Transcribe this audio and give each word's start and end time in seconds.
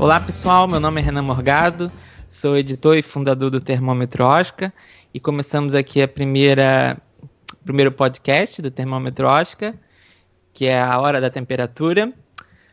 Olá 0.00 0.18
pessoal, 0.18 0.66
meu 0.66 0.80
nome 0.80 0.98
é 0.98 1.04
Renan 1.04 1.20
Morgado, 1.20 1.92
sou 2.26 2.56
editor 2.56 2.96
e 2.96 3.02
fundador 3.02 3.50
do 3.50 3.60
Termômetro 3.60 4.24
Oscar 4.24 4.72
e 5.12 5.20
começamos 5.20 5.74
aqui 5.74 6.00
a 6.00 6.08
primeira 6.08 6.96
primeiro 7.66 7.92
podcast 7.92 8.62
do 8.62 8.70
Termômetro 8.70 9.26
Oscar, 9.26 9.74
que 10.54 10.64
é 10.64 10.80
a 10.80 10.98
Hora 10.98 11.20
da 11.20 11.28
Temperatura. 11.28 12.14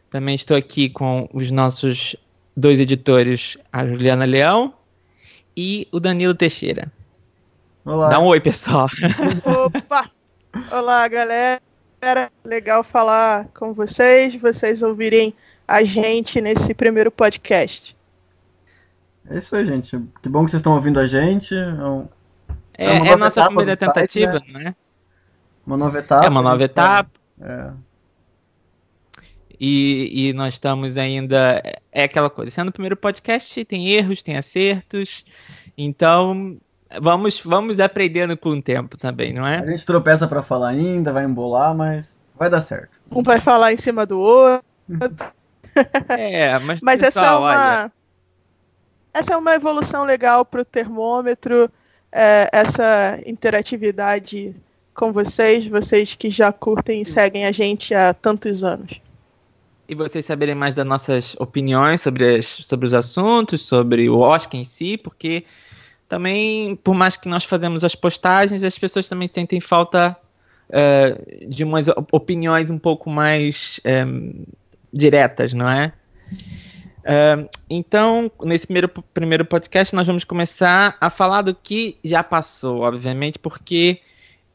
Também 0.09 0.35
estou 0.35 0.55
aqui 0.55 0.87
com 0.87 1.27
os 1.33 1.51
nossos 1.51 2.15
dois 2.55 2.79
editores, 2.79 3.57
a 3.73 3.85
Juliana 3.85 4.23
Leão 4.23 4.73
e 5.55 5.85
o 5.91 5.99
Danilo 5.99 6.33
Teixeira. 6.33 6.89
Olá. 7.83 8.07
Dá 8.07 8.19
um 8.19 8.27
oi, 8.27 8.39
pessoal. 8.39 8.87
Opa! 9.65 10.09
Olá, 10.71 11.05
galera. 11.09 11.59
Legal 12.45 12.85
falar 12.85 13.49
com 13.53 13.73
vocês, 13.73 14.33
vocês 14.35 14.81
ouvirem 14.81 15.35
a 15.67 15.83
gente 15.83 16.39
nesse 16.41 16.73
primeiro 16.73 17.11
podcast. 17.11 17.95
É 19.29 19.37
isso 19.37 19.55
aí, 19.55 19.65
gente. 19.65 19.99
Que 20.21 20.29
bom 20.29 20.45
que 20.45 20.51
vocês 20.51 20.59
estão 20.61 20.73
ouvindo 20.73 20.99
a 20.99 21.05
gente. 21.05 21.53
É, 21.53 21.67
um- 21.83 22.07
É, 22.77 22.85
É 22.95 22.99
uma 22.99 23.07
é 23.07 23.13
a 23.13 23.17
nossa 23.17 23.45
primeira 23.45 23.75
do 23.75 23.79
site, 23.79 23.93
tentativa, 23.93 24.41
não 24.51 24.59
é? 24.61 24.75
uma 25.65 25.75
nova 25.77 25.99
etapa. 25.99 26.25
É 26.25 26.29
uma 26.29 26.41
nova 26.41 26.63
etapa. 26.63 27.09
É. 27.41 27.71
E, 29.59 30.29
e 30.29 30.33
nós 30.33 30.53
estamos 30.53 30.97
ainda. 30.97 31.61
É 31.91 32.03
aquela 32.03 32.29
coisa. 32.29 32.51
Sendo 32.51 32.69
o 32.69 32.71
primeiro 32.71 32.95
podcast, 32.95 33.65
tem 33.65 33.89
erros, 33.89 34.21
tem 34.21 34.37
acertos. 34.37 35.25
Então, 35.77 36.57
vamos, 37.01 37.39
vamos 37.41 37.79
aprendendo 37.79 38.37
com 38.37 38.49
o 38.51 38.61
tempo 38.61 38.95
também, 38.97 39.33
não 39.33 39.43
A 39.43 39.53
é? 39.55 39.65
gente 39.65 39.85
tropeça 39.85 40.27
pra 40.27 40.43
falar 40.43 40.69
ainda, 40.69 41.11
vai 41.11 41.25
embolar, 41.25 41.75
mas 41.75 42.19
vai 42.37 42.49
dar 42.49 42.61
certo. 42.61 42.91
Um 43.11 43.23
vai 43.23 43.39
falar 43.41 43.73
em 43.73 43.77
cima 43.77 44.05
do 44.05 44.19
outro, 44.19 44.63
É, 46.09 46.57
mas, 46.59 46.81
mas 46.81 47.01
essa 47.01 47.19
é 47.19 47.21
pessoal, 47.23 47.41
uma 47.41 47.47
olha, 47.49 47.91
essa 49.13 49.33
é 49.33 49.37
uma 49.37 49.55
evolução 49.55 50.03
legal 50.03 50.45
para 50.45 50.61
o 50.61 50.65
termômetro, 50.65 51.69
é, 52.11 52.49
essa 52.51 53.19
interatividade 53.25 54.55
com 54.93 55.11
vocês, 55.11 55.67
vocês 55.67 56.15
que 56.15 56.29
já 56.29 56.51
curtem 56.51 57.01
e 57.01 57.05
seguem 57.05 57.45
a 57.45 57.51
gente 57.51 57.93
há 57.93 58.13
tantos 58.13 58.63
anos. 58.63 58.99
e 59.89 59.95
vocês 59.95 60.25
saberem 60.25 60.53
mais 60.55 60.75
das 60.75 60.85
nossas 60.85 61.33
opiniões 61.39 62.01
sobre, 62.01 62.37
as- 62.39 62.45
sobre 62.45 62.85
os 62.85 62.93
assuntos, 62.93 63.65
sobre 63.65 64.09
o 64.09 64.17
Oscar 64.19 64.59
em 64.59 64.65
si, 64.65 64.97
porque 64.97 65.45
também, 66.09 66.75
por 66.75 66.93
mais 66.93 67.15
que 67.15 67.29
nós 67.29 67.43
fazemos 67.45 67.83
as 67.85 67.95
postagens, 67.95 68.63
as 68.63 68.77
pessoas 68.77 69.07
também 69.07 69.27
sentem 69.29 69.61
falta 69.61 70.15
eh, 70.69 71.45
de 71.47 71.63
umas 71.63 71.87
op- 71.87 72.09
opiniões 72.13 72.69
um 72.69 72.77
pouco 72.77 73.09
mais 73.09 73.79
eh, 73.85 74.03
diretas, 74.97 75.53
não 75.53 75.69
é? 75.69 75.93
Eh, 77.09 77.49
então, 77.69 78.29
nesse 78.43 78.67
primeiro, 78.67 78.89
primeiro 79.13 79.45
podcast, 79.45 79.95
nós 79.95 80.05
vamos 80.05 80.25
começar 80.25 80.97
a 80.99 81.09
falar 81.09 81.41
do 81.41 81.55
que 81.55 81.97
já 82.03 82.21
passou, 82.21 82.81
obviamente, 82.81 83.39
porque 83.39 84.01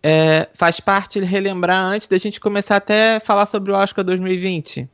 eh, 0.02 0.46
faz 0.52 0.78
parte 0.78 1.18
relembrar 1.20 1.82
antes 1.86 2.06
da 2.06 2.18
gente 2.18 2.38
começar 2.38 2.76
até 2.76 3.18
falar 3.20 3.46
sobre 3.46 3.72
o 3.72 3.74
Oscar 3.74 4.04
2020. 4.04 4.86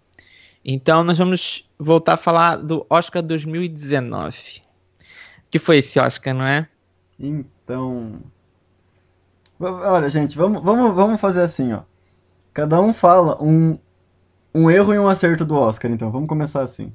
Então, 0.64 1.02
nós 1.02 1.18
vamos 1.18 1.68
voltar 1.76 2.14
a 2.14 2.16
falar 2.16 2.56
do 2.56 2.86
Oscar 2.88 3.22
2019. 3.22 4.62
Que 5.50 5.58
foi 5.58 5.78
esse 5.78 5.98
Oscar, 5.98 6.34
não 6.34 6.46
é? 6.46 6.68
Então. 7.18 8.20
Olha, 9.58 10.08
gente, 10.08 10.36
vamos, 10.36 10.62
vamos, 10.62 10.94
vamos 10.94 11.20
fazer 11.20 11.42
assim, 11.42 11.72
ó. 11.72 11.80
Cada 12.54 12.80
um 12.80 12.92
fala 12.92 13.42
um, 13.42 13.78
um 14.54 14.70
erro 14.70 14.94
e 14.94 14.98
um 14.98 15.08
acerto 15.08 15.44
do 15.44 15.54
Oscar, 15.56 15.90
então. 15.90 16.10
Vamos 16.10 16.28
começar 16.28 16.62
assim. 16.62 16.92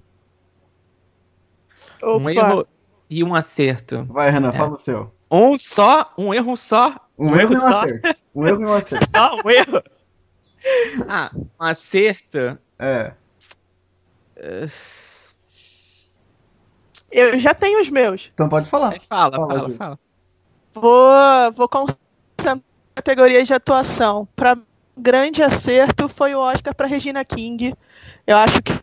Opa, 2.01 2.17
Um 2.23 2.29
erro 2.29 2.67
e 3.09 3.23
um 3.23 3.33
acerto. 3.35 4.03
Vai, 4.05 4.29
Renan, 4.29 4.49
É. 4.49 4.53
fala 4.53 4.73
o 4.73 4.77
seu. 4.77 5.13
Um 5.31 5.57
só, 5.57 6.11
um 6.17 6.33
erro 6.33 6.55
só. 6.55 6.95
Um, 7.17 7.29
Um 7.31 7.35
erro 7.35 7.53
e 7.53 7.55
erro 7.55 7.55
um 7.55 7.59
só? 7.71 7.79
acerto. 7.79 8.15
Um 8.35 8.47
erro 8.47 8.61
e 8.61 8.65
um 8.65 8.73
acerto. 8.73 9.07
Só 9.15 9.35
um 9.35 9.49
erro. 9.49 9.83
Ah, 11.07 11.31
um 11.35 11.47
acerto. 11.63 12.57
É. 12.79 13.13
eu 17.11 17.37
já 17.39 17.53
tenho 17.53 17.79
os 17.81 17.89
meus. 17.89 18.31
Então 18.33 18.49
pode 18.49 18.69
falar. 18.69 18.93
Aí 18.93 18.99
fala, 18.99 19.31
Fala, 19.35 19.47
fala, 19.47 19.69
fala. 19.75 19.99
Vou, 20.73 21.51
vou 21.55 21.69
concentrar 21.69 22.59
categorias 22.95 23.47
de 23.47 23.53
atuação. 23.53 24.27
Para 24.35 24.57
grande 24.97 25.41
acerto 25.43 26.07
foi 26.09 26.35
o 26.35 26.39
Oscar 26.39 26.73
para 26.75 26.87
Regina 26.87 27.23
King. 27.25 27.73
Eu 28.25 28.37
acho 28.37 28.61
que 28.61 28.73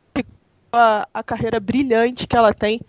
a, 0.73 1.09
a 1.13 1.23
carreira 1.23 1.61
brilhante 1.61 2.27
que 2.27 2.37
ela 2.37 2.53
tem. 2.55 2.81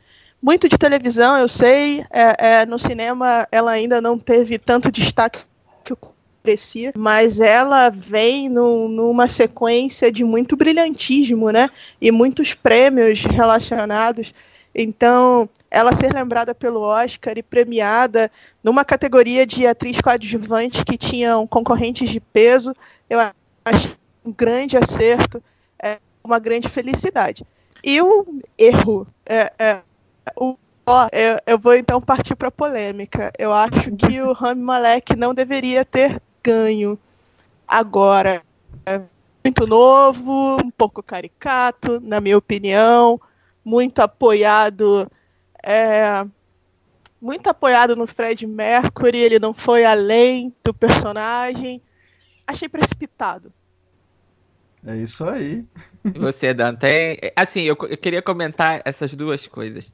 Muito 0.41 0.67
de 0.67 0.77
televisão, 0.77 1.37
eu 1.37 1.47
sei. 1.47 2.05
É, 2.11 2.61
é, 2.61 2.65
no 2.65 2.79
cinema 2.79 3.47
ela 3.51 3.71
ainda 3.71 4.01
não 4.01 4.17
teve 4.17 4.57
tanto 4.57 4.91
destaque 4.91 5.39
que 5.83 5.93
eu 5.93 5.97
merecia, 6.43 6.91
mas 6.97 7.39
ela 7.39 7.89
vem 7.89 8.49
num- 8.49 8.87
numa 8.87 9.27
sequência 9.27 10.11
de 10.11 10.23
muito 10.23 10.55
brilhantismo, 10.55 11.51
né? 11.51 11.69
E 12.01 12.11
muitos 12.11 12.53
prêmios 12.53 13.23
relacionados. 13.23 14.33
Então, 14.73 15.47
ela 15.71 15.95
ser 15.95 16.13
lembrada 16.13 16.53
pelo 16.53 16.81
Oscar 16.81 17.37
e 17.37 17.41
premiada 17.41 18.29
numa 18.61 18.83
categoria 18.83 19.45
de 19.45 19.65
atriz 19.65 20.01
coadjuvante 20.01 20.83
que 20.83 20.97
tinham 20.97 21.47
concorrentes 21.47 22.09
de 22.09 22.19
peso, 22.19 22.75
eu 23.09 23.17
acho 23.63 23.97
um 24.23 24.33
grande 24.33 24.75
acerto, 24.75 25.41
é 25.81 25.97
uma 26.21 26.37
grande 26.37 26.67
felicidade. 26.67 27.45
E 27.81 28.01
o 28.01 28.39
erro, 28.57 29.07
é, 29.25 29.51
é, 29.57 29.81
o, 30.35 30.55
ó, 30.85 31.07
eu, 31.11 31.37
eu 31.47 31.57
vou 31.57 31.75
então 31.75 32.01
partir 32.01 32.35
para 32.35 32.51
polêmica. 32.51 33.31
Eu 33.39 33.53
acho 33.53 33.91
que 33.95 34.21
o 34.21 34.33
Rami 34.33 34.61
Malek 34.61 35.15
não 35.15 35.33
deveria 35.33 35.85
ter 35.85 36.21
ganho. 36.43 36.99
Agora, 37.67 38.43
é 38.85 39.01
muito 39.43 39.65
novo, 39.65 40.57
um 40.63 40.69
pouco 40.69 41.01
caricato, 41.01 41.99
na 42.01 42.19
minha 42.19 42.37
opinião, 42.37 43.19
muito 43.63 43.99
apoiado. 43.99 45.09
É, 45.63 46.25
muito 47.21 47.47
apoiado 47.49 47.95
no 47.95 48.07
Fred 48.07 48.45
Mercury, 48.47 49.19
ele 49.19 49.39
não 49.39 49.53
foi 49.53 49.85
além 49.85 50.53
do 50.63 50.73
personagem. 50.73 51.81
Achei 52.47 52.67
precipitado. 52.67 53.53
É 54.85 54.97
isso 54.97 55.23
aí. 55.25 55.63
Você, 56.15 56.53
Dante? 56.53 56.87
É, 56.87 57.31
Assim, 57.35 57.61
eu, 57.61 57.77
eu 57.87 57.97
queria 57.97 58.21
comentar 58.21 58.81
essas 58.83 59.13
duas 59.13 59.45
coisas. 59.45 59.93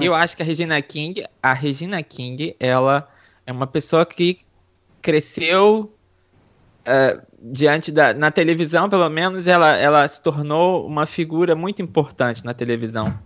Eu 0.00 0.12
acho 0.12 0.36
que 0.36 0.42
a 0.42 0.46
Regina 0.46 0.80
King, 0.82 1.24
a 1.40 1.52
Regina 1.52 2.02
King, 2.02 2.56
ela 2.58 3.08
é 3.46 3.52
uma 3.52 3.66
pessoa 3.66 4.04
que 4.04 4.40
cresceu 5.00 5.94
eh, 6.84 7.20
diante 7.40 7.92
da, 7.92 8.12
na 8.12 8.30
televisão, 8.30 8.88
pelo 8.88 9.08
menos, 9.08 9.46
ela, 9.46 9.76
ela 9.76 10.06
se 10.08 10.20
tornou 10.20 10.86
uma 10.86 11.06
figura 11.06 11.54
muito 11.54 11.80
importante 11.80 12.44
na 12.44 12.52
televisão. 12.52 13.18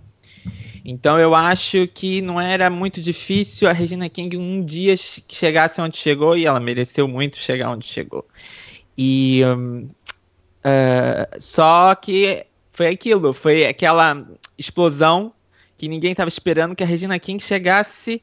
Então 0.84 1.19
eu 1.19 1.34
acho 1.34 1.87
que 1.89 2.22
não 2.22 2.41
era 2.41 2.71
muito 2.71 3.00
difícil 3.00 3.69
a 3.69 3.72
Regina 3.72 4.09
King 4.09 4.37
um 4.37 4.65
dia 4.65 4.94
chegasse 4.97 5.81
onde 5.81 5.97
chegou 5.97 6.37
e 6.37 6.47
ela 6.47 6.61
mereceu 6.61 7.06
muito 7.09 7.37
chegar 7.37 7.71
onde 7.71 7.87
chegou. 7.87 8.27
E 8.97 9.43
hum, 9.44 9.88
eh, 10.65 11.28
só 11.38 11.94
que 11.94 12.47
foi 12.71 12.88
aquilo, 12.88 13.33
foi 13.33 13.67
aquela 13.67 14.27
explosão 14.56 15.33
que 15.77 15.88
ninguém 15.88 16.11
estava 16.11 16.28
esperando 16.28 16.75
que 16.75 16.83
a 16.83 16.87
Regina 16.87 17.19
King 17.19 17.43
chegasse 17.43 18.22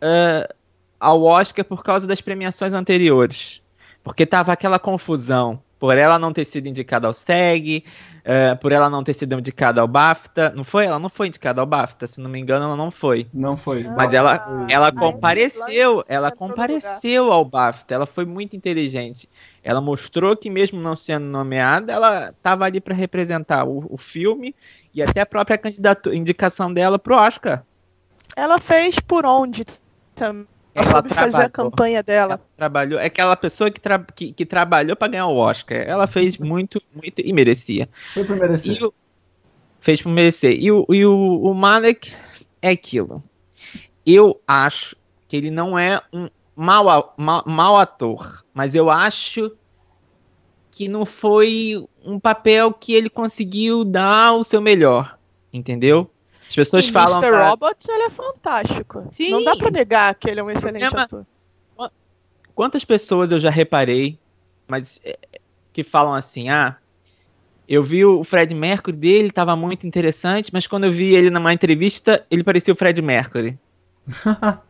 eh, 0.00 0.54
ao 0.98 1.22
Oscar 1.22 1.64
por 1.64 1.82
causa 1.82 2.06
das 2.06 2.20
premiações 2.20 2.72
anteriores. 2.72 3.62
Porque 4.02 4.26
tava 4.26 4.52
aquela 4.52 4.78
confusão. 4.78 5.62
Por 5.84 5.98
ela 5.98 6.18
não 6.18 6.32
ter 6.32 6.46
sido 6.46 6.66
indicada 6.66 7.06
ao 7.06 7.12
SEG, 7.12 7.84
eh, 8.24 8.54
por 8.54 8.72
ela 8.72 8.88
não 8.88 9.04
ter 9.04 9.12
sido 9.12 9.38
indicada 9.38 9.82
ao 9.82 9.86
BAFTA. 9.86 10.50
Não 10.56 10.64
foi? 10.64 10.86
Ela 10.86 10.98
não 10.98 11.10
foi 11.10 11.26
indicada 11.26 11.60
ao 11.60 11.66
BAFTA, 11.66 12.06
se 12.06 12.22
não 12.22 12.30
me 12.30 12.40
engano, 12.40 12.64
ela 12.64 12.74
não 12.74 12.90
foi. 12.90 13.26
Não 13.34 13.54
foi. 13.54 13.84
Mas 13.84 14.14
ela, 14.14 14.36
Ah, 14.36 14.66
ela 14.70 14.90
compareceu, 14.90 16.02
ela 16.08 16.32
compareceu 16.32 17.30
ao 17.30 17.44
BAFTA, 17.44 17.96
ela 17.96 18.06
foi 18.06 18.24
muito 18.24 18.56
inteligente. 18.56 19.28
Ela 19.62 19.82
mostrou 19.82 20.34
que 20.34 20.48
mesmo 20.48 20.80
não 20.80 20.96
sendo 20.96 21.26
nomeada, 21.26 21.92
ela 21.92 22.30
estava 22.30 22.64
ali 22.64 22.80
para 22.80 22.94
representar 22.94 23.66
o, 23.66 23.84
o 23.90 23.98
filme 23.98 24.56
e 24.94 25.02
até 25.02 25.20
a 25.20 25.26
própria 25.26 25.60
indicação 26.14 26.72
dela 26.72 26.98
pro 26.98 27.14
Oscar. 27.14 27.62
Ela 28.34 28.58
fez 28.58 28.98
por 29.00 29.26
onde 29.26 29.66
também. 30.14 30.53
Ela 30.74 30.84
Ela 30.86 30.92
soube 30.92 31.14
fazer 31.14 31.42
a 31.42 31.48
campanha 31.48 32.02
dela. 32.02 32.34
Ela 32.34 32.40
trabalhou, 32.56 32.98
é 32.98 33.06
aquela 33.06 33.36
pessoa 33.36 33.70
que, 33.70 33.80
tra- 33.80 34.04
que, 34.14 34.32
que 34.32 34.44
trabalhou 34.44 34.96
para 34.96 35.08
ganhar 35.08 35.26
o 35.28 35.36
Oscar. 35.36 35.78
Ela 35.78 36.06
fez 36.06 36.36
muito, 36.36 36.82
muito 36.92 37.20
e 37.24 37.32
merecia. 37.32 37.88
Foi 38.12 38.24
por 38.24 38.36
merecer. 38.36 38.76
E 38.80 38.84
o, 38.84 38.92
fez 39.78 40.02
por 40.02 40.10
merecer. 40.10 40.58
E, 40.60 40.72
o, 40.72 40.84
e 40.90 41.06
o, 41.06 41.14
o 41.42 41.54
Malek 41.54 42.12
é 42.60 42.70
aquilo. 42.70 43.22
Eu 44.04 44.40
acho 44.46 44.96
que 45.28 45.36
ele 45.36 45.50
não 45.50 45.78
é 45.78 46.00
um 46.12 46.28
mau, 46.56 46.88
a- 46.88 47.12
mau, 47.16 47.42
mau 47.46 47.78
ator, 47.78 48.44
mas 48.52 48.74
eu 48.74 48.90
acho 48.90 49.52
que 50.70 50.88
não 50.88 51.06
foi 51.06 51.84
um 52.04 52.18
papel 52.18 52.72
que 52.72 52.92
ele 52.92 53.08
conseguiu 53.08 53.84
dar 53.84 54.32
o 54.34 54.42
seu 54.42 54.60
melhor, 54.60 55.16
entendeu? 55.52 56.10
As 56.46 56.54
pessoas 56.54 56.88
o 56.88 56.92
falam. 56.92 57.18
Mr. 57.18 57.30
da- 57.30 57.48
Robots, 57.50 57.88
ele 57.88 58.02
é 58.04 58.10
fantástico. 58.10 59.06
Sim. 59.10 59.30
Não 59.30 59.44
dá 59.44 59.56
pra 59.56 59.70
negar 59.70 60.14
que 60.14 60.28
ele 60.30 60.40
é 60.40 60.42
um 60.42 60.50
excelente 60.50 60.82
Problema- 60.82 61.04
ator. 61.04 61.26
Quantas 62.54 62.84
pessoas 62.84 63.32
eu 63.32 63.40
já 63.40 63.50
reparei, 63.50 64.16
mas 64.68 65.00
é, 65.04 65.18
que 65.72 65.82
falam 65.82 66.14
assim, 66.14 66.48
ah, 66.50 66.76
eu 67.68 67.82
vi 67.82 68.04
o 68.04 68.22
Fred 68.22 68.54
Mercury 68.54 68.96
dele, 68.96 69.30
tava 69.32 69.56
muito 69.56 69.86
interessante, 69.88 70.50
mas 70.52 70.64
quando 70.64 70.84
eu 70.84 70.90
vi 70.92 71.14
ele 71.16 71.30
numa 71.30 71.52
entrevista, 71.52 72.24
ele 72.30 72.44
parecia 72.44 72.72
o 72.72 72.76
Fred 72.76 73.02
Mercury. 73.02 73.58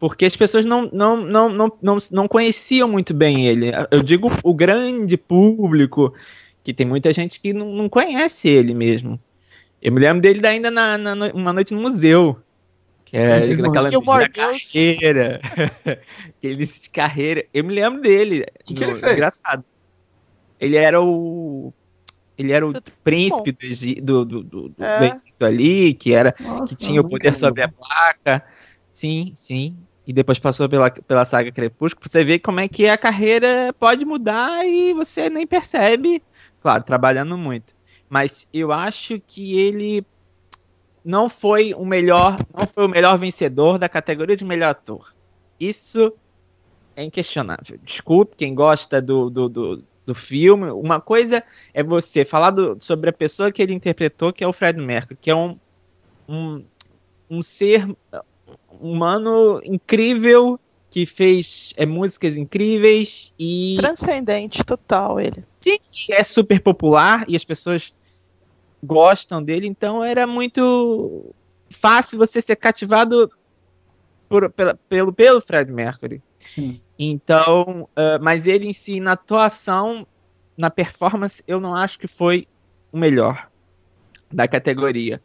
Porque 0.00 0.24
as 0.24 0.34
pessoas 0.36 0.64
não, 0.64 0.90
não, 0.92 1.16
não, 1.16 1.48
não, 1.48 1.72
não, 1.80 1.98
não 2.10 2.28
conheciam 2.28 2.88
muito 2.88 3.14
bem 3.14 3.46
ele. 3.46 3.70
Eu 3.90 4.02
digo 4.02 4.30
o 4.42 4.52
grande 4.52 5.16
público, 5.16 6.12
que 6.64 6.74
tem 6.74 6.84
muita 6.86 7.12
gente 7.12 7.40
que 7.40 7.52
não, 7.52 7.66
não 7.72 7.88
conhece 7.88 8.48
ele 8.48 8.74
mesmo. 8.74 9.18
Eu 9.82 9.92
me 9.92 10.00
lembro 10.00 10.22
dele 10.22 10.44
ainda 10.46 10.70
na, 10.70 10.96
na, 10.98 11.14
no- 11.14 11.30
uma 11.32 11.52
noite 11.52 11.74
no 11.74 11.80
museu. 11.80 12.38
Que 13.04 13.16
é 13.16 13.44
Ele 13.44 13.62
naquela 13.62 13.88
Girls. 13.90 14.30
carreira. 14.32 15.40
Aquele 16.36 16.54
início 16.54 16.82
de 16.82 16.90
carreira. 16.90 17.44
Eu 17.54 17.62
me 17.62 17.72
lembro 17.74 18.00
dele. 18.00 18.44
Que 18.64 18.74
que 18.74 18.82
ele 18.82 18.96
fez? 18.96 19.12
Engraçado. 19.12 19.64
Ele 20.58 20.76
era 20.76 21.00
o. 21.00 21.72
Ele 22.36 22.52
era 22.52 22.66
o 22.66 22.72
Tudo 22.72 22.90
príncipe 23.04 24.00
do, 24.00 24.24
do, 24.24 24.42
do, 24.42 24.42
do, 24.42 24.68
do 24.70 24.84
É. 24.84 25.06
Egito 25.14 25.44
ali, 25.44 25.94
que 25.94 26.12
era 26.12 26.34
Nossa, 26.40 26.64
que 26.66 26.74
tinha 26.76 27.00
o 27.00 27.04
poder 27.08 27.26
lembro. 27.26 27.38
sobre 27.38 27.62
a 27.62 27.68
placa. 27.68 28.44
Sim, 28.92 29.32
sim. 29.36 29.76
E 30.06 30.12
depois 30.12 30.38
passou 30.38 30.68
pela, 30.68 30.90
pela 30.90 31.24
saga 31.24 31.50
Crepúsculo, 31.52 32.00
pra 32.02 32.10
você 32.10 32.24
ver 32.24 32.38
como 32.40 32.58
é 32.60 32.66
que 32.68 32.88
a 32.88 32.98
carreira 32.98 33.72
pode 33.78 34.04
mudar 34.04 34.66
e 34.66 34.92
você 34.94 35.30
nem 35.30 35.46
percebe. 35.46 36.22
Claro, 36.60 36.82
trabalhando 36.82 37.38
muito. 37.38 37.75
Mas 38.08 38.48
eu 38.52 38.72
acho 38.72 39.20
que 39.20 39.58
ele 39.58 40.04
não 41.04 41.28
foi 41.28 41.72
o 41.74 41.84
melhor, 41.84 42.38
não 42.56 42.66
foi 42.66 42.84
o 42.86 42.88
melhor 42.88 43.16
vencedor 43.16 43.78
da 43.78 43.88
categoria 43.88 44.36
de 44.36 44.44
melhor 44.44 44.70
ator. 44.70 45.14
Isso 45.58 46.12
é 46.96 47.04
inquestionável. 47.04 47.78
Desculpe 47.82 48.36
quem 48.36 48.54
gosta 48.54 49.00
do, 49.00 49.30
do, 49.30 49.48
do, 49.48 49.84
do 50.04 50.14
filme. 50.14 50.70
Uma 50.70 51.00
coisa 51.00 51.42
é 51.72 51.82
você 51.82 52.24
falar 52.24 52.50
do- 52.50 52.76
sobre 52.80 53.10
a 53.10 53.12
pessoa 53.12 53.52
que 53.52 53.62
ele 53.62 53.74
interpretou, 53.74 54.32
que 54.32 54.42
é 54.42 54.48
o 54.48 54.52
Fred 54.52 54.80
Mercury, 54.80 55.18
que 55.20 55.30
é 55.30 55.34
um, 55.34 55.58
um, 56.28 56.64
um 57.30 57.42
ser 57.42 57.88
humano 58.80 59.60
incrível 59.64 60.58
que 60.90 61.04
fez 61.04 61.74
é, 61.76 61.84
músicas 61.84 62.36
incríveis 62.36 63.34
e 63.38 63.76
Transcendente 63.78 64.64
total 64.64 65.20
ele. 65.20 65.44
que 65.60 66.12
é 66.12 66.22
super 66.24 66.60
popular 66.60 67.24
e 67.28 67.34
as 67.36 67.44
pessoas 67.44 67.92
gostam 68.82 69.42
dele, 69.42 69.66
então 69.66 70.02
era 70.04 70.26
muito 70.26 71.34
fácil 71.70 72.18
você 72.18 72.40
ser 72.40 72.56
cativado 72.56 73.30
por- 74.28 74.50
pela- 74.50 74.74
pelo, 74.88 75.12
pelo 75.12 75.40
Fred 75.40 75.70
Mercury. 75.72 76.22
Sim. 76.38 76.80
Então, 76.98 77.88
ah, 77.96 78.18
mas 78.20 78.46
ele 78.46 78.66
em 78.66 78.72
si, 78.72 79.00
na 79.00 79.12
atuação, 79.12 80.06
na 80.56 80.70
performance, 80.70 81.42
eu 81.46 81.60
não 81.60 81.74
acho 81.74 81.98
que 81.98 82.06
foi 82.06 82.46
o 82.92 82.96
melhor 82.98 83.50
da 84.32 84.46
categoria. 84.48 85.20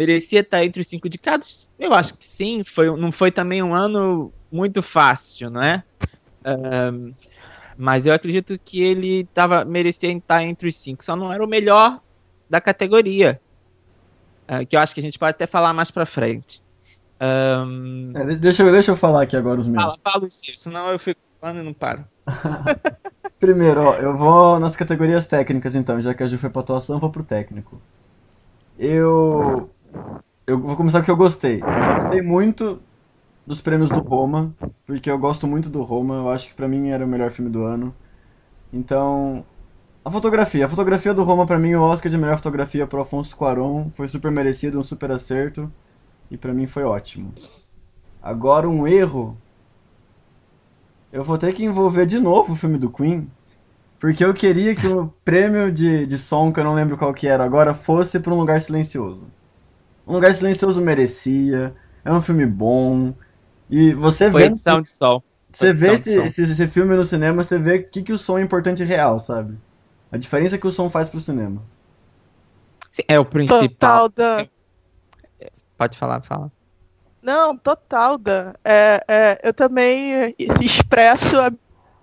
Merecia 0.00 0.40
estar 0.40 0.64
entre 0.64 0.80
os 0.80 0.88
cinco 0.88 1.08
indicados? 1.08 1.68
Eu 1.78 1.92
acho 1.92 2.16
que 2.16 2.24
sim. 2.24 2.62
Foi, 2.64 2.90
não 2.96 3.12
foi 3.12 3.30
também 3.30 3.62
um 3.62 3.74
ano 3.74 4.32
muito 4.50 4.80
fácil, 4.80 5.50
não 5.50 5.62
é? 5.62 5.84
Ahn, 6.42 7.12
mas 7.76 8.06
eu 8.06 8.14
acredito 8.14 8.58
que 8.64 8.80
ele 8.80 9.24
tava, 9.34 9.62
merecia 9.62 10.10
estar 10.10 10.42
entre 10.42 10.70
os 10.70 10.76
cinco. 10.76 11.04
Só 11.04 11.14
não 11.14 11.30
era 11.30 11.44
o 11.44 11.46
melhor 11.46 12.00
da 12.48 12.62
categoria. 12.62 13.38
Ah, 14.48 14.64
que 14.64 14.74
eu 14.74 14.80
acho 14.80 14.94
que 14.94 15.00
a 15.00 15.02
gente 15.02 15.18
pode 15.18 15.32
até 15.32 15.46
falar 15.46 15.74
mais 15.74 15.90
pra 15.90 16.06
frente. 16.06 16.62
Ahn, 17.20 18.12
É, 18.16 18.24
de- 18.24 18.36
deixa, 18.36 18.62
eu, 18.62 18.72
deixa 18.72 18.92
eu 18.92 18.96
falar 18.96 19.24
aqui 19.24 19.36
agora 19.36 19.60
os 19.60 19.68
meus. 19.68 19.82
fala, 19.84 19.98
fala 20.02 20.26
senão 20.30 20.88
eu 20.90 20.98
fico 20.98 21.20
falando 21.38 21.60
e 21.60 21.62
não 21.62 21.74
paro. 21.74 22.06
Primeiro, 23.38 23.82
ó, 23.82 23.94
eu 23.96 24.16
vou 24.16 24.58
nas 24.58 24.74
categorias 24.74 25.26
técnicas 25.26 25.74
então, 25.74 26.00
já 26.00 26.14
que 26.14 26.22
a 26.22 26.26
Ju 26.26 26.38
foi 26.38 26.48
pra 26.48 26.62
atuação, 26.62 26.96
eu 26.96 27.00
vou 27.00 27.10
pro 27.10 27.22
técnico. 27.22 27.78
Eu. 28.78 29.70
Eu 30.46 30.58
vou 30.58 30.76
começar 30.76 31.00
com 31.00 31.04
que 31.04 31.10
eu 31.10 31.16
gostei. 31.16 31.62
Eu 31.62 32.02
gostei 32.02 32.22
muito 32.22 32.80
dos 33.46 33.60
prêmios 33.60 33.90
do 33.90 34.00
Roma, 34.00 34.54
porque 34.86 35.10
eu 35.10 35.18
gosto 35.18 35.46
muito 35.46 35.68
do 35.68 35.82
Roma, 35.82 36.16
eu 36.16 36.30
acho 36.30 36.48
que 36.48 36.54
pra 36.54 36.68
mim 36.68 36.88
era 36.88 37.04
o 37.04 37.08
melhor 37.08 37.30
filme 37.30 37.50
do 37.50 37.62
ano. 37.62 37.94
Então. 38.72 39.44
A 40.04 40.10
fotografia. 40.10 40.66
A 40.66 40.68
fotografia 40.68 41.12
do 41.12 41.22
Roma, 41.22 41.46
pra 41.46 41.58
mim, 41.58 41.74
o 41.74 41.82
Oscar 41.82 42.10
de 42.10 42.18
melhor 42.18 42.36
fotografia 42.36 42.86
pro 42.86 43.00
Afonso 43.00 43.36
Cuarón 43.36 43.90
foi 43.90 44.08
super 44.08 44.30
merecido, 44.30 44.78
um 44.78 44.82
super 44.82 45.10
acerto. 45.12 45.70
E 46.30 46.36
pra 46.36 46.54
mim 46.54 46.66
foi 46.66 46.84
ótimo. 46.84 47.32
Agora, 48.22 48.68
um 48.68 48.86
erro. 48.86 49.36
Eu 51.12 51.24
vou 51.24 51.36
ter 51.36 51.52
que 51.52 51.64
envolver 51.64 52.06
de 52.06 52.18
novo 52.18 52.52
o 52.52 52.56
filme 52.56 52.78
do 52.78 52.90
Queen. 52.90 53.30
Porque 53.98 54.24
eu 54.24 54.32
queria 54.32 54.74
que 54.74 54.86
o 54.86 55.12
prêmio 55.24 55.70
de, 55.70 56.06
de 56.06 56.16
som, 56.16 56.52
que 56.52 56.58
eu 56.58 56.64
não 56.64 56.74
lembro 56.74 56.96
qual 56.96 57.12
que 57.12 57.26
era 57.26 57.44
agora, 57.44 57.74
fosse 57.74 58.18
para 58.18 58.32
um 58.32 58.38
lugar 58.38 58.60
silencioso. 58.60 59.26
Um 60.10 60.14
lugar 60.14 60.34
silencioso 60.34 60.80
merecia. 60.80 61.72
É 62.04 62.12
um 62.12 62.20
filme 62.20 62.44
bom. 62.44 63.14
E 63.70 63.94
você 63.94 64.28
Foi 64.28 64.42
vê, 64.42 64.46
edição 64.48 64.82
de 64.82 64.90
sol. 64.90 65.22
você 65.52 65.72
vê 65.72 65.92
esse, 65.92 66.18
esse, 66.18 66.42
esse 66.42 66.66
filme 66.66 66.96
no 66.96 67.04
cinema, 67.04 67.44
você 67.44 67.56
vê 67.56 67.76
o 67.76 67.88
que, 67.88 68.02
que 68.02 68.12
o 68.12 68.18
som 68.18 68.36
é 68.36 68.42
importante 68.42 68.82
real, 68.82 69.20
sabe? 69.20 69.56
A 70.10 70.16
diferença 70.16 70.58
que 70.58 70.66
o 70.66 70.70
som 70.70 70.90
faz 70.90 71.08
pro 71.08 71.20
cinema. 71.20 71.62
É 73.06 73.20
o 73.20 73.24
principal. 73.24 73.68
Total 73.68 74.08
da. 74.08 74.48
Pode 75.78 75.96
falar, 75.96 76.20
fala. 76.22 76.50
Não, 77.22 77.56
total 77.56 78.18
da. 78.18 78.56
É, 78.64 79.04
é, 79.06 79.40
eu 79.44 79.54
também 79.54 80.34
expresso 80.60 81.40
a 81.40 81.52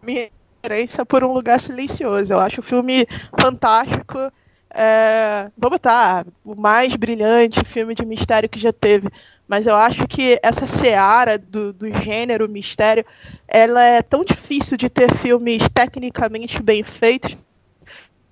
minha 0.01 0.30
preferência 0.62 1.06
por 1.06 1.25
um 1.25 1.33
lugar 1.33 1.60
silencioso. 1.60 2.31
Eu 2.31 2.39
acho 2.39 2.62
o 2.62 2.63
filme 2.63 3.06
fantástico. 3.38 4.31
É, 4.79 5.50
vou 5.57 5.71
botar 5.71 6.24
o 6.45 6.53
mais 6.53 6.95
brilhante 6.95 7.65
filme 7.65 7.95
de 7.95 8.06
mistério 8.06 8.47
que 8.47 8.59
já 8.59 8.71
teve. 8.71 9.09
Mas 9.47 9.65
eu 9.65 9.75
acho 9.75 10.07
que 10.07 10.39
essa 10.44 10.68
seara 10.68 11.35
do, 11.35 11.74
do 11.74 11.91
gênero 12.00 12.47
mistério, 12.47 13.03
ela 13.47 13.81
é 13.81 14.03
tão 14.03 14.24
difícil 14.24 14.77
de 14.77 14.88
ter 14.88 15.12
filmes 15.15 15.68
tecnicamente 15.74 16.62
bem 16.62 16.84
feitos. 16.84 17.36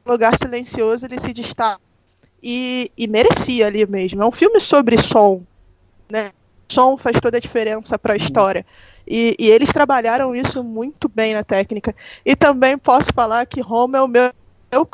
Lugar 0.05 0.37
Silencioso 0.37 1.07
ele 1.07 1.19
se 1.19 1.33
destaca 1.33 1.81
e, 2.43 2.91
e 2.95 3.07
merecia 3.07 3.65
ali 3.65 3.83
mesmo. 3.87 4.21
É 4.21 4.25
um 4.27 4.31
filme 4.31 4.59
sobre 4.59 4.99
som, 4.99 5.41
né? 6.07 6.31
Som 6.71 6.95
faz 6.95 7.19
toda 7.19 7.37
a 7.37 7.41
diferença 7.41 7.97
para 7.97 8.13
a 8.13 8.17
história. 8.17 8.63
E, 9.07 9.35
e 9.39 9.49
eles 9.49 9.73
trabalharam 9.73 10.35
isso 10.35 10.63
muito 10.63 11.09
bem 11.09 11.33
na 11.33 11.43
técnica. 11.43 11.95
E 12.23 12.35
também 12.35 12.77
posso 12.77 13.11
falar 13.13 13.47
que 13.47 13.61
Roma 13.61 13.97
é 13.97 14.01
o 14.01 14.07
meu, 14.07 14.31
meu 14.71 14.87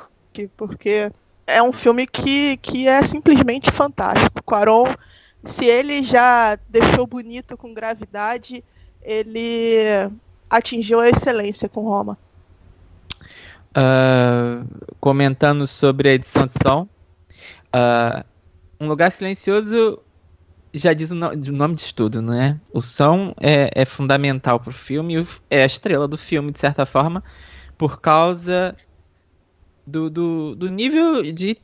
porque 0.56 1.12
é 1.48 1.62
um 1.62 1.74
filme 1.74 2.06
que, 2.08 2.58
que 2.58 2.88
é 2.88 3.04
simplesmente 3.04 3.72
fantástico. 3.72 4.42
Quaron, 4.44 4.86
se 5.46 5.66
ele 5.66 6.04
já 6.04 6.58
deixou 6.70 7.06
bonito 7.08 7.58
com 7.58 7.74
gravidade, 7.74 8.64
ele 9.02 9.76
atingiu 10.50 11.00
a 11.00 11.10
excelência 11.10 11.68
com 11.70 11.82
Roma. 11.82 12.18
Ah, 13.76 14.64
comentando 15.00 15.66
sobre 15.66 16.10
a 16.10 16.14
edição 16.14 16.46
de 16.46 16.54
som. 16.62 16.88
ah, 17.74 18.26
um 18.80 18.88
lugar 18.88 19.12
silencioso 19.12 20.02
já 20.74 20.94
diz 20.94 21.12
o, 21.12 21.16
no- 21.16 21.30
o 21.30 21.52
nome 21.52 21.76
de 21.76 21.94
tudo, 21.94 22.22
né? 22.22 22.60
O 22.74 22.82
som 22.82 23.34
é, 23.42 23.70
é 23.82 23.86
fundamental 23.86 24.60
filme, 24.74 25.20
o- 25.20 25.28
é 25.50 25.64
a 25.64 25.66
estrela 25.66 26.08
do 26.08 26.18
filme, 26.18 26.52
de 26.52 26.60
certa 26.60 26.86
forma, 26.86 27.24
por 27.78 28.02
causa 28.02 28.76
do, 29.86 30.10
do, 30.10 30.56
do 30.56 30.70
nível 30.70 31.22
de. 31.34 31.58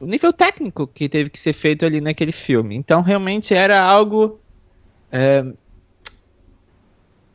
Nível 0.00 0.32
técnico 0.32 0.86
que 0.86 1.08
teve 1.08 1.30
que 1.30 1.38
ser 1.38 1.52
feito 1.54 1.86
ali 1.86 2.00
naquele 2.00 2.32
filme. 2.32 2.74
Então, 2.74 3.00
realmente 3.00 3.54
era 3.54 3.80
algo 3.80 4.38
é, 5.10 5.44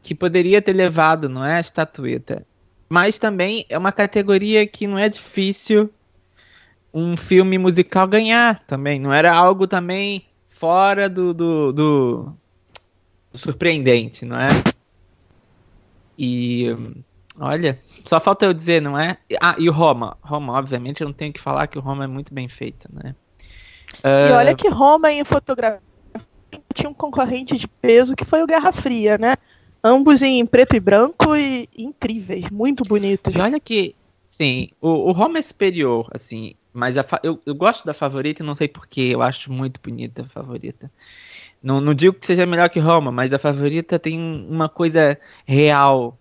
que 0.03 0.13
poderia 0.13 0.61
ter 0.61 0.73
levado, 0.73 1.27
não 1.27 1.43
é? 1.43 1.55
A 1.55 1.61
estatueta 1.61 2.45
mas 2.89 3.19
também 3.19 3.65
é 3.69 3.77
uma 3.77 3.91
categoria 3.91 4.65
que 4.65 4.87
não 4.87 4.97
é 4.97 5.07
difícil 5.07 5.93
um 6.91 7.15
filme 7.15 7.59
musical 7.59 8.07
ganhar 8.07 8.65
também. 8.65 8.99
Não 8.99 9.13
era 9.13 9.31
algo 9.31 9.67
também 9.67 10.25
fora 10.49 11.07
do, 11.07 11.31
do, 11.31 11.71
do- 11.71 12.33
surpreendente, 13.31 14.25
não 14.25 14.37
é? 14.39 14.47
E 16.17 16.65
olha, 17.39 17.79
só 18.05 18.19
falta 18.19 18.45
eu 18.45 18.53
dizer, 18.53 18.81
não 18.81 18.99
é? 18.99 19.17
Ah, 19.41 19.55
e 19.57 19.69
o 19.69 19.73
Roma. 19.73 20.17
Roma, 20.21 20.53
obviamente, 20.53 21.01
eu 21.01 21.07
não 21.07 21.13
tenho 21.13 21.33
que 21.33 21.39
falar 21.39 21.67
que 21.67 21.77
o 21.77 21.81
Roma 21.81 22.03
é 22.03 22.07
muito 22.07 22.33
bem 22.33 22.47
feito, 22.47 22.89
né? 22.91 23.15
E 24.03 24.31
olha 24.31 24.55
que 24.55 24.69
Roma 24.69 25.11
em 25.11 25.23
fotografia 25.23 25.81
tinha 26.73 26.89
um 26.89 26.93
concorrente 26.93 27.57
de 27.57 27.67
peso 27.67 28.15
que 28.15 28.25
foi 28.25 28.41
o 28.43 28.47
Guerra 28.47 28.71
Fria, 28.71 29.17
né? 29.17 29.35
Ambos 29.83 30.21
em 30.21 30.45
preto 30.45 30.75
e 30.75 30.79
branco 30.79 31.35
e 31.35 31.67
incríveis, 31.77 32.49
muito 32.49 32.83
bonitos. 32.83 33.33
E 33.33 33.39
olha 33.39 33.59
que, 33.59 33.95
sim, 34.27 34.69
o, 34.81 34.89
o 34.89 35.11
Roma 35.11 35.39
é 35.39 35.41
superior, 35.41 36.07
assim, 36.13 36.53
Mas 36.73 36.95
eu, 37.23 37.41
eu 37.45 37.55
gosto 37.55 37.85
da 37.85 37.93
favorita 37.93 38.43
e 38.43 38.45
não 38.45 38.55
sei 38.55 38.67
porquê. 38.67 39.09
Eu 39.11 39.21
acho 39.21 39.51
muito 39.51 39.79
bonita 39.81 40.21
a 40.21 40.29
favorita. 40.29 40.91
Não, 41.61 41.81
não 41.81 41.93
digo 41.93 42.13
que 42.13 42.25
seja 42.25 42.45
melhor 42.45 42.69
que 42.69 42.79
Roma, 42.79 43.11
mas 43.11 43.33
a 43.33 43.39
favorita 43.39 43.97
tem 43.99 44.19
uma 44.19 44.69
coisa 44.69 45.17
real. 45.45 46.17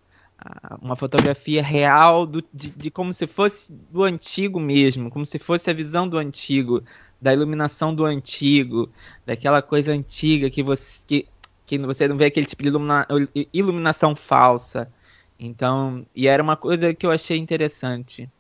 Uma 0.81 0.95
fotografia 0.95 1.63
real 1.63 2.25
do, 2.25 2.45
de, 2.55 2.71
de 2.71 2.91
como 2.91 3.13
se 3.13 3.27
fosse 3.27 3.73
do 3.73 4.05
antigo 4.05 4.61
mesmo, 4.61 5.11
como 5.11 5.27
se 5.27 5.39
fosse 5.39 5.69
a 5.69 5.75
visão 5.75 6.09
do 6.09 6.17
antigo, 6.17 6.83
da 7.21 7.33
iluminação 7.33 7.93
do 7.93 8.05
antigo, 8.05 8.89
daquela 9.27 9.61
coisa 9.61 9.93
antiga 9.93 10.49
que 10.49 10.63
você, 10.63 11.01
que, 11.07 11.29
que 11.67 11.79
você 11.79 12.07
não 12.07 12.17
vê 12.17 12.27
aquele 12.27 12.47
tipo 12.47 12.63
de 12.63 12.69
ilumina, 12.69 13.07
iluminação 13.53 14.15
falsa. 14.15 14.89
Então, 15.39 16.07
e 16.15 16.29
era 16.29 16.43
uma 16.43 16.57
coisa 16.57 16.95
que 16.95 17.05
eu 17.05 17.11
achei 17.11 17.37
interessante. 17.37 18.31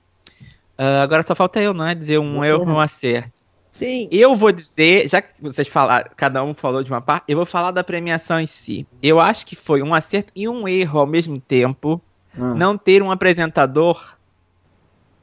Uh, 0.78 1.02
agora 1.02 1.24
só 1.24 1.34
falta 1.34 1.60
eu, 1.60 1.74
não 1.74 1.84
é? 1.84 1.94
Dizer 1.94 2.18
um 2.18 2.44
erro 2.44 2.60
ou 2.60 2.68
um 2.68 2.80
acerto. 2.80 3.37
Sim. 3.70 4.08
Eu 4.10 4.34
vou 4.34 4.50
dizer, 4.50 5.08
já 5.08 5.20
que 5.20 5.40
vocês 5.40 5.68
falaram, 5.68 6.10
cada 6.16 6.42
um 6.42 6.54
falou 6.54 6.82
de 6.82 6.90
uma 6.90 7.00
parte, 7.00 7.24
eu 7.28 7.36
vou 7.36 7.46
falar 7.46 7.70
da 7.70 7.84
premiação 7.84 8.40
em 8.40 8.46
si. 8.46 8.86
Eu 9.02 9.20
acho 9.20 9.46
que 9.46 9.54
foi 9.54 9.82
um 9.82 9.94
acerto 9.94 10.32
e 10.34 10.48
um 10.48 10.66
erro 10.66 11.00
ao 11.00 11.06
mesmo 11.06 11.40
tempo. 11.40 12.00
Hum. 12.36 12.54
Não 12.54 12.76
ter 12.76 13.02
um 13.02 13.10
apresentador 13.10 14.16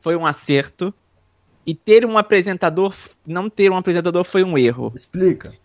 foi 0.01 0.15
um 0.15 0.25
acerto. 0.25 0.93
E 1.67 1.73
ter 1.73 2.05
um 2.05 2.15
apresentador, 2.15 2.93
não 3.25 3.49
ter 3.49 3.71
um 3.71 3.75
apresentador 3.75 4.23
foi 4.23 4.43
um 4.43 4.57
erro. 4.57 4.91
Explica. 4.95 5.53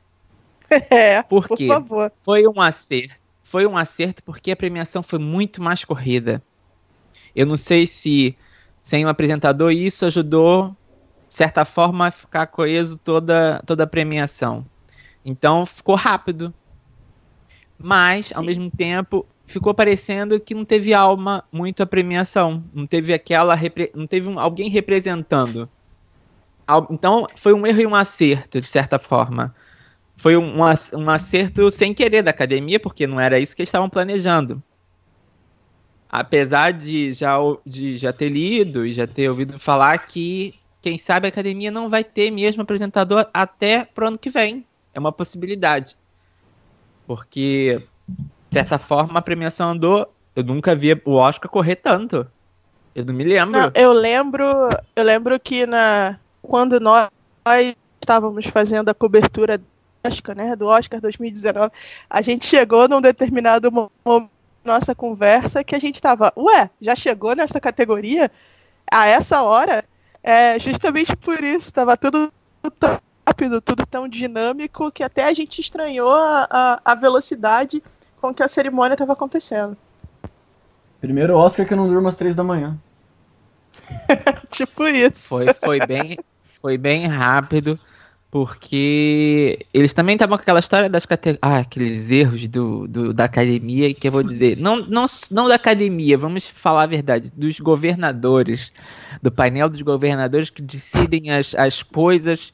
É, 0.89 1.21
por, 1.25 1.49
por 1.49 1.59
favor. 1.59 2.13
Foi 2.23 2.47
um 2.47 2.61
acerto. 2.61 3.17
Foi 3.43 3.67
um 3.67 3.77
acerto 3.77 4.23
porque 4.23 4.53
a 4.53 4.57
premiação 4.57 5.03
foi 5.03 5.19
muito 5.19 5.61
mais 5.61 5.85
corrida. 5.85 6.41
Eu 7.35 7.45
não 7.45 7.57
sei 7.57 7.89
se 7.89 8.37
sem 8.81 9.05
um 9.05 9.09
apresentador 9.09 9.73
isso 9.73 10.07
ajudou 10.07 10.75
de 11.31 11.37
certa 11.37 11.65
forma, 11.65 12.11
ficar 12.11 12.49
coeso 12.49 12.99
toda, 12.99 13.63
toda 13.65 13.85
a 13.85 13.87
premiação. 13.87 14.67
Então 15.25 15.65
ficou 15.65 15.95
rápido. 15.95 16.53
Mas, 17.79 18.27
Sim. 18.27 18.35
ao 18.35 18.43
mesmo 18.43 18.69
tempo, 18.69 19.25
ficou 19.47 19.73
parecendo 19.73 20.41
que 20.41 20.57
não 20.57 20.65
teve 20.65 20.93
alma 20.93 21.45
muito 21.53 21.85
a 21.85 21.87
premiação. 21.87 22.65
Não 22.75 22.85
teve 22.85 23.15
aquela. 23.15 23.57
Não 23.95 24.09
teve 24.09 24.29
um, 24.29 24.41
alguém 24.41 24.69
representando. 24.69 25.69
Então, 26.91 27.29
foi 27.37 27.53
um 27.53 27.65
erro 27.65 27.81
e 27.81 27.87
um 27.87 27.95
acerto, 27.95 28.61
de 28.61 28.67
certa 28.67 28.99
forma. 28.99 29.55
Foi 30.17 30.37
um, 30.37 30.59
um 30.59 31.11
acerto 31.11 31.71
sem 31.71 31.95
querer 31.95 32.23
da 32.23 32.33
academia, 32.33 32.81
porque 32.81 33.07
não 33.07 33.21
era 33.21 33.39
isso 33.39 33.55
que 33.55 33.63
eles 33.63 33.69
estavam 33.69 33.89
planejando. 33.89 34.61
Apesar 36.09 36.73
de 36.73 37.13
já, 37.13 37.37
de 37.65 37.97
já 37.97 38.13
ter 38.13 38.29
lido 38.31 38.85
e 38.85 38.93
já 38.93 39.07
ter 39.07 39.29
ouvido 39.29 39.59
falar 39.61 39.97
que 39.99 40.60
quem 40.81 40.99
sabe 40.99 41.27
a 41.27 41.29
academia 41.29 41.71
não 41.71 41.89
vai 41.89 42.03
ter 42.03 42.31
mesmo 42.31 42.63
apresentador 42.63 43.29
até 43.33 43.85
pro 43.85 44.09
ano 44.09 44.19
que 44.19 44.31
vem. 44.31 44.65
É 44.95 44.99
uma 44.99 45.13
possibilidade. 45.13 45.97
Porque, 47.07 47.83
de 48.09 48.55
certa 48.55 48.79
forma, 48.79 49.19
a 49.19 49.23
premiação 49.23 49.71
andou. 49.71 50.13
Eu 50.35 50.45
nunca 50.45 50.75
vi 50.75 51.01
o 51.05 51.13
Oscar 51.13 51.51
correr 51.51 51.77
tanto. 51.77 52.27
Eu 52.95 53.05
não 53.05 53.15
me 53.15 53.25
lembro. 53.25 53.61
Não, 53.61 53.71
eu 53.75 53.93
lembro. 53.93 54.45
Eu 54.97 55.05
lembro 55.05 55.39
que 55.39 55.67
na, 55.67 56.19
quando 56.43 56.81
nós 56.81 57.09
estávamos 58.01 58.47
fazendo 58.47 58.89
a 58.89 58.95
cobertura 58.95 59.59
do 59.59 59.65
Oscar, 60.05 60.37
né, 60.37 60.57
do 60.57 60.67
Oscar 60.67 61.01
2019, 61.01 61.71
a 62.09 62.23
gente 62.23 62.47
chegou 62.47 62.89
num 62.89 63.01
determinado 63.01 63.71
momento 63.71 64.31
nossa 64.65 64.95
conversa 64.95 65.65
que 65.65 65.75
a 65.75 65.79
gente 65.79 65.97
estava, 65.97 66.33
ué, 66.37 66.71
já 66.81 66.95
chegou 66.95 67.35
nessa 67.35 67.61
categoria? 67.61 68.31
A 68.91 69.07
essa 69.07 69.43
hora? 69.43 69.85
É, 70.23 70.59
justamente 70.59 71.17
por 71.17 71.43
isso, 71.43 71.67
estava 71.67 71.97
tudo 71.97 72.33
tão 72.79 73.01
rápido, 73.27 73.61
tudo 73.61 73.87
tão 73.87 74.09
dinâmico, 74.09 74.91
que 74.91 75.03
até 75.03 75.25
a 75.25 75.33
gente 75.33 75.61
estranhou 75.61 76.13
a, 76.13 76.47
a, 76.51 76.81
a 76.85 76.95
velocidade 76.95 77.83
com 78.21 78.35
que 78.35 78.43
a 78.43 78.49
cerimônia 78.49 78.95
estava 78.95 79.15
acontecendo. 79.15 79.77
Primeiro 81.01 81.37
Oscar 81.37 81.67
que 81.67 81.73
eu 81.73 81.79
não 81.79 81.89
durmo 81.89 82.09
às 82.09 82.17
três 82.17 82.35
da 82.35 82.45
manhã. 82.45 82.77
tipo 84.51 84.87
isso. 84.87 85.29
Foi, 85.29 85.53
foi, 85.55 85.79
bem, 85.87 86.19
foi 86.61 86.77
bem 86.77 87.07
rápido 87.07 87.79
porque 88.31 89.67
eles 89.75 89.93
também 89.93 90.15
estavam 90.15 90.37
com 90.37 90.43
aquela 90.43 90.61
história 90.61 90.89
das 90.89 91.05
categorias. 91.05 91.41
Ah, 91.43 91.59
aqueles 91.59 92.11
erros 92.11 92.47
do, 92.47 92.87
do, 92.87 93.13
da 93.13 93.25
academia, 93.25 93.93
que 93.93 94.07
eu 94.07 94.13
vou 94.13 94.23
dizer. 94.23 94.57
Não, 94.57 94.77
não, 94.77 95.07
não 95.31 95.49
da 95.49 95.57
academia, 95.57 96.17
vamos 96.17 96.49
falar 96.49 96.85
a 96.85 96.87
verdade, 96.87 97.33
dos 97.35 97.59
governadores, 97.59 98.73
do 99.21 99.33
painel 99.33 99.69
dos 99.69 99.83
governadores 99.83 100.49
que 100.49 100.63
decidem 100.63 101.31
as, 101.33 101.55
as 101.57 101.83
coisas. 101.83 102.53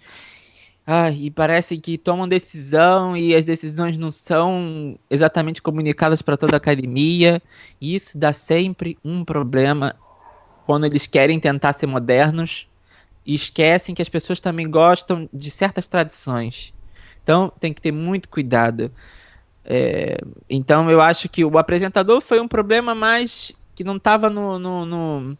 Ah, 0.86 1.10
e 1.10 1.30
parece 1.30 1.76
que 1.76 1.98
tomam 1.98 2.26
decisão 2.26 3.16
e 3.16 3.34
as 3.34 3.44
decisões 3.44 3.98
não 3.98 4.10
são 4.10 4.98
exatamente 5.10 5.60
comunicadas 5.60 6.22
para 6.22 6.38
toda 6.38 6.56
a 6.56 6.58
academia. 6.58 7.42
E 7.78 7.94
isso 7.94 8.16
dá 8.16 8.32
sempre 8.32 8.96
um 9.04 9.24
problema 9.24 9.94
quando 10.64 10.86
eles 10.86 11.06
querem 11.06 11.38
tentar 11.38 11.74
ser 11.74 11.86
modernos 11.86 12.66
e 13.26 13.34
esquecem 13.34 13.94
que 13.94 14.00
as 14.00 14.08
pessoas 14.08 14.38
também 14.38 14.70
gostam 14.70 15.28
de 15.32 15.50
certas 15.50 15.88
tradições. 15.88 16.72
Então 17.22 17.52
tem 17.58 17.72
que 17.72 17.80
ter 17.80 17.90
muito 17.90 18.28
cuidado. 18.28 18.90
É, 19.64 20.18
então 20.48 20.88
eu 20.88 21.00
acho 21.00 21.28
que 21.28 21.44
o 21.44 21.58
apresentador 21.58 22.20
foi 22.20 22.38
um 22.38 22.46
problema 22.46 22.94
mais 22.94 23.50
que 23.74 23.82
não 23.82 23.96
estava 23.96 24.30
no, 24.30 24.60
no, 24.60 24.86
no, 24.86 25.36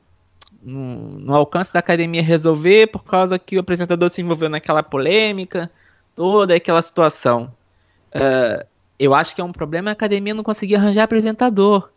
no, 0.62 1.35
alcance 1.35 1.73
da 1.73 1.78
academia 1.78 2.21
resolver 2.21 2.88
por 2.88 3.05
causa 3.05 3.38
que 3.38 3.57
o 3.57 3.61
apresentador 3.61 4.11
se 4.11 4.21
envolveu 4.21 4.50
naquela 4.50 4.83
polêmica, 4.83 5.71
toda 6.16 6.57
aquela 6.57 6.83
situação. 6.83 7.52
Uh, 8.12 8.66
eu 8.99 9.14
acho 9.14 9.35
que 9.35 9.40
é 9.40 9.45
um 9.45 9.52
problema 9.52 9.90
a 9.90 9.93
academia 9.93 10.35
não 10.35 10.43
conseguir 10.43 10.75
arranjar 10.75 11.05
apresentador. 11.05 11.88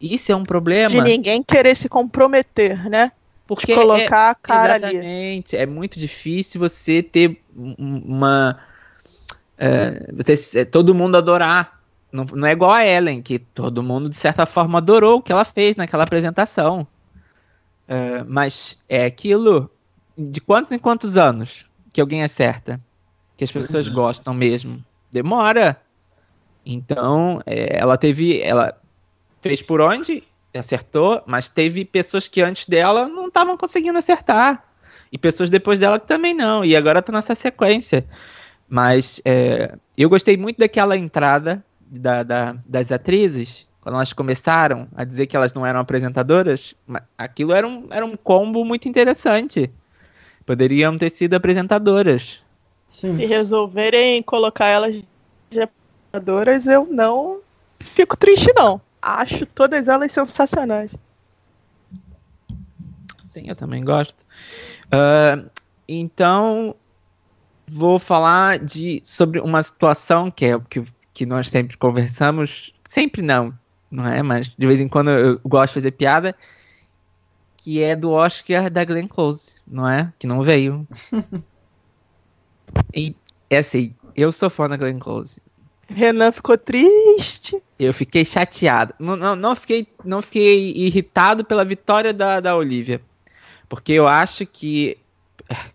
Isso 0.00 0.30
é 0.30 0.36
um 0.36 0.44
problema. 0.44 0.90
De 0.90 1.00
ninguém 1.00 1.42
querer 1.42 1.74
se 1.74 1.88
comprometer, 1.88 2.88
né? 2.88 3.10
Porque 3.46 3.74
colocar 3.74 4.28
é, 4.28 4.30
a 4.30 4.34
cara 4.34 4.76
exatamente, 4.76 5.54
ali. 5.54 5.62
É 5.62 5.66
muito 5.66 5.98
difícil 5.98 6.60
você 6.60 7.02
ter 7.02 7.42
uma. 7.54 8.58
É, 9.56 10.12
você, 10.12 10.60
é, 10.60 10.64
todo 10.64 10.94
mundo 10.94 11.16
adorar. 11.16 11.80
Não, 12.10 12.24
não 12.24 12.48
é 12.48 12.52
igual 12.52 12.70
a 12.70 12.86
Ellen, 12.86 13.22
que 13.22 13.38
todo 13.38 13.82
mundo, 13.82 14.08
de 14.08 14.16
certa 14.16 14.46
forma, 14.46 14.78
adorou 14.78 15.18
o 15.18 15.22
que 15.22 15.32
ela 15.32 15.44
fez 15.44 15.76
naquela 15.76 16.04
apresentação. 16.04 16.86
É, 17.86 18.24
mas 18.24 18.78
é 18.88 19.04
aquilo. 19.04 19.70
De 20.18 20.40
quantos 20.40 20.72
em 20.72 20.78
quantos 20.78 21.16
anos 21.16 21.66
que 21.92 22.00
alguém 22.00 22.24
acerta? 22.24 22.80
Que 23.36 23.44
as 23.44 23.52
pessoas 23.52 23.86
é. 23.86 23.90
gostam 23.90 24.34
mesmo? 24.34 24.82
Demora. 25.12 25.80
Então, 26.64 27.40
é, 27.46 27.78
ela 27.78 27.96
teve. 27.96 28.40
Ela 28.40 28.76
fez 29.40 29.62
por 29.62 29.80
onde? 29.80 30.24
Acertou, 30.56 31.22
mas 31.26 31.48
teve 31.48 31.84
pessoas 31.84 32.28
que 32.28 32.42
antes 32.42 32.66
dela 32.66 33.08
não 33.08 33.28
estavam 33.28 33.56
conseguindo 33.56 33.98
acertar. 33.98 34.62
E 35.10 35.18
pessoas 35.18 35.50
depois 35.50 35.80
dela 35.80 36.00
que 36.00 36.06
também 36.06 36.34
não. 36.34 36.64
E 36.64 36.74
agora 36.76 37.02
tá 37.02 37.12
nessa 37.12 37.34
sequência. 37.34 38.04
Mas 38.68 39.20
é, 39.24 39.74
eu 39.96 40.08
gostei 40.08 40.36
muito 40.36 40.58
daquela 40.58 40.96
entrada 40.96 41.64
da, 41.80 42.22
da, 42.22 42.56
das 42.66 42.90
atrizes, 42.90 43.66
quando 43.80 43.94
elas 43.94 44.12
começaram 44.12 44.88
a 44.96 45.04
dizer 45.04 45.26
que 45.26 45.36
elas 45.36 45.54
não 45.54 45.64
eram 45.64 45.80
apresentadoras. 45.80 46.74
Aquilo 47.16 47.52
era 47.52 47.66
um, 47.66 47.86
era 47.90 48.04
um 48.04 48.16
combo 48.16 48.64
muito 48.64 48.88
interessante. 48.88 49.70
Poderiam 50.44 50.98
ter 50.98 51.10
sido 51.10 51.34
apresentadoras. 51.34 52.42
Sim. 52.88 53.16
Se 53.16 53.26
resolverem 53.26 54.22
colocar 54.22 54.66
elas 54.66 54.94
de 55.50 55.60
apresentadoras, 55.60 56.66
eu 56.66 56.86
não 56.90 57.40
fico 57.78 58.16
triste, 58.16 58.52
não 58.56 58.80
acho 59.00 59.46
todas 59.46 59.88
elas 59.88 60.12
sensacionais. 60.12 60.94
Sim, 63.28 63.48
eu 63.48 63.56
também 63.56 63.84
gosto. 63.84 64.24
Uh, 64.86 65.50
então, 65.88 66.74
vou 67.66 67.98
falar 67.98 68.58
de 68.58 69.00
sobre 69.04 69.40
uma 69.40 69.62
situação 69.62 70.30
que 70.30 70.46
é 70.46 70.58
que, 70.58 70.84
que 71.12 71.26
nós 71.26 71.50
sempre 71.50 71.76
conversamos, 71.76 72.74
sempre 72.84 73.22
não, 73.22 73.52
não 73.90 74.06
é? 74.06 74.22
Mas 74.22 74.54
de 74.56 74.66
vez 74.66 74.80
em 74.80 74.88
quando 74.88 75.10
eu 75.10 75.40
gosto 75.44 75.72
de 75.72 75.74
fazer 75.74 75.90
piada, 75.92 76.34
que 77.56 77.82
é 77.82 77.96
do 77.96 78.10
Oscar 78.12 78.70
da 78.70 78.84
Glenn 78.84 79.08
Close, 79.08 79.56
não 79.66 79.88
é? 79.88 80.12
Que 80.18 80.26
não 80.26 80.42
veio. 80.42 80.86
e 82.94 83.14
é 83.50 83.58
assim, 83.58 83.94
eu 84.14 84.30
sou 84.32 84.48
fã 84.48 84.68
da 84.68 84.76
Glenn 84.76 84.98
Close. 84.98 85.40
Renan 85.88 86.32
ficou 86.32 86.58
triste. 86.58 87.62
Eu 87.78 87.92
fiquei 87.94 88.24
chateado. 88.24 88.94
Não, 88.98 89.16
não, 89.16 89.36
não, 89.36 89.54
fiquei, 89.54 89.86
não 90.04 90.20
fiquei 90.20 90.72
irritado 90.72 91.44
pela 91.44 91.64
vitória 91.64 92.12
da, 92.12 92.40
da 92.40 92.56
Olivia. 92.56 93.00
Porque 93.68 93.92
eu 93.92 94.06
acho 94.06 94.46
que. 94.46 94.98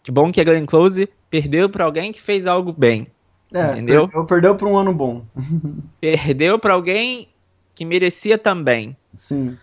Que 0.04 0.12
bom 0.12 0.32
que 0.32 0.42
a 0.42 0.44
Glenn 0.44 0.66
Close 0.66 1.08
perdeu 1.30 1.70
para 1.70 1.86
alguém 1.86 2.12
que 2.12 2.22
fez 2.22 2.46
algo 2.46 2.74
bem. 2.74 3.08
É, 3.54 3.72
entendeu? 3.72 4.08
Perdeu, 4.08 4.26
perdeu 4.26 4.56
para 4.56 4.68
um 4.68 4.78
ano 4.78 4.94
bom. 4.94 5.26
perdeu 6.02 6.60
para 6.60 6.74
alguém 6.74 7.30
que 7.74 7.86
merecia 7.86 8.38
também. 8.38 8.96
Sim. 9.14 9.58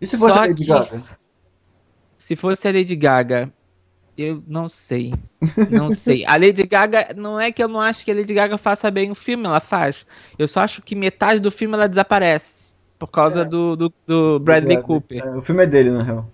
E 0.00 0.06
se 0.06 0.16
fosse 0.16 0.32
Só 0.32 0.38
a 0.38 0.46
Lady 0.46 0.64
Gaga? 0.64 1.02
Se 2.16 2.36
fosse 2.36 2.68
a 2.68 2.72
Lady 2.72 2.96
Gaga, 2.96 3.52
eu 4.18 4.42
não 4.48 4.68
sei. 4.68 5.14
Não 5.70 5.92
sei. 5.92 6.26
A 6.26 6.36
Lady 6.36 6.66
Gaga, 6.66 7.14
não 7.16 7.38
é 7.38 7.52
que 7.52 7.62
eu 7.62 7.68
não 7.68 7.80
acho 7.80 8.04
que 8.04 8.10
a 8.10 8.14
Lady 8.14 8.34
Gaga 8.34 8.58
faça 8.58 8.90
bem 8.90 9.12
o 9.12 9.14
filme, 9.14 9.46
ela 9.46 9.60
faz. 9.60 10.04
Eu 10.36 10.48
só 10.48 10.60
acho 10.60 10.82
que 10.82 10.96
metade 10.96 11.40
do 11.40 11.52
filme 11.52 11.74
ela 11.74 11.88
desaparece. 11.88 12.74
Por 12.98 13.06
causa 13.06 13.42
é. 13.42 13.44
do, 13.44 13.76
do, 13.76 13.92
do, 14.04 14.40
Bradley, 14.40 14.82
Cooper. 14.82 15.24
É, 15.24 15.36
o 15.36 15.40
filme 15.40 15.62
é 15.62 15.66
dele, 15.66 15.90
na 15.90 16.02
real. 16.02 16.28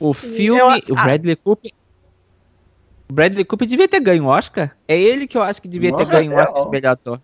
O 0.00 0.14
Sim, 0.14 0.32
filme. 0.32 0.60
Eu... 0.60 0.66
O 0.66 0.98
ah. 0.98 1.04
Bradley 1.04 1.36
Cooper. 1.36 1.72
O 3.10 3.12
Bradley 3.12 3.44
Cooper 3.44 3.66
devia 3.66 3.88
ter 3.88 4.00
ganho 4.00 4.24
o 4.24 4.28
Oscar. 4.28 4.76
É 4.86 4.96
ele 4.96 5.26
que 5.26 5.36
eu 5.36 5.42
acho 5.42 5.60
que 5.60 5.66
devia 5.66 5.90
Nossa, 5.90 6.04
ter 6.04 6.18
ganho 6.18 6.32
o 6.32 6.36
Oscar 6.36 6.62
de 6.62 6.70
melhor 6.70 6.92
ator. 6.92 7.20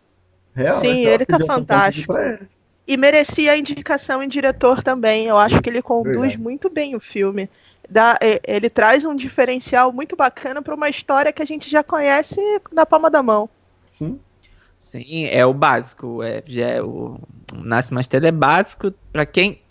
Real, 0.53 0.81
Sim, 0.81 1.07
ele 1.07 1.25
tá 1.25 1.39
fantástico. 1.47 2.15
E 2.85 2.97
merecia 2.97 3.53
a 3.53 3.57
indicação 3.57 4.21
em 4.23 4.29
diretor 4.29 4.83
também. 4.83 5.27
Eu 5.27 5.39
acho 5.39 5.63
que 5.63 5.71
ele 5.71 5.81
conduz 5.81 6.17
Verdade. 6.17 6.41
muito 6.41 6.69
bem 6.69 6.97
o 6.97 7.01
filme. 7.01 7.49
Dá, 7.89 8.19
é, 8.21 8.41
ele 8.47 8.69
traz 8.69 9.05
um 9.05 9.17
diferencial 9.17 9.93
muito 9.93 10.15
bacana 10.15 10.61
para 10.61 10.75
uma 10.75 10.89
história 10.89 11.33
que 11.33 11.43
a 11.43 11.47
gente 11.47 11.71
já 11.71 11.83
conhece 11.83 12.41
na 12.71 12.85
palma 12.85 13.11
da 13.11 13.23
mão. 13.23 13.49
Sim. 13.87 14.21
Sim, 14.79 15.27
é 15.27 15.45
o 15.45 15.55
básico. 15.55 16.23
É, 16.23 16.43
já 16.47 16.67
é 16.67 16.83
o, 16.83 17.19
o 17.53 17.65
Nasce 17.65 17.91
uma 17.91 18.01
Estrela 18.01 18.29
é 18.29 18.33
básico 18.33 18.93
para 19.13 19.27
quem 19.27 19.63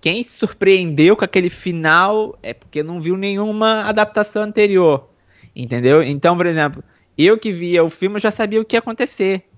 quem 0.00 0.22
se 0.22 0.32
surpreendeu 0.38 1.16
com 1.16 1.24
aquele 1.24 1.48
final 1.48 2.38
é 2.42 2.52
porque 2.52 2.82
não 2.82 3.00
viu 3.00 3.16
nenhuma 3.16 3.84
adaptação 3.84 4.42
anterior, 4.42 5.08
entendeu? 5.56 6.02
Então, 6.02 6.36
por 6.36 6.44
exemplo, 6.44 6.84
eu 7.16 7.38
que 7.38 7.50
via 7.50 7.82
o 7.82 7.88
filme 7.88 8.16
eu 8.16 8.20
já 8.20 8.30
sabia 8.30 8.60
o 8.60 8.64
que 8.66 8.76
ia 8.76 8.80
acontecer. 8.80 9.48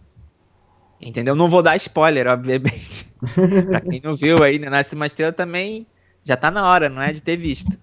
Entendeu? 1.01 1.35
Não 1.35 1.49
vou 1.49 1.63
dar 1.63 1.77
spoiler, 1.77 2.29
obviamente. 2.29 3.07
pra 3.69 3.81
quem 3.81 4.01
não 4.01 4.15
viu 4.15 4.41
aí, 4.43 4.59
né, 4.59 4.71
Nasce 4.71 4.95
uma 4.95 5.07
Estrela 5.07 5.33
também 5.33 5.85
já 6.23 6.37
tá 6.37 6.49
na 6.49 6.65
hora, 6.65 6.89
não 6.89 7.03
é 7.03 7.13
de 7.13 7.21
ter 7.21 7.37
visto. 7.37 7.77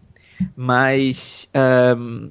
Mas 0.55 1.49
um, 1.97 2.29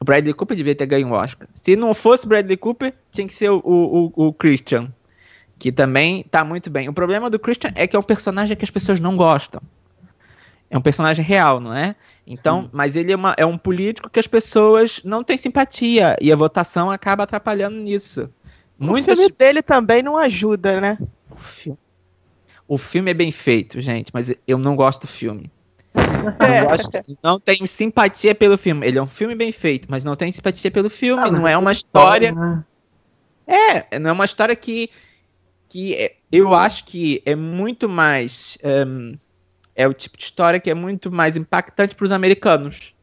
o 0.00 0.04
Bradley 0.04 0.34
Cooper 0.34 0.56
devia 0.56 0.74
ter 0.74 0.86
ganho 0.86 1.08
o 1.08 1.12
Oscar. 1.12 1.48
Se 1.52 1.76
não 1.76 1.92
fosse 1.92 2.26
Bradley 2.26 2.56
Cooper, 2.56 2.94
tinha 3.12 3.26
que 3.26 3.34
ser 3.34 3.50
o, 3.50 3.60
o, 3.64 4.12
o 4.14 4.32
Christian, 4.32 4.92
que 5.58 5.70
também 5.70 6.24
tá 6.30 6.44
muito 6.44 6.70
bem. 6.70 6.88
O 6.88 6.92
problema 6.92 7.28
do 7.28 7.38
Christian 7.38 7.70
é 7.74 7.86
que 7.86 7.94
é 7.94 7.98
um 7.98 8.02
personagem 8.02 8.56
que 8.56 8.64
as 8.64 8.70
pessoas 8.70 8.98
não 8.98 9.16
gostam. 9.16 9.60
É 10.70 10.78
um 10.78 10.80
personagem 10.80 11.24
real, 11.24 11.60
não 11.60 11.74
é? 11.74 11.96
Então, 12.26 12.62
Sim. 12.62 12.70
mas 12.72 12.94
ele 12.94 13.12
é, 13.12 13.16
uma, 13.16 13.34
é 13.36 13.44
um 13.44 13.58
político 13.58 14.08
que 14.08 14.20
as 14.20 14.26
pessoas 14.26 15.00
não 15.04 15.24
têm 15.24 15.36
simpatia 15.36 16.16
e 16.20 16.32
a 16.32 16.36
votação 16.36 16.90
acaba 16.90 17.24
atrapalhando 17.24 17.76
nisso. 17.76 18.32
Muitas... 18.78 19.18
O 19.18 19.22
filme 19.22 19.34
dele 19.36 19.62
também 19.62 20.02
não 20.02 20.16
ajuda, 20.16 20.80
né? 20.80 20.96
O 21.28 21.36
filme... 21.36 21.78
o 22.68 22.78
filme 22.78 23.10
é 23.10 23.14
bem 23.14 23.32
feito, 23.32 23.80
gente, 23.80 24.10
mas 24.14 24.32
eu 24.46 24.56
não 24.56 24.76
gosto 24.76 25.02
do 25.02 25.08
filme. 25.08 25.50
É. 26.40 26.64
Gosto, 26.64 26.98
não 27.22 27.40
tenho 27.40 27.66
simpatia 27.66 28.34
pelo 28.34 28.56
filme. 28.58 28.86
Ele 28.86 28.98
é 28.98 29.02
um 29.02 29.06
filme 29.06 29.34
bem 29.34 29.52
feito, 29.52 29.86
mas 29.90 30.04
não 30.04 30.16
tenho 30.16 30.32
simpatia 30.32 30.70
pelo 30.70 30.90
filme. 30.90 31.22
Ah, 31.22 31.30
não 31.30 31.46
é, 31.46 31.52
é 31.52 31.58
uma 31.58 31.72
história. 31.72 32.32
Né? 32.32 32.64
É, 33.46 33.98
não 33.98 34.10
é 34.10 34.12
uma 34.12 34.24
história 34.24 34.54
que. 34.54 34.90
que 35.68 35.94
é, 35.94 36.16
eu 36.30 36.54
acho 36.54 36.84
que 36.84 37.22
é 37.24 37.34
muito 37.34 37.88
mais. 37.88 38.58
Um, 38.64 39.14
é 39.74 39.88
o 39.88 39.94
tipo 39.94 40.16
de 40.16 40.24
história 40.24 40.60
que 40.60 40.70
é 40.70 40.74
muito 40.74 41.10
mais 41.10 41.36
impactante 41.36 41.94
para 41.94 42.04
os 42.04 42.12
americanos. 42.12 42.94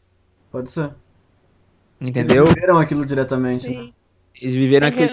Pode 0.52 0.70
ser. 0.70 0.92
Entendeu? 2.00 2.44
Eles 2.44 2.54
viveram 2.54 2.78
aquilo 2.78 3.06
diretamente. 3.06 3.62
Sim. 3.62 3.88
Né? 3.88 3.94
Eles 4.42 4.56
viveram 4.56 4.88
aquilo 4.88 5.10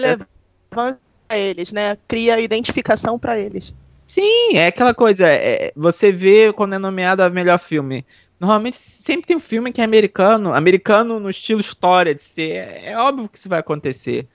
para 0.69 0.97
eles, 1.31 1.71
né? 1.71 1.97
Cria 2.07 2.39
identificação 2.39 3.17
para 3.17 3.39
eles. 3.39 3.73
Sim, 4.07 4.55
é 4.55 4.67
aquela 4.67 4.93
coisa. 4.93 5.27
É, 5.27 5.71
você 5.75 6.11
vê 6.11 6.53
quando 6.53 6.73
é 6.73 6.79
nomeado 6.79 7.23
a 7.23 7.29
melhor 7.29 7.57
filme. 7.57 8.05
Normalmente 8.39 8.77
sempre 8.77 9.27
tem 9.27 9.37
um 9.37 9.39
filme 9.39 9.71
que 9.71 9.81
é 9.81 9.83
americano, 9.83 10.53
americano 10.53 11.19
no 11.19 11.29
estilo 11.29 11.59
história 11.59 12.13
de 12.13 12.21
ser. 12.21 12.51
É, 12.51 12.91
é 12.91 12.97
óbvio 12.97 13.29
que 13.29 13.37
isso 13.37 13.49
vai 13.49 13.59
acontecer. 13.59 14.27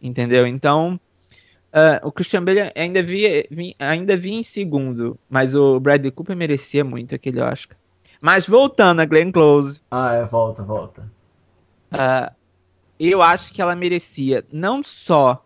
Entendeu? 0.00 0.46
Então, 0.46 0.98
uh, 1.72 2.06
o 2.06 2.10
Christian 2.10 2.44
Bale 2.44 2.72
ainda 2.74 3.02
via, 3.02 3.46
ainda 3.78 4.16
via 4.16 4.34
em 4.34 4.42
segundo, 4.42 5.18
mas 5.30 5.54
o 5.54 5.78
Bradley 5.78 6.10
Cooper 6.10 6.36
merecia 6.36 6.82
muito 6.82 7.14
aquele 7.14 7.40
Oscar. 7.40 7.76
Mas 8.20 8.46
voltando 8.46 9.00
a 9.00 9.04
Glenn 9.04 9.30
Close. 9.30 9.80
Ah, 9.90 10.14
é, 10.14 10.24
volta, 10.24 10.62
volta. 10.62 11.02
Uh, 11.92 12.32
eu 12.98 13.20
acho 13.20 13.52
que 13.52 13.60
ela 13.60 13.76
merecia 13.76 14.44
não 14.52 14.82
só 14.82 15.44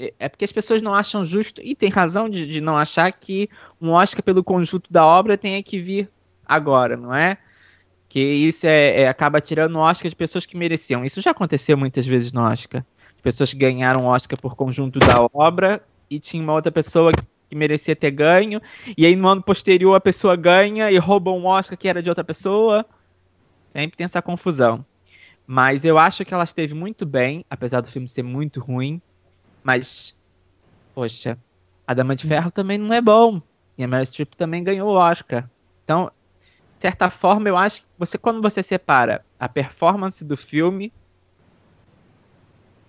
é, 0.00 0.14
é 0.18 0.28
porque 0.28 0.44
as 0.44 0.52
pessoas 0.52 0.80
não 0.80 0.94
acham 0.94 1.24
justo, 1.24 1.60
e 1.62 1.74
tem 1.74 1.90
razão 1.90 2.28
de, 2.28 2.46
de 2.46 2.60
não 2.62 2.76
achar 2.76 3.12
que 3.12 3.50
um 3.80 3.90
Oscar 3.90 4.22
pelo 4.22 4.42
conjunto 4.42 4.90
da 4.90 5.04
obra 5.04 5.36
tenha 5.36 5.62
que 5.62 5.78
vir 5.78 6.10
agora, 6.46 6.96
não 6.96 7.14
é? 7.14 7.36
Que 8.08 8.18
isso 8.18 8.66
é, 8.66 9.02
é, 9.02 9.08
acaba 9.08 9.40
tirando 9.40 9.76
o 9.76 9.80
Oscar 9.80 10.08
de 10.08 10.16
pessoas 10.16 10.46
que 10.46 10.56
mereciam. 10.56 11.04
Isso 11.04 11.20
já 11.20 11.30
aconteceu 11.30 11.76
muitas 11.76 12.06
vezes 12.06 12.32
no 12.32 12.40
Oscar. 12.40 12.84
Pessoas 13.22 13.52
que 13.52 13.58
ganharam 13.58 14.06
Oscar 14.06 14.40
por 14.40 14.56
conjunto 14.56 14.98
da 14.98 15.28
obra 15.34 15.84
e 16.08 16.18
tinha 16.18 16.42
uma 16.42 16.54
outra 16.54 16.72
pessoa 16.72 17.12
que 17.12 17.54
merecia 17.54 17.94
ter 17.94 18.10
ganho, 18.10 18.60
e 18.96 19.04
aí 19.04 19.14
no 19.14 19.28
ano 19.28 19.42
posterior 19.42 19.94
a 19.94 20.00
pessoa 20.00 20.34
ganha 20.36 20.90
e 20.90 20.96
rouba 20.98 21.30
um 21.30 21.44
Oscar 21.46 21.76
que 21.76 21.88
era 21.88 22.02
de 22.02 22.08
outra 22.08 22.24
pessoa. 22.24 22.86
Sempre 23.68 23.96
tem 23.96 24.04
essa 24.04 24.22
confusão. 24.22 24.84
Mas 25.46 25.84
eu 25.84 25.98
acho 25.98 26.24
que 26.24 26.32
ela 26.32 26.44
esteve 26.44 26.74
muito 26.74 27.04
bem, 27.04 27.44
apesar 27.50 27.80
do 27.80 27.88
filme 27.88 28.08
ser 28.08 28.22
muito 28.22 28.60
ruim. 28.60 29.02
Mas, 29.62 30.16
poxa, 30.94 31.38
a 31.86 31.94
Dama 31.94 32.16
de 32.16 32.26
Ferro 32.26 32.50
também 32.50 32.78
não 32.78 32.92
é 32.92 33.00
bom. 33.00 33.40
E 33.76 33.84
a 33.84 33.88
Meryl 33.88 34.06
Streep 34.06 34.34
também 34.34 34.62
ganhou 34.62 34.90
o 34.90 34.96
Oscar. 34.96 35.48
Então, 35.84 36.10
de 36.76 36.82
certa 36.82 37.10
forma, 37.10 37.48
eu 37.48 37.56
acho 37.56 37.82
que 37.82 37.88
você, 37.98 38.16
quando 38.16 38.40
você 38.40 38.62
separa 38.62 39.24
a 39.38 39.48
performance 39.48 40.24
do 40.24 40.36
filme, 40.36 40.92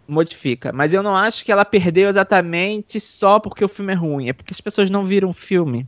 modifica. 0.07 0.71
Mas 0.71 0.93
eu 0.93 1.01
não 1.01 1.15
acho 1.15 1.43
que 1.43 1.51
ela 1.51 1.65
perdeu 1.65 2.10
exatamente 2.10 2.99
só 2.99 3.39
porque 3.39 3.63
o 3.63 3.69
filme 3.69 3.93
é 3.93 3.95
ruim. 3.95 4.29
É 4.29 4.34
porque 4.34 4.53
as 4.53 4.62
pessoas 4.62 4.89
não 4.89 5.05
viram 5.05 5.29
o 5.29 5.34
filme. 5.34 5.88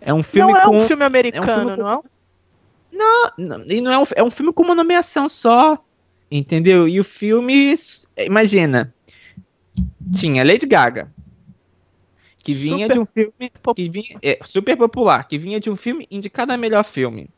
É 0.00 0.12
um 0.12 0.22
filme 0.22 0.52
não 0.52 0.60
com... 0.62 0.74
é 0.74 0.76
um 0.76 0.86
filme 0.86 1.04
americano, 1.04 1.46
é 1.46 1.54
um 1.54 1.58
filme 1.58 1.76
com... 1.76 1.82
não? 1.82 2.04
Não, 2.92 3.30
não, 3.38 3.64
e 3.66 3.80
não 3.80 3.92
é 3.92 3.98
um, 3.98 4.04
é 4.16 4.22
um 4.22 4.30
filme 4.30 4.52
com 4.52 4.62
uma 4.62 4.74
nomeação 4.74 5.28
só. 5.28 5.78
Entendeu? 6.30 6.86
E 6.86 7.00
o 7.00 7.04
filme, 7.04 7.74
imagina, 8.18 8.94
tinha 10.12 10.44
Lady 10.44 10.66
Gaga, 10.66 11.10
que 12.42 12.52
vinha 12.52 12.86
super 12.86 12.94
de 12.94 12.98
um 13.00 13.06
filme 13.06 13.52
que 13.74 13.88
vinha, 13.88 14.18
é, 14.22 14.38
super 14.44 14.76
popular, 14.76 15.26
que 15.26 15.38
vinha 15.38 15.60
de 15.60 15.70
um 15.70 15.76
filme 15.76 16.06
indicado 16.10 16.52
a 16.52 16.56
melhor 16.56 16.84
filme. 16.84 17.28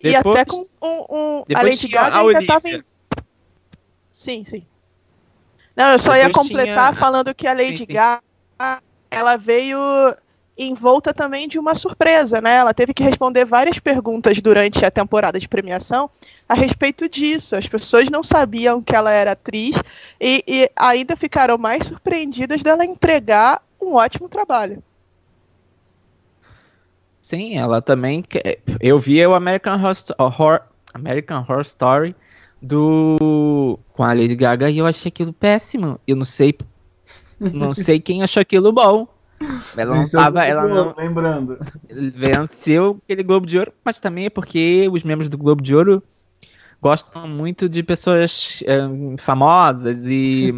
Depois, 0.00 0.36
e 0.36 0.38
até 0.38 0.44
com 0.44 0.66
um, 0.82 1.04
um 1.10 1.44
a 1.54 1.62
Lady 1.62 1.88
Gaga 1.88 2.16
a 2.16 2.20
ainda 2.20 2.46
tava 2.46 2.68
em... 2.68 2.82
Sim, 4.10 4.44
sim. 4.44 4.64
Não, 5.76 5.92
eu 5.92 5.98
só 5.98 6.12
depois 6.12 6.26
ia 6.26 6.32
completar 6.32 6.92
tinha... 6.92 7.00
falando 7.00 7.34
que 7.34 7.46
a 7.46 7.52
Lady 7.52 7.78
sim, 7.78 7.86
sim. 7.86 7.92
Gaga 7.92 8.22
ela 9.10 9.36
veio 9.36 9.78
envolta 10.56 11.12
também 11.12 11.48
de 11.48 11.58
uma 11.58 11.74
surpresa, 11.74 12.40
né? 12.40 12.56
Ela 12.56 12.72
teve 12.72 12.94
que 12.94 13.02
responder 13.02 13.44
várias 13.44 13.78
perguntas 13.78 14.40
durante 14.40 14.84
a 14.84 14.90
temporada 14.90 15.38
de 15.38 15.48
premiação 15.48 16.10
a 16.48 16.54
respeito 16.54 17.08
disso. 17.08 17.56
As 17.56 17.66
pessoas 17.66 18.08
não 18.10 18.22
sabiam 18.22 18.82
que 18.82 18.94
ela 18.94 19.10
era 19.10 19.32
atriz 19.32 19.76
e, 20.20 20.44
e 20.46 20.70
ainda 20.76 21.16
ficaram 21.16 21.56
mais 21.58 21.86
surpreendidas 21.86 22.62
dela 22.62 22.84
entregar 22.84 23.62
um 23.80 23.94
ótimo 23.94 24.28
trabalho. 24.28 24.82
Sim, 27.22 27.56
ela 27.56 27.80
também. 27.80 28.22
Eu 28.80 28.98
vi 28.98 29.24
o 29.26 29.34
American 29.34 29.80
Horror, 30.18 30.60
American 30.92 31.40
Horror 31.40 31.62
Story 31.62 32.14
do 32.60 33.78
com 33.92 34.02
a 34.02 34.12
Lady 34.12 34.36
Gaga 34.36 34.70
e 34.70 34.78
eu 34.78 34.86
achei 34.86 35.08
aquilo 35.08 35.32
péssimo. 35.32 35.98
Eu 36.06 36.16
não 36.16 36.24
sei, 36.24 36.54
não 37.40 37.72
sei 37.74 37.98
quem 37.98 38.22
achou 38.22 38.40
aquilo 38.40 38.72
bom. 38.72 39.08
Ela 39.76 39.96
não 39.96 40.08
tava, 40.08 40.44
ela 40.44 40.66
não 40.66 40.94
lembrando. 40.96 41.58
Venceu 41.88 42.98
aquele 43.04 43.22
Globo 43.22 43.46
de 43.46 43.58
Ouro, 43.58 43.72
mas 43.84 44.00
também 44.00 44.26
é 44.26 44.30
porque 44.30 44.88
os 44.90 45.02
membros 45.02 45.28
do 45.28 45.36
Globo 45.36 45.62
de 45.62 45.74
Ouro 45.74 46.02
gostam 46.84 47.26
muito 47.26 47.66
de 47.66 47.82
pessoas 47.82 48.62
é, 48.66 49.16
famosas 49.16 50.02
e 50.04 50.52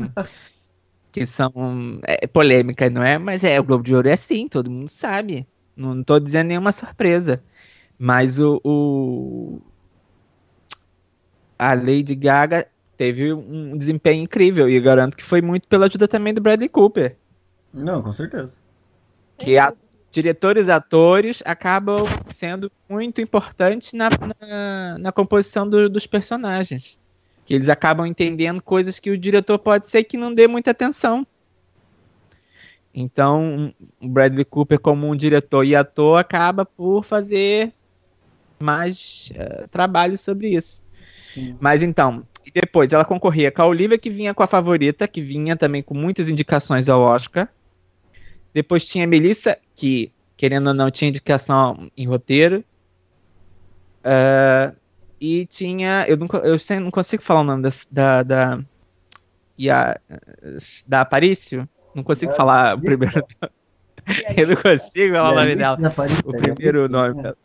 que 1.13 1.25
são 1.25 2.01
é, 2.03 2.27
polêmicas, 2.27 2.93
não 2.93 3.01
é? 3.01 3.17
Mas 3.17 3.45
é, 3.45 3.61
o 3.61 3.63
Globo 3.63 3.85
de 3.85 3.95
Ouro 3.95 4.09
é 4.09 4.15
assim, 4.15 4.49
todo 4.49 4.69
mundo 4.69 4.89
sabe. 4.89 5.47
Não 5.77 6.01
estou 6.01 6.19
dizendo 6.19 6.49
nenhuma 6.49 6.73
surpresa. 6.73 7.41
Mas 7.97 8.41
o, 8.41 8.61
o, 8.65 9.61
a 11.57 11.75
Lady 11.75 12.17
Gaga 12.17 12.67
teve 12.97 13.33
um 13.33 13.79
desempenho 13.79 14.25
incrível 14.25 14.69
e 14.69 14.75
eu 14.75 14.83
garanto 14.83 15.17
que 15.17 15.23
foi 15.23 15.41
muito 15.41 15.69
pela 15.69 15.87
ajuda 15.87 16.09
também 16.09 16.35
do 16.35 16.41
Bradley 16.41 16.69
Cooper. 16.69 17.17
Não, 17.73 18.03
com 18.03 18.13
certeza. 18.13 18.57
Que 19.39 19.57
a, 19.59 19.73
diretores 20.17 20.69
e 20.69 20.73
atores 20.73 21.43
acabam 21.45 22.07
sendo 22.31 22.73
muito 22.89 23.21
importantes 23.21 23.93
na, 23.93 24.09
na, 24.41 24.99
na 24.99 25.13
composição 25.13 25.69
do, 25.69 25.91
dos 25.91 26.07
personagens. 26.07 26.99
Que 27.45 27.53
eles 27.53 27.69
acabam 27.69 28.07
entendendo 28.07 28.63
coisas 28.63 28.99
que 28.99 29.11
o 29.11 29.19
diretor 29.19 29.59
pode 29.59 29.89
ser 29.89 30.05
que 30.05 30.17
não 30.17 30.33
dê 30.33 30.49
muita 30.49 30.71
atenção. 30.71 31.27
Então, 32.95 33.75
o 34.01 34.09
Bradley 34.09 34.47
Cooper, 34.47 34.81
como 34.81 35.07
um 35.07 35.15
diretor 35.15 35.65
e 35.65 35.77
ator, 35.77 36.19
acaba 36.19 36.65
por 36.65 37.05
fazer 37.05 37.71
mais 38.59 39.31
uh, 39.33 39.69
trabalho 39.69 40.17
sobre 40.17 40.49
isso. 40.49 40.83
Sim. 41.35 41.59
Mas 41.61 41.83
então, 41.83 42.27
depois 42.55 42.91
ela 42.91 43.05
concorria 43.05 43.53
com 43.53 43.61
a 43.61 43.67
Olivia, 43.67 43.99
que 43.99 44.09
vinha 44.09 44.33
com 44.33 44.43
a 44.43 44.47
favorita, 44.47 45.07
que 45.07 45.21
vinha 45.21 45.55
também 45.57 45.83
com 45.83 45.93
muitas 45.93 46.31
indicações 46.31 46.89
ao 46.89 47.03
Oscar. 47.03 47.51
Depois 48.57 48.87
tinha 48.87 49.07
Melissa, 49.07 49.59
que, 49.75 50.11
querendo 50.35 50.69
ou 50.69 50.73
não, 50.73 50.91
tinha 50.91 51.11
indicação 51.11 51.91
em 51.95 52.07
roteiro. 52.07 52.65
Uh, 54.01 54.75
e 55.21 55.45
tinha. 55.45 56.07
Eu, 56.09 56.17
nunca, 56.17 56.39
eu 56.39 56.57
não 56.81 56.91
consigo 56.91 57.23
falar 57.23 57.41
o 57.41 57.45
nome 57.45 57.63
da. 57.63 57.71
Da, 57.91 58.23
da, 58.23 58.59
a, 59.71 60.01
da 60.87 61.01
Aparício. 61.03 61.69
Não 61.95 62.03
consigo 62.03 62.33
é, 62.33 62.35
falar 62.35 62.79
o 62.79 62.81
primeiro. 62.81 63.23
eu 64.35 64.49
não 64.49 64.57
consigo 64.57 65.15
falar 65.15 65.33
o 65.33 65.35
nome 65.35 65.55
dela. 65.55 65.79
O 66.25 66.33
primeiro 66.33 66.89
nome 66.89 67.23
dela. 67.23 67.37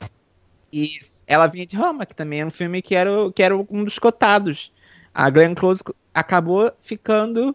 E 0.71 0.91
ela 1.27 1.47
vinha 1.47 1.65
de 1.65 1.75
Roma, 1.75 2.05
que 2.05 2.15
também 2.15 2.39
é 2.39 2.45
um 2.45 2.49
filme 2.49 2.81
que 2.81 2.95
era, 2.95 3.11
que 3.35 3.43
era 3.43 3.53
um 3.53 3.83
dos 3.83 3.99
cotados. 3.99 4.71
A 5.13 5.29
Glenn 5.29 5.55
Close 5.55 5.83
acabou 6.13 6.71
ficando 6.79 7.53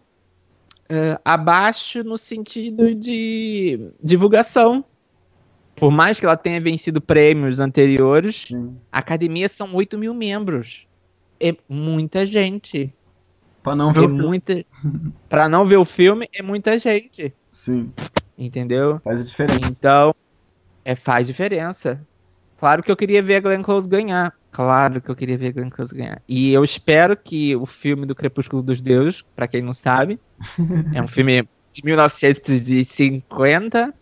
uh, 0.91 1.19
abaixo 1.23 2.03
no 2.03 2.17
sentido 2.17 2.93
de 2.95 3.91
divulgação. 4.01 4.83
Por 5.75 5.91
mais 5.91 6.19
que 6.19 6.25
ela 6.25 6.35
tenha 6.35 6.59
vencido 6.59 6.99
prêmios 6.99 7.59
anteriores, 7.59 8.45
Sim. 8.47 8.75
a 8.91 8.97
academia 8.97 9.47
são 9.47 9.75
8 9.75 9.97
mil 9.97 10.13
membros. 10.13 10.87
É 11.39 11.55
muita 11.69 12.25
gente. 12.25 12.91
Pra 13.61 13.75
não 13.75 13.93
ver 13.93 13.99
é 13.99 14.03
o 14.03 14.09
filme. 14.09 14.25
Muita... 14.25 14.65
pra 15.29 15.47
não 15.47 15.65
ver 15.65 15.77
o 15.77 15.85
filme, 15.85 16.27
é 16.33 16.41
muita 16.41 16.79
gente. 16.79 17.33
Sim. 17.51 17.91
Entendeu? 18.37 18.99
Faz 19.03 19.21
a 19.21 19.23
diferença. 19.23 19.59
Então, 19.69 20.15
é, 20.83 20.95
faz 20.95 21.27
diferença. 21.27 22.05
Claro 22.57 22.81
que 22.81 22.91
eu 22.91 22.95
queria 22.95 23.21
ver 23.21 23.35
a 23.35 23.39
Glenn 23.39 23.61
Close 23.61 23.87
ganhar. 23.87 24.33
Claro 24.51 25.01
que 25.01 25.11
eu 25.11 25.15
queria 25.15 25.37
ver 25.37 25.49
a 25.49 25.51
Glenn 25.51 25.69
Close 25.69 25.93
ganhar. 25.93 26.21
E 26.27 26.51
eu 26.51 26.63
espero 26.63 27.15
que 27.15 27.55
o 27.55 27.65
filme 27.65 28.05
do 28.05 28.15
Crepúsculo 28.15 28.63
dos 28.63 28.81
Deuses, 28.81 29.21
para 29.35 29.47
quem 29.47 29.61
não 29.61 29.73
sabe, 29.73 30.19
é 30.93 31.01
um 31.01 31.07
filme 31.07 31.47
de 31.71 31.85
1950 31.85 33.93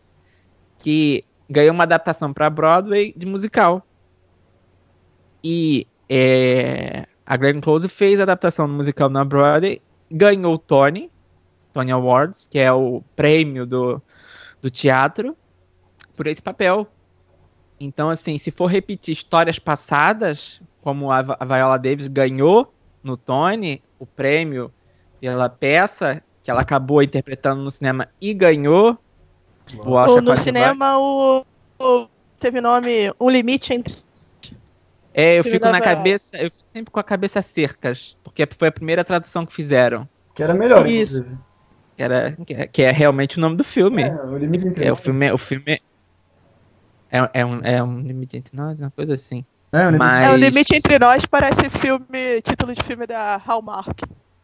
que 0.78 1.24
ganhou 1.50 1.74
uma 1.74 1.84
adaptação 1.84 2.32
para 2.32 2.50
Broadway 2.50 3.14
de 3.16 3.26
musical. 3.26 3.86
E 5.44 5.88
é, 6.10 7.06
a 7.26 7.38
Glenn 7.38 7.60
Close 7.60 7.88
fez 7.90 8.20
a 8.20 8.24
adaptação 8.24 8.68
do 8.68 8.74
musical 8.74 9.10
na 9.10 9.26
Broadway, 9.26 9.82
ganhou 10.10 10.54
o 10.54 10.58
Tony, 10.58 11.12
Tony 11.74 11.92
Awards, 11.92 12.48
que 12.50 12.60
é 12.60 12.72
o 12.72 13.04
prêmio 13.16 13.66
do, 13.66 14.02
do 14.62 14.70
teatro, 14.70 15.36
por 16.16 16.28
esse 16.28 16.42
papel. 16.42 16.88
Então, 17.80 18.10
assim, 18.10 18.38
se 18.38 18.52
for 18.52 18.68
repetir 18.68 19.14
histórias 19.14 19.60
passadas, 19.60 20.62
como 20.82 21.12
a, 21.12 21.22
Viola 21.22 21.78
Davis 21.78 22.08
ganhou 22.08 22.74
no 23.04 23.18
Tony 23.18 23.82
o 24.00 24.06
prêmio 24.06 24.72
pela 25.20 25.50
peça 25.50 26.24
que 26.42 26.52
ela 26.52 26.62
acabou 26.62 27.02
interpretando 27.02 27.64
no 27.64 27.72
cinema 27.72 28.08
e 28.22 28.34
ganhou. 28.34 28.98
Ou 29.80 30.22
no 30.22 30.36
cinema 30.36 30.98
o, 31.00 31.44
o, 31.80 32.08
teve 32.40 32.62
nome 32.62 33.12
Um 33.20 33.30
Limite 33.30 33.74
entre. 33.74 33.96
É, 35.12 35.40
eu 35.40 35.44
fico 35.44 35.68
na 35.68 35.82
cabeça, 35.82 36.38
eu 36.38 36.52
fico 36.52 36.66
sempre 36.74 36.92
com 36.92 37.00
a 37.00 37.04
cabeça 37.04 37.42
cercas, 37.42 38.16
porque 38.24 38.46
foi 38.46 38.68
a 38.68 38.72
primeira 38.72 39.04
tradução 39.04 39.46
que 39.46 39.54
fizeram. 39.54 40.08
Que 40.36 40.44
era 40.44 40.54
melhor, 40.54 40.86
Isso. 40.86 41.26
Que, 41.96 42.04
era, 42.04 42.38
que 42.72 42.84
é 42.84 42.92
realmente 42.92 43.38
o 43.38 43.42
nome 43.42 43.56
do 43.56 43.64
filme. 43.64 44.04
É, 44.04 44.14
o 44.14 44.38
limite 44.38 44.68
entre 44.68 44.86
é, 44.86 44.92
o 44.92 44.96
filme, 44.96 45.32
o 45.32 45.38
filme 45.38 45.82
é, 47.12 47.30
é, 47.34 47.46
um, 47.46 47.60
é 47.64 47.84
um 47.84 48.00
limite 48.02 48.38
entre 48.38 48.56
nós, 48.56 48.80
uma 48.80 48.92
coisa 48.92 49.14
assim. 49.14 49.46
É, 49.72 49.80
um 49.80 49.92
limite, 49.92 50.00
Mas... 50.00 50.28
é 50.28 50.32
um 50.32 50.36
limite 50.36 50.76
entre 50.76 51.00
nós, 51.00 51.26
parece 51.26 51.70
filme, 51.70 52.42
título 52.44 52.74
de 52.74 52.84
filme 52.84 53.06
da 53.06 53.38
Hallmark. 53.38 54.02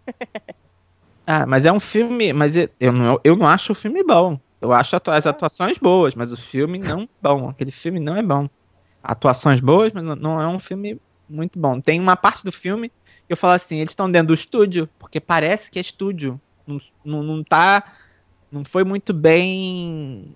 ah, 1.25 1.45
mas 1.45 1.65
é 1.65 1.71
um 1.71 1.79
filme, 1.79 2.33
mas 2.33 2.55
eu 2.55 2.91
não, 2.91 3.19
eu 3.23 3.35
não 3.35 3.47
acho 3.47 3.71
o 3.71 3.75
filme 3.75 4.03
bom. 4.03 4.39
Eu 4.61 4.71
acho 4.71 4.95
as 5.07 5.25
atuações 5.25 5.77
boas, 5.77 6.13
mas 6.13 6.31
o 6.31 6.37
filme 6.37 6.77
não 6.77 7.09
bom. 7.21 7.49
Aquele 7.49 7.71
filme 7.71 7.99
não 7.99 8.15
é 8.15 8.21
bom. 8.21 8.47
Atuações 9.03 9.59
boas, 9.59 9.91
mas 9.91 10.03
não 10.03 10.39
é 10.39 10.47
um 10.47 10.59
filme 10.59 11.01
muito 11.27 11.57
bom. 11.57 11.81
Tem 11.81 11.99
uma 11.99 12.15
parte 12.15 12.43
do 12.43 12.51
filme 12.51 12.89
que 12.89 13.33
eu 13.33 13.37
falo 13.37 13.53
assim, 13.53 13.77
eles 13.77 13.91
estão 13.91 14.11
dentro 14.11 14.27
do 14.27 14.33
estúdio, 14.33 14.87
porque 14.99 15.19
parece 15.19 15.71
que 15.71 15.79
é 15.79 15.81
estúdio. 15.81 16.39
Não, 16.67 16.77
não, 17.03 17.23
não 17.23 17.43
tá. 17.43 17.83
Não 18.51 18.63
foi 18.63 18.83
muito 18.83 19.13
bem 19.13 20.35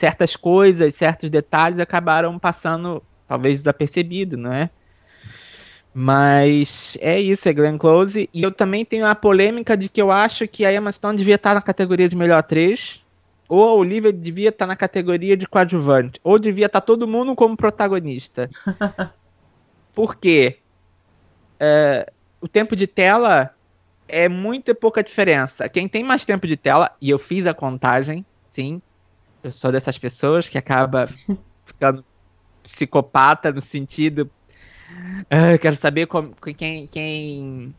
certas 0.00 0.34
coisas, 0.34 0.94
certos 0.94 1.28
detalhes 1.28 1.78
acabaram 1.78 2.38
passando, 2.38 3.02
talvez 3.28 3.58
desapercebido, 3.60 4.34
não 4.34 4.50
é? 4.50 4.70
Mas 5.92 6.96
é 7.02 7.20
isso, 7.20 7.46
é 7.48 7.52
Glenn 7.52 7.76
Close. 7.76 8.30
E 8.32 8.42
eu 8.42 8.50
também 8.50 8.82
tenho 8.82 9.06
a 9.06 9.14
polêmica 9.14 9.76
de 9.76 9.90
que 9.90 10.00
eu 10.00 10.10
acho 10.10 10.48
que 10.48 10.64
a 10.64 10.72
Emma 10.72 10.90
Stone 10.90 11.18
devia 11.18 11.34
estar 11.34 11.52
na 11.54 11.60
categoria 11.60 12.08
de 12.08 12.16
melhor 12.16 12.38
atriz, 12.38 13.04
ou 13.46 13.68
a 13.68 13.74
Olivia 13.74 14.10
devia 14.10 14.48
estar 14.48 14.66
na 14.66 14.74
categoria 14.74 15.36
de 15.36 15.46
coadjuvante, 15.46 16.18
ou 16.24 16.38
devia 16.38 16.66
estar 16.66 16.80
todo 16.80 17.06
mundo 17.06 17.34
como 17.34 17.54
protagonista. 17.54 18.48
Por 19.92 20.16
quê? 20.16 20.58
É, 21.58 22.10
o 22.40 22.48
tempo 22.48 22.74
de 22.74 22.86
tela 22.86 23.54
é 24.08 24.30
muito 24.30 24.74
pouca 24.74 25.02
diferença. 25.02 25.68
Quem 25.68 25.86
tem 25.86 26.02
mais 26.02 26.24
tempo 26.24 26.46
de 26.46 26.56
tela, 26.56 26.90
e 27.02 27.10
eu 27.10 27.18
fiz 27.18 27.46
a 27.46 27.52
contagem, 27.52 28.24
sim, 28.50 28.80
eu 29.42 29.50
sou 29.50 29.72
dessas 29.72 29.98
pessoas 29.98 30.48
que 30.48 30.58
acaba 30.58 31.08
ficando 31.64 32.04
psicopata 32.62 33.52
no 33.52 33.60
sentido. 33.60 34.30
Uh, 35.22 35.58
quero 35.60 35.76
saber 35.76 36.06
como, 36.06 36.34
quem, 36.56 36.86
quem. 36.86 37.74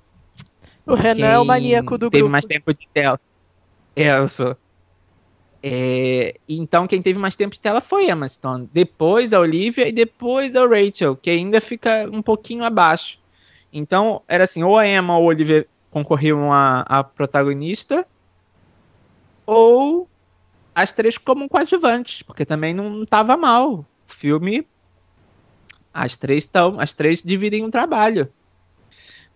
O 0.86 0.96
Renan 0.96 1.16
quem 1.16 1.26
é 1.26 1.40
o 1.40 1.46
maníaco 1.46 1.98
do 1.98 2.10
teve 2.10 2.22
grupo. 2.22 2.32
mais 2.32 2.46
tempo 2.46 2.74
de 2.74 2.88
tela. 2.94 3.20
É, 3.96 4.18
eu 4.18 4.28
sou. 4.28 4.56
É, 5.64 6.36
então, 6.50 6.88
quem 6.88 7.02
teve 7.02 7.20
mais 7.20 7.36
tempo 7.36 7.54
de 7.54 7.60
tela 7.60 7.82
foi 7.82 8.10
a 8.10 8.14
Emma 8.14 8.28
Stone. 8.28 8.68
Depois 8.74 9.32
a 9.32 9.40
Olivia 9.40 9.88
e 9.88 9.92
depois 9.92 10.56
a 10.56 10.66
Rachel, 10.66 11.16
que 11.16 11.30
ainda 11.30 11.62
fica 11.62 12.10
um 12.12 12.22
pouquinho 12.22 12.64
abaixo. 12.64 13.20
Então, 13.72 14.22
era 14.28 14.46
assim: 14.46 14.64
ou 14.64 14.78
a 14.78 14.88
Emma 14.88 15.18
ou 15.18 15.24
a 15.24 15.28
Olivia 15.28 15.68
concorriam 15.92 16.52
a, 16.52 16.82
a 16.82 17.04
protagonista, 17.04 18.08
ou 19.46 20.08
as 20.74 20.92
três 20.94 21.18
como 21.18 21.50
coadjuvantes, 21.50 22.22
porque 22.24 22.46
também 22.46 22.74
não 22.74 23.04
estava 23.04 23.36
mal. 23.36 23.80
O 23.80 23.86
filme, 24.08 24.68
as 25.94 26.18
três 26.18 26.44
estão, 26.44 26.80
as 26.80 26.94
três 26.94 27.22
dividem 27.22 27.64
um 27.64 27.72
trabalho. 27.72 28.32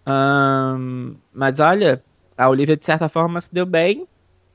Um, 0.08 1.15
mas 1.34 1.60
olha, 1.60 2.04
a 2.38 2.48
Olivia 2.50 2.78
de 2.78 2.86
certa 2.86 3.10
forma 3.10 3.41
se 3.41 3.54
deu 3.54 3.65
bem, 3.65 4.08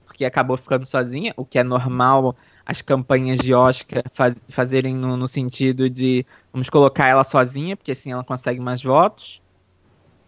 porque 0.07 0.25
acabou 0.25 0.57
ficando 0.57 0.87
sozinha, 0.87 1.33
o 1.37 1.45
que 1.45 1.59
é 1.59 1.64
normal 1.64 2.37
as 2.64 2.83
campanhas 2.83 3.38
de 3.38 3.53
Oscar 3.53 4.03
faz, 4.12 4.37
fazerem 4.49 4.95
no, 4.95 5.16
no, 5.16 5.27
sentido 5.27 5.90
de 5.90 6.25
vamos 6.53 6.71
colocar 6.71 7.09
ela 7.09 7.25
sozinha, 7.25 7.77
porque 7.77 7.93
assim 7.93 8.12
ela 8.12 8.23
consegue 8.23 8.61
mais 8.61 8.83
votos. 8.83 9.43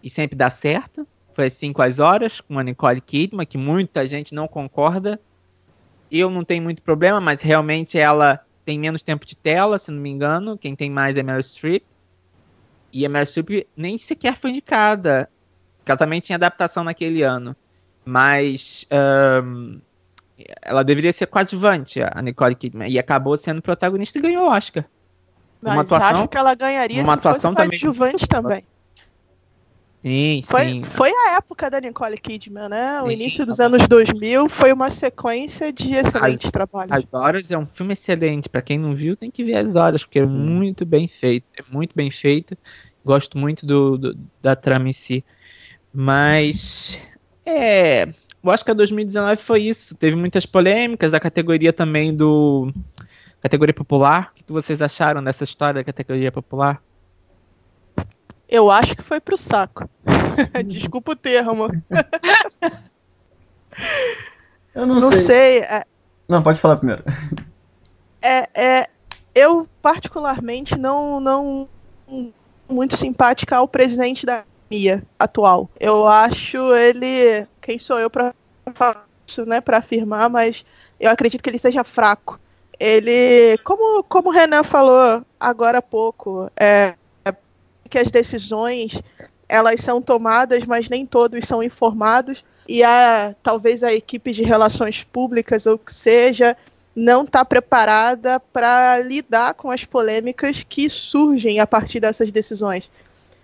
E 0.02 0.10
sempre 0.10 0.36
dá 0.36 0.50
certo. 0.50 1.06
Foi 1.34 1.46
assim 1.46 1.72
com 1.72 1.82
as 1.82 2.00
horas, 2.00 2.40
com 2.40 2.58
a 2.58 2.64
Nicole 2.64 3.00
Kidman, 3.00 3.46
que 3.46 3.56
muita 3.56 4.04
gente 4.06 4.34
não 4.34 4.48
concorda 4.48 5.20
eu 6.20 6.30
não 6.30 6.44
tenho 6.44 6.62
muito 6.62 6.82
problema, 6.82 7.20
mas 7.20 7.40
realmente 7.40 7.98
ela 7.98 8.40
tem 8.64 8.78
menos 8.78 9.02
tempo 9.02 9.24
de 9.24 9.36
tela, 9.36 9.78
se 9.78 9.90
não 9.90 10.00
me 10.00 10.10
engano. 10.10 10.58
Quem 10.58 10.76
tem 10.76 10.90
mais 10.90 11.16
é 11.16 11.22
Meryl 11.22 11.42
Streep. 11.42 11.82
E 12.92 13.06
a 13.06 13.08
Meryl 13.08 13.26
Streep 13.26 13.66
nem 13.76 13.96
sequer 13.96 14.36
foi 14.36 14.50
indicada. 14.50 15.28
Porque 15.78 15.90
ela 15.90 15.98
também 15.98 16.20
tinha 16.20 16.36
adaptação 16.36 16.84
naquele 16.84 17.22
ano. 17.22 17.56
Mas 18.04 18.86
um, 19.44 19.80
ela 20.60 20.82
deveria 20.82 21.12
ser 21.12 21.26
coadjuvante, 21.26 22.00
a 22.02 22.20
Nicole 22.20 22.54
Kidman. 22.54 22.90
E 22.90 22.98
acabou 22.98 23.36
sendo 23.36 23.62
protagonista 23.62 24.18
e 24.18 24.22
ganhou 24.22 24.46
o 24.46 24.50
Oscar. 24.50 24.84
Mas 25.62 25.74
uma 25.74 25.82
atuação, 25.82 26.18
acho 26.18 26.28
que 26.28 26.36
ela 26.36 26.54
ganharia 26.54 27.02
uma 27.02 27.12
se 27.14 27.18
atuação 27.18 27.54
fosse 27.54 27.68
coadjuvante 27.68 28.26
também. 28.26 28.60
também. 28.60 28.71
Sim, 30.02 30.42
foi, 30.44 30.64
sim. 30.64 30.82
Foi 30.82 31.10
a 31.10 31.36
época 31.36 31.70
da 31.70 31.80
Nicole 31.80 32.18
Kidman, 32.18 32.68
né? 32.68 33.00
O 33.02 33.06
sim. 33.06 33.12
início 33.12 33.46
dos 33.46 33.60
anos 33.60 33.86
2000 33.86 34.48
foi 34.48 34.72
uma 34.72 34.90
sequência 34.90 35.72
de 35.72 35.94
excelentes 35.94 36.46
as, 36.46 36.50
trabalhos. 36.50 36.92
As 36.92 37.14
Horas 37.14 37.50
é 37.52 37.56
um 37.56 37.64
filme 37.64 37.92
excelente. 37.92 38.48
Para 38.48 38.62
quem 38.62 38.78
não 38.78 38.96
viu, 38.96 39.16
tem 39.16 39.30
que 39.30 39.44
ver 39.44 39.56
As 39.58 39.76
Horas, 39.76 40.02
porque 40.02 40.18
é 40.18 40.26
muito 40.26 40.84
bem 40.84 41.06
feito. 41.06 41.46
É 41.56 41.62
muito 41.72 41.94
bem 41.94 42.10
feito. 42.10 42.58
Gosto 43.04 43.38
muito 43.38 43.64
do, 43.64 43.96
do 43.96 44.18
da 44.40 44.56
trama 44.56 44.88
em 44.88 44.92
si. 44.92 45.24
Mas. 45.94 46.98
É. 47.46 48.08
O 48.42 48.48
Oscar 48.48 48.74
2019 48.74 49.40
foi 49.40 49.62
isso. 49.62 49.94
Teve 49.94 50.16
muitas 50.16 50.44
polêmicas 50.44 51.12
da 51.12 51.20
categoria 51.20 51.72
também 51.72 52.12
do. 52.12 52.72
Categoria 53.40 53.74
popular. 53.74 54.32
O 54.40 54.44
que 54.44 54.52
vocês 54.52 54.82
acharam 54.82 55.22
dessa 55.22 55.44
história 55.44 55.74
da 55.74 55.84
categoria 55.84 56.32
popular? 56.32 56.82
Eu 58.52 58.70
acho 58.70 58.94
que 58.94 59.02
foi 59.02 59.18
pro 59.18 59.34
saco. 59.34 59.88
Desculpa 60.66 61.12
o 61.12 61.16
termo. 61.16 61.68
Eu 64.74 64.86
não, 64.86 65.00
não 65.00 65.10
sei. 65.10 65.22
sei 65.22 65.58
é... 65.60 65.86
Não, 66.28 66.42
pode 66.42 66.60
falar 66.60 66.76
primeiro. 66.76 67.02
É, 68.20 68.48
é, 68.54 68.90
eu 69.34 69.66
particularmente 69.80 70.76
não, 70.78 71.18
não, 71.18 71.66
muito 72.68 72.94
simpática 72.94 73.56
ao 73.56 73.66
presidente 73.66 74.26
da 74.26 74.40
academia 74.40 75.02
atual. 75.18 75.70
Eu 75.80 76.06
acho 76.06 76.74
ele. 76.74 77.46
Quem 77.60 77.78
sou 77.78 77.98
eu 77.98 78.10
para 78.10 78.34
falar 78.74 79.06
isso, 79.26 79.46
né? 79.46 79.62
Para 79.62 79.78
afirmar, 79.78 80.28
mas 80.28 80.62
eu 81.00 81.10
acredito 81.10 81.42
que 81.42 81.48
ele 81.48 81.58
seja 81.58 81.84
fraco. 81.84 82.38
Ele, 82.78 83.56
como, 83.64 84.02
como 84.04 84.28
o 84.28 84.32
Renan 84.32 84.62
falou 84.62 85.24
agora 85.40 85.78
há 85.78 85.82
pouco, 85.82 86.50
é 86.54 86.94
que 87.92 87.98
as 87.98 88.10
decisões 88.10 88.98
elas 89.46 89.82
são 89.82 90.00
tomadas, 90.00 90.64
mas 90.64 90.88
nem 90.88 91.04
todos 91.04 91.44
são 91.44 91.62
informados 91.62 92.42
e 92.66 92.82
a 92.82 93.34
talvez 93.42 93.84
a 93.84 93.92
equipe 93.92 94.32
de 94.32 94.42
relações 94.42 95.04
públicas 95.04 95.66
ou 95.66 95.76
que 95.76 95.92
seja 95.92 96.56
não 96.96 97.24
está 97.24 97.44
preparada 97.44 98.40
para 98.40 98.98
lidar 99.00 99.52
com 99.52 99.70
as 99.70 99.84
polêmicas 99.84 100.64
que 100.66 100.88
surgem 100.88 101.60
a 101.60 101.66
partir 101.66 102.00
dessas 102.00 102.32
decisões. 102.32 102.90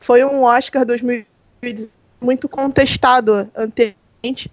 Foi 0.00 0.24
um 0.24 0.44
Oscar 0.44 0.86
2010 0.86 1.90
muito 2.18 2.48
contestado 2.48 3.50
anteriormente 3.54 4.50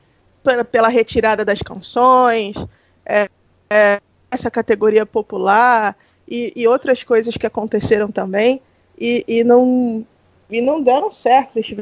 pela 0.71 0.89
retirada 0.89 1.45
das 1.45 1.61
canções, 1.61 2.53
é, 3.05 3.29
é, 3.69 4.01
essa 4.29 4.51
categoria 4.51 5.05
popular 5.05 5.95
e, 6.27 6.51
e, 6.53 6.67
outras 6.67 7.01
coisas 7.01 7.37
que 7.37 7.47
aconteceram 7.47 8.11
também 8.11 8.61
e, 8.99 9.23
e, 9.27 9.43
não, 9.43 10.05
e 10.49 10.61
não 10.61 10.81
deram 10.81 11.11
certo. 11.11 11.57
Eles 11.57 11.75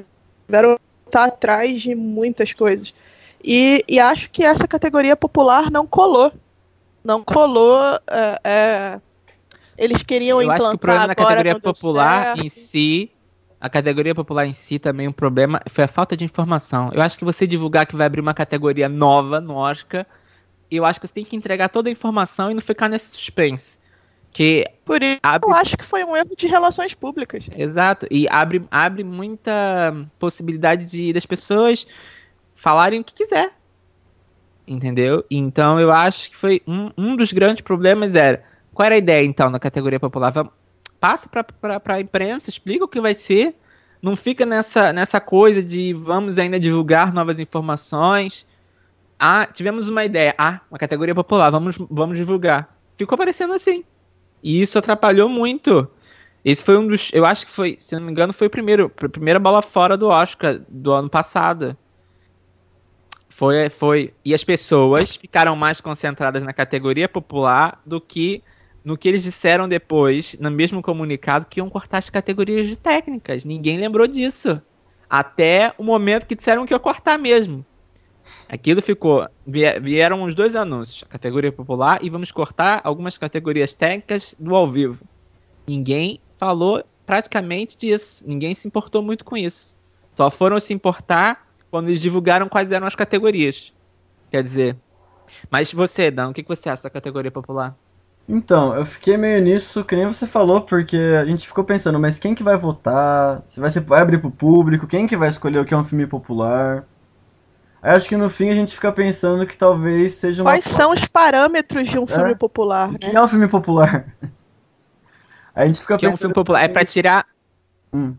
tiveram 0.47 0.79
estar 1.05 1.25
atrás 1.25 1.81
de 1.81 1.95
muitas 1.95 2.53
coisas. 2.53 2.93
E, 3.43 3.83
e 3.87 3.99
acho 3.99 4.29
que 4.31 4.43
essa 4.43 4.67
categoria 4.67 5.15
popular 5.15 5.69
não 5.69 5.85
colou 5.85 6.31
não 7.03 7.23
colou. 7.23 7.79
É, 8.07 8.39
é, 8.43 9.01
eles 9.77 10.01
queriam 10.03 10.41
Eu 10.41 10.43
implantar 10.43 10.61
acho 10.61 10.69
que 10.69 10.75
o 10.75 10.79
problema 10.79 11.07
na 11.07 11.15
categoria 11.15 11.59
popular 11.59 12.39
em 12.39 12.49
si, 12.49 13.11
a 13.59 13.69
categoria 13.69 14.15
popular 14.15 14.45
em 14.45 14.53
si 14.53 14.79
também, 14.79 15.07
um 15.07 15.13
problema 15.13 15.59
foi 15.69 15.83
a 15.83 15.87
falta 15.87 16.15
de 16.15 16.23
informação. 16.23 16.91
Eu 16.93 17.01
acho 17.01 17.17
que 17.17 17.25
você 17.25 17.45
divulgar 17.45 17.85
que 17.85 17.95
vai 17.95 18.07
abrir 18.07 18.21
uma 18.21 18.33
categoria 18.33 18.87
nova 18.87 19.41
no 19.41 19.55
Oscar, 19.55 20.05
eu 20.71 20.85
acho 20.85 20.99
que 20.99 21.07
você 21.07 21.13
tem 21.13 21.25
que 21.25 21.35
entregar 21.35 21.69
toda 21.69 21.89
a 21.89 21.91
informação 21.91 22.49
e 22.49 22.53
não 22.53 22.61
ficar 22.61 22.87
nesse 22.87 23.11
suspense. 23.11 23.79
Que 24.33 24.65
Por 24.83 25.01
isso, 25.03 25.19
abre... 25.21 25.47
eu 25.47 25.53
acho 25.53 25.77
que 25.77 25.85
foi 25.85 26.03
um 26.03 26.17
erro 26.17 26.35
de 26.35 26.47
relações 26.47 26.95
públicas. 26.95 27.47
Exato, 27.55 28.07
e 28.09 28.27
abre, 28.29 28.65
abre 28.71 29.03
muita 29.03 29.95
possibilidade 30.17 30.89
de 30.89 31.13
das 31.13 31.25
pessoas 31.25 31.85
falarem 32.55 32.99
o 32.99 33.03
que 33.03 33.13
quiser. 33.13 33.51
Entendeu? 34.67 35.23
Então 35.29 35.79
eu 35.79 35.91
acho 35.91 36.31
que 36.31 36.35
foi 36.35 36.61
um, 36.67 36.89
um 36.97 37.15
dos 37.15 37.31
grandes 37.31 37.61
problemas 37.61 38.15
era. 38.15 38.43
Qual 38.73 38.85
era 38.85 38.95
a 38.95 38.97
ideia 38.97 39.23
então 39.23 39.51
na 39.51 39.59
categoria 39.59 39.99
popular? 39.99 40.31
Vamos, 40.31 40.51
passa 40.99 41.29
para 41.29 41.81
a 41.85 41.99
imprensa, 41.99 42.49
explica 42.49 42.85
o 42.85 42.87
que 42.87 42.99
vai 42.99 43.13
ser. 43.13 43.55
Não 44.01 44.15
fica 44.15 44.45
nessa, 44.45 44.91
nessa 44.91 45.21
coisa 45.21 45.61
de 45.61 45.93
vamos 45.93 46.39
ainda 46.39 46.59
divulgar 46.59 47.13
novas 47.13 47.39
informações. 47.39 48.47
Ah, 49.19 49.45
tivemos 49.45 49.89
uma 49.89 50.03
ideia. 50.03 50.33
Ah, 50.37 50.61
uma 50.71 50.79
categoria 50.79 51.13
popular, 51.13 51.51
vamos, 51.51 51.77
vamos 51.89 52.17
divulgar. 52.17 52.75
Ficou 52.97 53.17
parecendo 53.17 53.53
assim. 53.53 53.83
E 54.43 54.61
isso 54.61 54.77
atrapalhou 54.77 55.29
muito. 55.29 55.89
Esse 56.43 56.63
foi 56.63 56.77
um 56.77 56.85
dos. 56.85 57.09
Eu 57.13 57.25
acho 57.25 57.45
que 57.45 57.51
foi, 57.51 57.77
se 57.79 57.95
não 57.95 58.03
me 58.03 58.11
engano, 58.11 58.33
foi 58.33 58.47
o 58.47 58.49
primeiro. 58.49 58.91
A 59.01 59.09
primeira 59.09 59.39
bola 59.39 59.61
fora 59.61 59.95
do 59.95 60.09
Oscar 60.09 60.59
do 60.67 60.91
ano 60.91 61.09
passado. 61.09 61.77
Foi, 63.29 63.69
foi. 63.69 64.13
E 64.23 64.33
as 64.33 64.43
pessoas 64.43 65.15
ficaram 65.15 65.55
mais 65.55 65.79
concentradas 65.79 66.43
na 66.43 66.53
categoria 66.53 67.07
popular 67.07 67.81
do 67.85 68.01
que 68.01 68.43
no 68.83 68.97
que 68.97 69.07
eles 69.07 69.23
disseram 69.23 69.67
depois, 69.67 70.35
no 70.39 70.51
mesmo 70.51 70.81
comunicado, 70.81 71.45
que 71.45 71.61
iam 71.61 71.69
cortar 71.69 71.99
as 71.99 72.09
categorias 72.09 72.67
de 72.67 72.75
técnicas. 72.75 73.45
Ninguém 73.45 73.77
lembrou 73.77 74.05
disso. 74.05 74.61
Até 75.09 75.73
o 75.77 75.83
momento 75.83 76.27
que 76.27 76.35
disseram 76.35 76.65
que 76.65 76.73
ia 76.73 76.79
cortar 76.79 77.17
mesmo. 77.17 77.65
Aquilo 78.47 78.81
ficou. 78.81 79.27
Vieram 79.45 80.23
os 80.23 80.35
dois 80.35 80.55
anúncios, 80.55 81.03
a 81.03 81.11
categoria 81.11 81.51
popular, 81.51 81.99
e 82.03 82.09
vamos 82.09 82.31
cortar 82.31 82.81
algumas 82.83 83.17
categorias 83.17 83.73
técnicas 83.73 84.35
do 84.39 84.55
ao 84.55 84.67
vivo. 84.67 85.03
Ninguém 85.67 86.19
falou 86.37 86.83
praticamente 87.05 87.77
disso. 87.77 88.23
Ninguém 88.27 88.53
se 88.53 88.67
importou 88.67 89.01
muito 89.01 89.25
com 89.25 89.35
isso. 89.37 89.75
Só 90.15 90.29
foram 90.29 90.59
se 90.59 90.73
importar 90.73 91.47
quando 91.71 91.87
eles 91.87 92.01
divulgaram 92.01 92.47
quais 92.47 92.71
eram 92.71 92.85
as 92.85 92.95
categorias. 92.95 93.73
Quer 94.29 94.43
dizer. 94.43 94.77
Mas 95.49 95.71
você, 95.71 96.11
Dan, 96.11 96.29
o 96.29 96.33
que 96.33 96.43
você 96.43 96.69
acha 96.69 96.83
da 96.83 96.89
categoria 96.89 97.31
popular? 97.31 97.75
Então, 98.27 98.73
eu 98.73 98.85
fiquei 98.85 99.17
meio 99.17 99.41
nisso, 99.41 99.83
que 99.83 99.95
nem 99.95 100.05
você 100.05 100.25
falou, 100.25 100.61
porque 100.61 100.97
a 100.97 101.25
gente 101.25 101.45
ficou 101.45 101.63
pensando, 101.63 101.99
mas 101.99 102.17
quem 102.17 102.33
que 102.33 102.43
vai 102.43 102.55
votar? 102.55 103.43
Se 103.45 103.59
vai, 103.59 103.69
ser, 103.69 103.81
vai 103.81 104.01
abrir 104.01 104.19
pro 104.19 104.31
público? 104.31 104.87
Quem 104.87 105.07
que 105.07 105.17
vai 105.17 105.27
escolher 105.27 105.59
o 105.59 105.65
que 105.65 105.73
é 105.73 105.77
um 105.77 105.83
filme 105.83 106.07
popular? 106.07 106.85
Acho 107.83 108.07
que 108.07 108.15
no 108.15 108.29
fim 108.29 108.49
a 108.49 108.53
gente 108.53 108.73
fica 108.73 108.93
pensando 108.93 109.45
que 109.45 109.57
talvez 109.57 110.13
seja 110.13 110.41
uma... 110.41 110.51
Quais 110.51 110.63
são 110.63 110.93
os 110.93 111.05
parâmetros 111.05 111.89
de 111.89 111.99
um 111.99 112.05
é? 112.05 112.07
filme 112.07 112.33
popular, 112.33 112.89
O 112.89 112.97
que 112.97 113.07
né? 113.07 113.19
é 113.19 113.21
um 113.21 113.27
filme 113.27 113.47
popular? 113.49 114.05
A 115.53 115.67
gente 115.67 115.81
fica 115.81 115.97
que 115.97 116.05
pensando... 116.05 116.11
é 116.11 116.15
um 116.15 116.17
filme 116.17 116.33
popular? 116.33 116.63
É 116.63 116.67
pra 116.69 116.85
tirar... 116.85 117.27
Hum. 117.93 118.15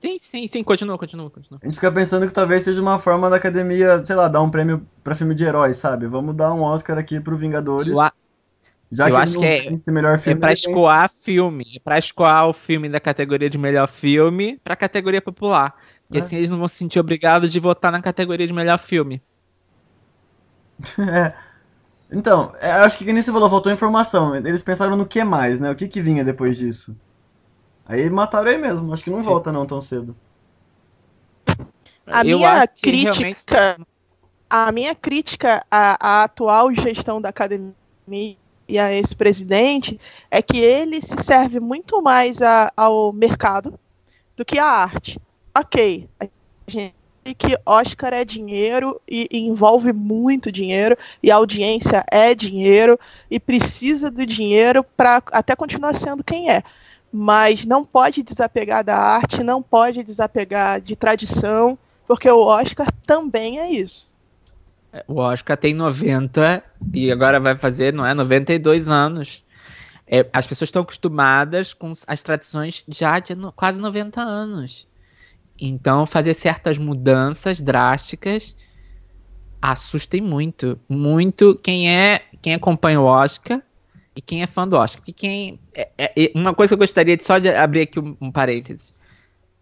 Sim, 0.00 0.18
sim, 0.18 0.48
sim, 0.48 0.64
continua, 0.64 0.96
continua, 0.96 1.28
continua. 1.30 1.60
A 1.62 1.66
gente 1.66 1.74
fica 1.74 1.90
pensando 1.92 2.26
que 2.26 2.32
talvez 2.32 2.62
seja 2.62 2.80
uma 2.80 2.98
forma 2.98 3.28
da 3.28 3.36
academia, 3.36 4.04
sei 4.04 4.16
lá, 4.16 4.26
dar 4.26 4.40
um 4.40 4.50
prêmio 4.50 4.86
pra 5.02 5.14
filme 5.14 5.34
de 5.34 5.44
heróis, 5.44 5.76
sabe? 5.76 6.06
Vamos 6.06 6.34
dar 6.34 6.54
um 6.54 6.62
Oscar 6.62 6.96
aqui 6.96 7.20
pro 7.20 7.36
Vingadores. 7.36 7.92
Já 8.90 9.08
eu 9.08 9.14
que 9.14 9.22
acho 9.22 9.38
que 9.38 9.44
é, 9.44 9.90
melhor 9.90 10.18
filme, 10.18 10.38
é 10.38 10.40
pra 10.40 10.52
escoar 10.52 11.10
filme. 11.10 11.64
É 11.76 11.78
pra 11.78 11.98
escoar 11.98 12.48
o 12.48 12.52
filme 12.52 12.88
da 12.88 13.00
categoria 13.00 13.48
de 13.48 13.56
melhor 13.56 13.88
filme 13.88 14.60
pra 14.62 14.76
categoria 14.76 15.22
popular. 15.22 15.74
Porque 16.12 16.18
é. 16.18 16.20
assim 16.20 16.36
eles 16.36 16.50
não 16.50 16.58
vão 16.58 16.68
se 16.68 16.76
sentir 16.76 17.00
obrigados 17.00 17.50
de 17.50 17.58
votar 17.58 17.90
na 17.90 18.02
categoria 18.02 18.46
de 18.46 18.52
melhor 18.52 18.78
filme. 18.78 19.22
é. 21.00 21.32
Então, 22.10 22.52
é, 22.60 22.70
acho 22.70 22.98
que 22.98 23.10
nem 23.10 23.22
você 23.22 23.32
falou, 23.32 23.48
faltou 23.48 23.72
informação. 23.72 24.36
Eles 24.36 24.62
pensaram 24.62 24.94
no 24.94 25.06
que 25.06 25.24
mais, 25.24 25.58
né? 25.58 25.70
O 25.70 25.74
que, 25.74 25.88
que 25.88 26.02
vinha 26.02 26.22
depois 26.22 26.58
disso? 26.58 26.94
Aí 27.86 28.10
mataram 28.10 28.50
aí 28.50 28.58
mesmo. 28.58 28.92
Acho 28.92 29.02
que 29.02 29.08
não 29.08 29.22
volta 29.22 29.50
não 29.50 29.64
tão 29.64 29.80
cedo. 29.80 30.14
A 32.06 32.20
eu 32.20 32.36
minha 32.36 32.66
crítica, 32.66 33.56
realmente... 33.56 33.86
a 34.50 34.70
minha 34.70 34.94
crítica 34.94 35.64
à, 35.70 35.96
à, 35.98 36.24
atual 36.24 36.74
gestão 36.74 37.22
da 37.22 37.30
academia 37.30 37.72
e 38.68 38.78
a 38.78 38.92
esse 38.92 39.16
presidente 39.16 39.98
é 40.30 40.42
que 40.42 40.58
ele 40.60 41.00
se 41.00 41.16
serve 41.22 41.58
muito 41.58 42.02
mais 42.02 42.42
a, 42.42 42.70
ao 42.76 43.14
mercado 43.14 43.80
do 44.36 44.44
que 44.44 44.58
à 44.58 44.66
arte. 44.66 45.18
Ok, 45.54 46.08
a 46.20 46.26
gente 46.66 46.94
que 47.38 47.56
Oscar 47.64 48.12
é 48.12 48.24
dinheiro 48.24 49.00
e, 49.08 49.28
envolve 49.30 49.92
muito 49.92 50.50
dinheiro 50.50 50.98
e 51.22 51.30
a 51.30 51.36
audiência 51.36 52.04
é 52.10 52.34
dinheiro 52.34 52.98
e 53.30 53.38
precisa 53.38 54.10
do 54.10 54.26
dinheiro 54.26 54.82
para 54.96 55.22
até 55.30 55.54
continuar 55.54 55.94
sendo 55.94 56.24
quem 56.24 56.50
é 56.50 56.64
mas 57.12 57.66
não 57.66 57.84
pode 57.84 58.22
desapegar 58.22 58.82
da 58.82 58.96
arte, 58.96 59.44
não 59.44 59.60
pode 59.62 60.02
desapegar 60.02 60.80
de 60.80 60.96
tradição, 60.96 61.78
porque 62.06 62.28
o 62.30 62.40
Oscar 62.40 62.90
também 63.04 63.60
é 63.60 63.70
isso. 63.70 64.10
É, 64.90 65.04
o 65.06 65.16
Oscar 65.16 65.56
tem 65.58 65.74
90 65.74 66.64
e 66.94 67.12
agora 67.12 67.38
vai 67.38 67.54
fazer, 67.54 67.92
não 67.92 68.06
é, 68.06 68.14
92 68.14 68.88
anos. 68.88 69.44
É, 70.06 70.26
as 70.32 70.46
pessoas 70.46 70.68
estão 70.68 70.82
acostumadas 70.82 71.74
com 71.74 71.92
as 72.06 72.22
tradições 72.22 72.82
já 72.88 73.18
de 73.18 73.34
quase 73.54 73.80
90 73.80 74.20
anos. 74.20 74.86
Então, 75.60 76.06
fazer 76.06 76.34
certas 76.34 76.78
mudanças 76.78 77.60
drásticas 77.60 78.56
assustem 79.60 80.20
muito, 80.20 80.78
muito 80.88 81.54
quem 81.62 81.88
é 81.88 82.20
quem 82.42 82.54
acompanha 82.54 83.00
o 83.00 83.04
Oscar 83.04 83.62
e 84.14 84.20
quem 84.20 84.42
é 84.42 84.46
fã 84.46 84.66
do 84.66 84.76
Oscar. 84.76 85.00
Porque 85.00 85.12
quem. 85.12 85.60
É, 85.74 85.88
é, 85.98 86.32
uma 86.34 86.52
coisa 86.52 86.70
que 86.70 86.74
eu 86.74 86.78
gostaria 86.78 87.16
de 87.16 87.24
só 87.24 87.38
de 87.38 87.48
abrir 87.48 87.82
aqui 87.82 88.00
um, 88.00 88.16
um 88.20 88.30
parênteses. 88.30 88.92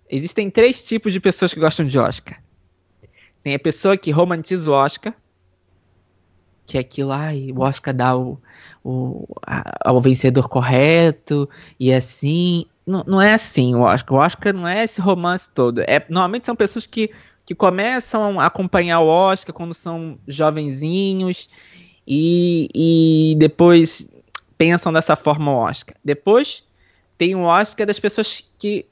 Existem 0.08 0.50
três 0.50 0.82
tipos 0.82 1.12
de 1.12 1.20
pessoas 1.20 1.54
que 1.54 1.60
gostam 1.60 1.86
de 1.86 1.98
Oscar. 1.98 2.42
Tem 3.42 3.54
a 3.54 3.58
pessoa 3.58 3.96
que 3.96 4.10
romantiza 4.10 4.70
o 4.70 4.74
Oscar, 4.74 5.14
que 6.66 6.76
é 6.76 6.80
aquilo, 6.80 7.12
ai, 7.12 7.50
o 7.54 7.60
Oscar 7.60 7.94
dá 7.94 8.16
o, 8.16 8.38
o, 8.82 9.26
a, 9.42 9.92
vencedor 10.00 10.48
correto, 10.48 11.48
e 11.78 11.92
assim. 11.92 12.66
Não, 12.90 13.04
não 13.06 13.22
é 13.22 13.34
assim 13.34 13.74
o 13.74 13.82
Oscar. 13.82 14.18
O 14.18 14.20
Oscar 14.20 14.52
não 14.52 14.66
é 14.66 14.82
esse 14.82 15.00
romance 15.00 15.48
todo. 15.48 15.78
É, 15.82 16.04
normalmente 16.08 16.46
são 16.46 16.56
pessoas 16.56 16.86
que, 16.86 17.10
que 17.46 17.54
começam 17.54 18.40
a 18.40 18.46
acompanhar 18.46 18.98
o 18.98 19.06
Oscar 19.06 19.54
quando 19.54 19.72
são 19.72 20.18
jovenzinhos 20.26 21.48
e, 22.06 22.68
e 22.74 23.36
depois 23.38 24.08
pensam 24.58 24.92
dessa 24.92 25.14
forma 25.14 25.52
o 25.52 25.56
Oscar. 25.56 25.96
Depois 26.04 26.64
tem 27.16 27.36
o 27.36 27.42
Oscar 27.42 27.86
das 27.86 28.00
pessoas 28.00 28.44
que 28.58 28.86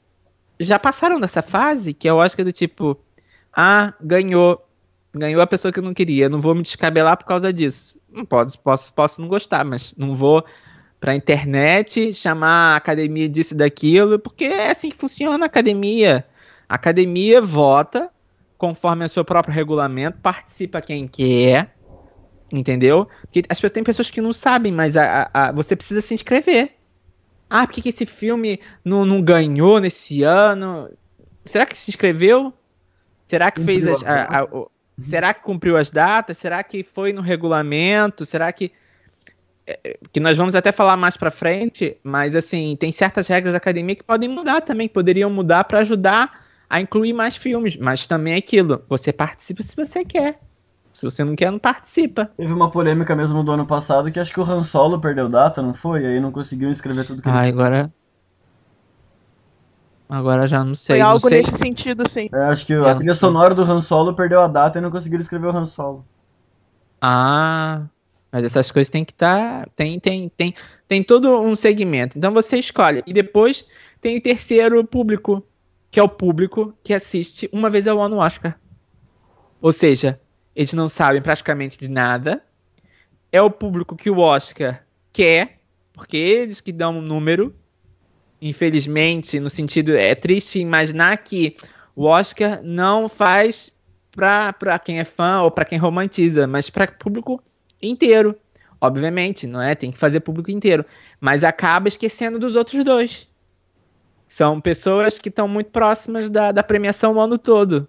já 0.57 0.79
passaram 0.79 1.19
dessa 1.19 1.41
fase, 1.41 1.93
que 1.93 2.07
é 2.07 2.13
o 2.13 2.17
Oscar 2.17 2.45
do 2.45 2.53
tipo, 2.53 2.97
ah, 3.51 3.93
ganhou, 3.99 4.65
ganhou 5.13 5.41
a 5.41 5.47
pessoa 5.47 5.73
que 5.73 5.79
eu 5.79 5.83
não 5.83 5.93
queria, 5.93 6.29
não 6.29 6.39
vou 6.39 6.55
me 6.55 6.61
descabelar 6.61 7.17
por 7.17 7.25
causa 7.25 7.51
disso. 7.51 7.99
Não 8.09 8.23
posso, 8.23 8.57
posso, 8.59 8.93
posso 8.93 9.21
não 9.21 9.27
gostar, 9.27 9.65
mas 9.65 9.93
não 9.97 10.15
vou 10.15 10.45
pra 10.99 11.15
internet, 11.15 12.13
chamar 12.13 12.73
a 12.73 12.75
academia 12.75 13.29
disso 13.29 13.53
e 13.53 13.57
daquilo, 13.57 14.19
porque 14.19 14.45
é 14.45 14.71
assim 14.71 14.89
que 14.89 14.97
funciona 14.97 15.45
a 15.45 15.47
academia. 15.47 16.25
A 16.67 16.75
academia 16.75 17.41
vota 17.41 18.11
conforme 18.59 19.05
o 19.05 19.09
seu 19.09 19.23
próprio 19.23 19.53
regulamento, 19.53 20.17
participa 20.21 20.81
quem 20.81 21.07
quer, 21.07 21.73
entendeu? 22.51 23.07
Porque 23.21 23.41
as, 23.47 23.57
tem 23.71 23.83
pessoas 23.83 24.11
que 24.11 24.19
não 24.19 24.33
sabem, 24.33 24.69
mas 24.69 24.97
a, 24.97 25.29
a, 25.33 25.47
a 25.47 25.51
você 25.53 25.77
precisa 25.77 26.01
se 26.01 26.13
inscrever. 26.13 26.73
Ah, 27.49 27.65
por 27.65 27.73
que, 27.73 27.81
que 27.81 27.89
esse 27.89 28.05
filme 28.05 28.59
não, 28.83 29.05
não 29.05 29.21
ganhou 29.21 29.79
nesse 29.79 30.23
ano? 30.23 30.89
Será 31.45 31.65
que 31.65 31.77
se 31.77 31.89
inscreveu? 31.89 32.53
Será 33.27 33.49
que 33.49 33.63
fez 33.63 33.87
as, 33.87 34.03
a, 34.03 34.41
a, 34.41 34.47
Será 35.01 35.33
que 35.33 35.41
cumpriu 35.41 35.77
as 35.77 35.89
datas? 35.89 36.37
Será 36.37 36.61
que 36.61 36.83
foi 36.83 37.13
no 37.13 37.21
regulamento? 37.21 38.25
Será 38.25 38.51
que 38.51 38.73
que 40.11 40.19
nós 40.19 40.37
vamos 40.37 40.55
até 40.55 40.71
falar 40.71 40.97
mais 40.97 41.17
para 41.17 41.31
frente, 41.31 41.97
mas 42.03 42.35
assim, 42.35 42.75
tem 42.79 42.91
certas 42.91 43.27
regras 43.27 43.53
da 43.53 43.57
academia 43.57 43.95
que 43.95 44.03
podem 44.03 44.29
mudar 44.29 44.61
também, 44.61 44.87
que 44.87 44.93
poderiam 44.93 45.29
mudar 45.29 45.63
para 45.63 45.79
ajudar 45.79 46.45
a 46.69 46.79
incluir 46.79 47.13
mais 47.13 47.35
filmes, 47.35 47.75
mas 47.77 48.05
também 48.05 48.33
é 48.33 48.37
aquilo, 48.37 48.83
você 48.87 49.11
participa 49.11 49.63
se 49.63 49.75
você 49.75 50.05
quer. 50.05 50.39
Se 50.93 51.05
você 51.05 51.23
não 51.23 51.35
quer, 51.35 51.51
não 51.51 51.59
participa. 51.59 52.25
Teve 52.35 52.51
uma 52.51 52.69
polêmica 52.69 53.15
mesmo 53.15 53.43
do 53.43 53.51
ano 53.51 53.65
passado 53.65 54.11
que 54.11 54.19
acho 54.19 54.33
que 54.33 54.39
o 54.39 54.43
Han 54.43 54.63
Solo 54.63 54.99
perdeu 54.99 55.29
data, 55.29 55.61
não 55.61 55.73
foi? 55.73 56.03
E 56.03 56.05
aí 56.05 56.19
não 56.19 56.31
conseguiu 56.31 56.69
escrever 56.71 57.05
tudo 57.05 57.21
que 57.21 57.29
ah, 57.29 57.47
ele 57.47 57.49
agora 57.49 57.93
Agora 60.09 60.47
já 60.47 60.63
não 60.63 60.73
sei. 60.73 60.95
Foi 60.95 61.01
algo 61.01 61.19
sei. 61.19 61.37
nesse 61.37 61.55
sentido, 61.55 62.09
sim. 62.09 62.29
É, 62.33 62.45
acho 62.45 62.65
que 62.65 62.73
a 62.73 62.95
trilha 62.95 63.13
sonora 63.13 63.53
do 63.53 63.61
Han 63.61 63.79
Solo 63.79 64.15
perdeu 64.15 64.41
a 64.41 64.47
data 64.47 64.79
e 64.79 64.81
não 64.81 64.89
conseguiram 64.89 65.21
escrever 65.21 65.45
o 65.45 65.55
Han 65.55 65.67
Solo. 65.67 66.03
Ah, 66.99 67.83
mas 68.31 68.43
essas 68.43 68.71
coisas 68.71 68.89
tem 68.89 69.03
que 69.03 69.11
estar. 69.11 69.65
Tá, 69.65 69.71
tem, 69.75 69.99
tem, 69.99 70.29
tem, 70.29 70.53
tem 70.87 71.03
todo 71.03 71.39
um 71.39 71.55
segmento. 71.55 72.17
Então 72.17 72.33
você 72.33 72.57
escolhe. 72.57 73.03
E 73.05 73.13
depois 73.13 73.65
tem 74.01 74.17
o 74.17 74.21
terceiro 74.21 74.83
público, 74.85 75.43
que 75.89 75.99
é 75.99 76.03
o 76.03 76.09
público 76.09 76.73
que 76.83 76.93
assiste 76.93 77.49
uma 77.51 77.69
vez 77.69 77.87
ao 77.87 77.99
ano 77.99 78.17
o 78.17 78.19
Oscar. 78.19 78.59
Ou 79.61 79.73
seja, 79.73 80.19
eles 80.55 80.73
não 80.73 80.87
sabem 80.87 81.21
praticamente 81.21 81.77
de 81.77 81.87
nada. 81.87 82.43
É 83.31 83.41
o 83.41 83.49
público 83.49 83.95
que 83.95 84.09
o 84.09 84.19
Oscar 84.19 84.83
quer, 85.11 85.59
porque 85.93 86.17
eles 86.17 86.61
que 86.61 86.71
dão 86.71 86.97
um 86.97 87.01
número 87.01 87.53
infelizmente, 88.41 89.39
no 89.39 89.49
sentido 89.49 89.95
é 89.95 90.15
triste 90.15 90.59
imaginar 90.59 91.17
que 91.17 91.55
o 91.95 92.05
Oscar 92.05 92.61
não 92.63 93.09
faz 93.09 93.71
para 94.11 94.79
quem 94.79 94.99
é 94.99 95.05
fã 95.05 95.41
ou 95.41 95.51
para 95.51 95.65
quem 95.65 95.77
romantiza, 95.77 96.47
mas 96.47 96.69
para 96.69 96.87
público 96.87 97.41
inteiro. 97.81 98.35
Obviamente, 98.81 99.45
não 99.45 99.61
é? 99.61 99.75
Tem 99.75 99.91
que 99.91 99.97
fazer 99.97 100.21
público 100.21 100.51
inteiro, 100.51 100.85
mas 101.19 101.43
acaba 101.43 101.87
esquecendo 101.87 102.39
dos 102.39 102.55
outros 102.55 102.83
dois. 102.83 103.27
São 104.27 104.61
pessoas 104.61 105.19
que 105.19 105.29
estão 105.29 105.47
muito 105.47 105.71
próximas 105.71 106.29
da, 106.29 106.51
da 106.51 106.63
premiação 106.63 107.15
o 107.15 107.19
ano 107.19 107.37
todo. 107.37 107.87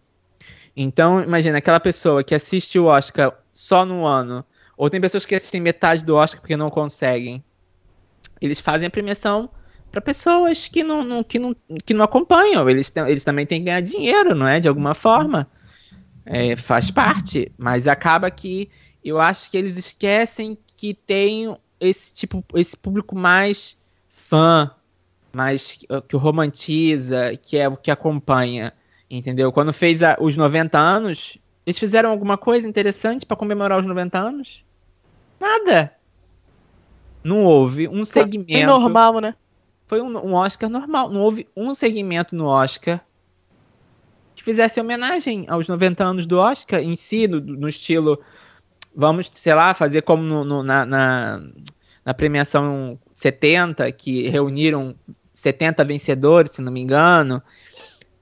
Então, 0.75 1.23
imagina 1.23 1.59
aquela 1.59 1.79
pessoa 1.79 2.25
que 2.25 2.35
assiste 2.35 2.79
o 2.79 2.87
Oscar 2.87 3.39
só 3.53 3.85
no 3.85 4.07
ano, 4.07 4.45
ou 4.77 4.89
tem 4.89 5.01
pessoas 5.01 5.27
que 5.27 5.35
assistem 5.35 5.61
metade 5.61 6.05
do 6.05 6.17
Oscar 6.17 6.41
porque 6.41 6.57
não 6.57 6.71
conseguem. 6.71 7.45
Eles 8.41 8.59
fazem 8.59 8.87
a 8.87 8.91
premiação 8.91 9.51
para 9.91 10.01
pessoas 10.01 10.69
que 10.69 10.83
não, 10.83 11.05
não, 11.05 11.23
que, 11.23 11.39
não, 11.39 11.55
que 11.85 11.93
não 11.93 12.05
acompanham. 12.05 12.69
Eles, 12.69 12.91
eles 13.07 13.23
também 13.23 13.45
têm 13.45 13.61
que 13.61 13.67
ganhar 13.67 13.83
dinheiro, 13.83 14.35
não 14.35 14.47
é? 14.47 14.59
De 14.59 14.69
alguma 14.69 14.95
forma. 14.95 15.47
É, 16.25 16.57
faz 16.57 16.91
parte. 16.91 17.53
Mas 17.59 17.87
acaba 17.87 18.31
que 18.31 18.71
eu 19.05 19.21
acho 19.21 19.51
que 19.51 19.57
eles 19.57 19.77
esquecem 19.77 20.59
que 20.77 20.95
tem 20.95 21.57
esse 21.81 22.15
tipo, 22.15 22.45
esse 22.55 22.77
público 22.77 23.17
mais 23.17 23.79
fã, 24.09 24.71
mais 25.33 25.79
que 26.09 26.17
o 26.17 26.19
romantiza, 26.19 27.37
que 27.43 27.57
é 27.57 27.69
o 27.69 27.77
que 27.77 27.91
acompanha. 27.91 28.73
Entendeu? 29.11 29.51
Quando 29.51 29.73
fez 29.73 30.03
a, 30.03 30.17
os 30.21 30.37
90 30.37 30.79
anos, 30.79 31.39
eles 31.67 31.79
fizeram 31.79 32.11
alguma 32.11 32.39
coisa 32.39 32.69
interessante 32.69 33.27
para 33.27 33.37
comemorar 33.37 33.81
os 33.81 33.87
90 33.87 34.19
anos? 34.19 34.65
Nada. 35.41 35.93
Não 37.25 37.45
houve 37.45 37.89
um 37.89 38.05
segmento. 38.05 38.53
É 38.53 38.65
normal, 38.65 39.21
né? 39.21 39.35
foi 39.91 40.01
um, 40.01 40.17
um, 40.19 40.35
Oscar 40.35 40.71
normal. 40.71 41.11
Não 41.11 41.21
houve 41.21 41.49
um 41.57 41.75
segmento 41.75 42.37
no 42.37 42.47
Oscar 42.47 43.05
que 44.37 44.43
fizesse 44.45 44.81
homenagem 44.81 45.47
aos 45.49 45.67
90 45.67 46.05
anos 46.05 46.27
do 46.27 46.39
Oscar 46.39 46.81
em 46.81 46.95
si, 46.95 47.27
no, 47.27 47.41
no 47.41 47.69
estilo. 47.69 48.21
Vamos, 48.95 49.31
sei 49.35 49.55
lá, 49.55 49.73
fazer 49.75 50.03
como 50.03 50.23
no, 50.23 50.45
no, 50.45 50.63
na, 50.63 50.85
na, 50.85 51.43
na, 52.05 52.15
premiação 52.15 52.99
70, 53.15 53.91
que 53.93 54.29
reuniram 54.29 54.95
70 55.33 55.85
vencedores, 55.85 56.53
se 56.53 56.63
não 56.63 56.73
me 56.73 56.81
engano, 56.81 57.43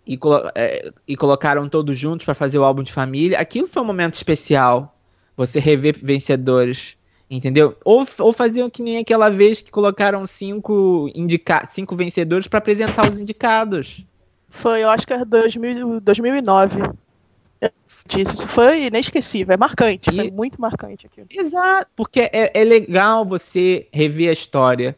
e, 0.07 0.19
é, 0.55 0.91
e 1.07 1.17
colocaram 1.17 1.69
todos 1.69 1.97
juntos 1.97 2.25
para 2.25 2.35
fazer 2.35 2.59
o 2.59 2.65
álbum 2.65 2.83
de 2.83 2.93
família. 2.93 3.39
Aquilo 3.39 3.67
foi 3.67 3.83
um 3.83 3.87
momento 3.87 4.15
especial. 4.15 4.95
Você 5.37 5.61
rever 5.61 5.97
vencedores 6.03 6.99
Entendeu? 7.31 7.77
Ou, 7.85 8.07
ou 8.21 8.33
faziam 8.33 8.71
que 8.71 8.83
nem 8.83 8.99
aquela 8.99 9.29
vez 9.29 9.61
que 9.61 9.71
colocaram 9.71 10.27
cinco, 10.27 11.11
indica 11.15 11.67
cinco 11.69 11.95
vencedores 11.95 12.49
para 12.49 12.59
apresentar 12.59 13.11
os 13.11 13.21
indicados. 13.21 14.05
Foi 14.49 14.83
Oscar 14.85 15.27
2000, 15.27 16.01
2009. 16.01 16.81
Disso. 18.07 18.35
Isso 18.35 18.49
foi 18.49 18.87
inesquecível, 18.87 19.55
é 19.55 19.57
marcante, 19.57 20.11
e... 20.11 20.15
foi 20.15 20.31
muito 20.31 20.61
marcante 20.61 21.07
aqui. 21.07 21.25
Exato, 21.31 21.91
porque 21.95 22.21
é, 22.33 22.51
é 22.55 22.65
legal 22.65 23.25
você 23.25 23.87
rever 23.93 24.31
a 24.31 24.33
história. 24.33 24.97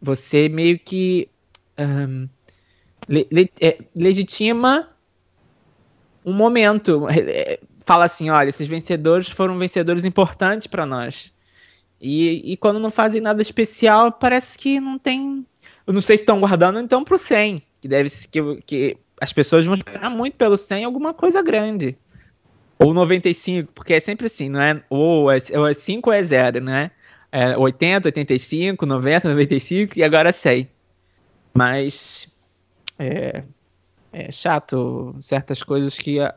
Você 0.00 0.48
meio 0.48 0.78
que 0.78 1.28
um, 1.78 2.28
le, 3.08 3.26
le, 3.30 3.50
é, 3.60 3.78
legitima 3.94 4.88
um 6.24 6.32
momento. 6.32 7.08
É, 7.08 7.58
fala 7.84 8.04
assim: 8.04 8.30
olha, 8.30 8.48
esses 8.48 8.66
vencedores 8.66 9.28
foram 9.28 9.58
vencedores 9.58 10.04
importantes 10.04 10.66
para 10.66 10.86
nós. 10.86 11.32
E, 12.00 12.52
e 12.52 12.56
quando 12.56 12.78
não 12.78 12.90
fazem 12.90 13.20
nada 13.20 13.40
especial, 13.40 14.12
parece 14.12 14.58
que 14.58 14.78
não 14.78 14.98
tem. 14.98 15.46
Eu 15.86 15.92
não 15.92 16.00
sei 16.00 16.16
se 16.16 16.22
estão 16.22 16.40
guardando 16.40 16.78
então 16.78 17.02
pro 17.02 17.16
100, 17.16 17.62
que 17.80 17.88
deve 17.88 18.10
que, 18.28 18.62
que 18.66 18.98
as 19.20 19.32
pessoas 19.32 19.64
vão 19.64 19.74
esperar 19.74 20.10
muito 20.10 20.36
pelo 20.36 20.56
100 20.56 20.84
alguma 20.84 21.14
coisa 21.14 21.42
grande. 21.42 21.96
Ou 22.78 22.92
95, 22.92 23.72
porque 23.72 23.94
é 23.94 24.00
sempre 24.00 24.26
assim, 24.26 24.48
não 24.48 24.60
é? 24.60 24.82
Ou 24.90 25.30
é, 25.30 25.40
ou 25.54 25.66
é 25.66 25.72
5 25.72 26.10
ou 26.10 26.14
é 26.14 26.22
0, 26.22 26.60
né? 26.60 26.90
É 27.32 27.56
80, 27.56 28.08
85, 28.08 28.86
90, 28.86 29.28
95 29.28 29.98
e 29.98 30.04
agora 30.04 30.32
100. 30.32 30.68
Mas 31.54 32.28
é, 32.98 33.42
é 34.12 34.30
chato 34.30 35.16
certas 35.20 35.62
coisas 35.62 35.96
que 35.96 36.20
a, 36.20 36.34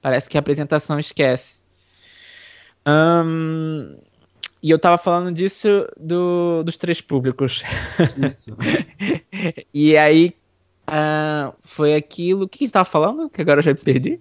parece 0.00 0.28
que 0.28 0.38
a 0.38 0.40
apresentação 0.40 0.98
esquece. 0.98 1.62
Hum, 2.86 3.98
e 4.62 4.70
eu 4.70 4.78
tava 4.78 4.96
falando 4.96 5.34
disso 5.34 5.86
do, 5.98 6.62
dos 6.62 6.76
três 6.76 7.00
públicos. 7.00 7.62
Isso. 8.16 8.56
e 9.74 9.96
aí 9.96 10.34
uh, 10.88 11.54
foi 11.62 11.94
aquilo. 11.94 12.44
O 12.44 12.48
que 12.48 12.66
você 12.66 12.72
tava 12.72 12.84
falando? 12.84 13.28
Que 13.30 13.40
agora 13.42 13.60
eu 13.60 13.64
já 13.64 13.72
me 13.72 13.78
perdi. 13.78 14.20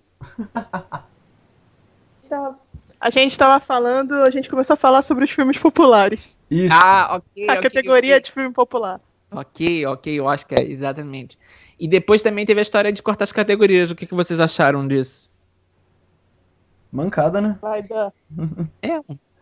A 3.00 3.10
gente 3.10 3.38
tava 3.38 3.60
falando, 3.60 4.14
a 4.14 4.30
gente 4.30 4.50
começou 4.50 4.76
a 4.76 4.78
falar 4.78 5.02
sobre 5.02 5.24
os 5.24 5.32
filmes 5.32 5.58
populares. 5.58 6.38
Isso. 6.50 6.74
Ah, 6.74 7.16
ok. 7.16 7.50
A 7.50 7.54
okay, 7.54 7.64
categoria 7.64 8.14
okay. 8.14 8.22
de 8.22 8.32
filme 8.32 8.54
popular. 8.54 9.02
Ok, 9.32 9.86
ok, 9.86 10.20
eu 10.20 10.30
acho 10.30 10.46
que 10.46 10.54
é 10.54 10.62
exatamente. 10.62 11.38
E 11.80 11.88
depois 11.88 12.22
também 12.22 12.46
teve 12.46 12.60
a 12.60 12.62
história 12.62 12.92
de 12.92 13.02
cortar 13.02 13.24
as 13.24 13.32
categorias. 13.32 13.90
O 13.90 13.96
que, 13.96 14.06
que 14.06 14.14
vocês 14.14 14.40
acharam 14.40 14.88
disso? 14.88 15.32
Mancada, 16.92 17.42
né? 17.42 17.58
Vai 17.62 17.82
dar. 17.82 18.14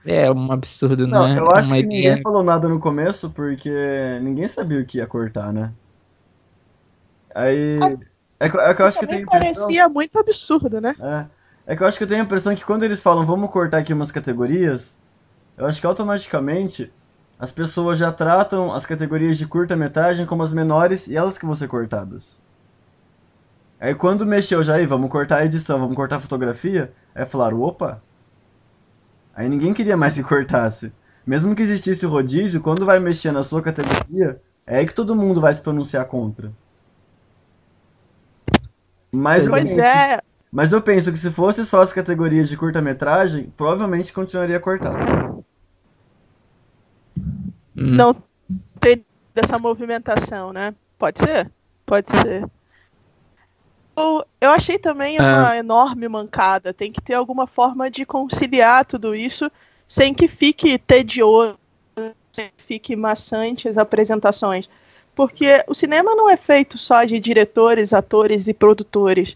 É, 0.06 0.26
é 0.26 0.32
um 0.32 0.50
absurdo, 0.50 1.06
não, 1.06 1.28
né? 1.28 1.38
Eu 1.38 1.52
acho 1.52 1.68
que 1.68 1.80
ideia... 1.80 2.12
ninguém 2.12 2.24
falou 2.24 2.42
nada 2.42 2.70
no 2.70 2.80
começo 2.80 3.30
porque 3.32 4.18
ninguém 4.22 4.48
sabia 4.48 4.80
o 4.80 4.86
que 4.86 5.00
ia 5.00 5.06
cortar, 5.06 5.52
né? 5.52 5.74
Aí. 7.40 7.80
É 8.40 8.50
que, 8.50 8.58
é 8.58 8.74
que 8.74 8.82
eu 8.82 8.86
acho 8.86 9.00
que 9.00 9.08
tem 9.08 9.22
impressão... 9.22 9.40
parecia 9.40 9.90
muito 9.90 10.18
absurdo, 10.18 10.80
né? 10.80 10.96
É. 11.00 11.26
É 11.74 11.76
que 11.76 11.84
eu 11.84 11.88
acho 11.88 11.98
que 11.98 12.04
eu 12.04 12.08
tenho 12.08 12.22
a 12.22 12.24
impressão 12.24 12.56
que 12.56 12.66
quando 12.66 12.84
eles 12.84 13.02
falam 13.02 13.26
vamos 13.26 13.52
cortar 13.52 13.78
aqui 13.78 13.94
umas 13.94 14.12
categorias, 14.12 14.98
eu 15.56 15.68
acho 15.68 15.80
que 15.80 15.86
automaticamente 15.86 16.92
as 17.38 17.52
pessoas 17.52 17.98
já 17.98 18.12
tratam 18.12 18.74
as 18.74 18.86
categorias 18.86 19.38
de 19.38 19.46
curta-metragem 19.46 20.26
como 20.26 20.42
as 20.42 20.52
menores 20.52 21.08
e 21.08 21.16
elas 21.16 21.38
que 21.38 21.46
vão 21.46 21.54
ser 21.54 21.68
cortadas. 21.68 22.42
Aí 23.80 23.94
quando 23.94 24.26
mexeu 24.26 24.64
já 24.64 24.76
aí, 24.76 24.86
vamos 24.86 25.12
cortar 25.12 25.38
a 25.38 25.46
edição, 25.46 25.80
vamos 25.80 25.96
cortar 25.96 26.16
a 26.16 26.20
fotografia, 26.20 26.92
aí 27.14 27.26
falaram, 27.26 27.62
opa, 27.62 28.02
Aí 29.40 29.48
ninguém 29.48 29.74
queria 29.74 29.96
mais 29.96 30.16
que 30.16 30.22
cortasse. 30.22 30.92
Mesmo 31.26 31.56
que 31.56 31.62
existisse 31.62 32.06
o 32.06 32.10
rodízio, 32.10 32.60
quando 32.60 32.86
vai 32.86 33.00
mexer 33.00 33.32
na 33.32 33.42
sua 33.42 33.62
categoria, 33.62 34.42
é 34.68 34.80
aí 34.80 34.86
que 34.86 34.94
todo 34.94 35.16
mundo 35.16 35.40
vai 35.40 35.54
se 35.54 35.62
pronunciar 35.62 36.06
contra. 36.08 36.52
Mas 39.12 39.48
pois 39.48 39.64
penso, 39.64 39.82
é. 39.82 40.22
Mas 40.52 40.72
eu 40.72 40.82
penso 40.82 41.12
que 41.12 41.20
se 41.20 41.32
fosse 41.32 41.64
só 41.66 41.82
as 41.82 41.94
categorias 41.94 42.50
de 42.50 42.58
curta-metragem, 42.58 43.52
provavelmente 43.56 44.12
continuaria 44.12 44.60
cortado. 44.60 45.46
Não, 47.76 48.16
dessa 49.34 49.58
movimentação, 49.60 50.52
né? 50.52 50.74
Pode 50.98 51.20
ser? 51.20 51.52
Pode 51.86 52.10
ser. 52.12 52.50
Eu, 53.96 54.26
eu 54.40 54.52
achei 54.52 54.78
também 54.78 55.18
uma 55.20 55.58
enorme 55.58 56.08
mancada. 56.08 56.74
Tem 56.74 56.92
que 56.92 57.02
ter 57.02 57.14
alguma 57.14 57.48
forma 57.48 57.90
de 57.90 58.06
conciliar 58.06 58.86
tudo 58.86 59.16
isso 59.16 59.52
sem 59.88 60.14
que 60.14 60.28
fique 60.28 60.78
tedioso, 60.78 61.58
sem 62.32 62.50
que 62.56 62.64
fique 62.64 62.96
maçante 62.96 63.68
as 63.68 63.78
apresentações. 63.78 64.70
Porque 65.16 65.64
o 65.68 65.74
cinema 65.74 66.16
não 66.16 66.30
é 66.30 66.38
feito 66.38 66.78
só 66.78 67.04
de 67.04 67.20
diretores, 67.20 67.94
atores 67.94 68.48
e 68.48 68.54
produtores. 68.54 69.36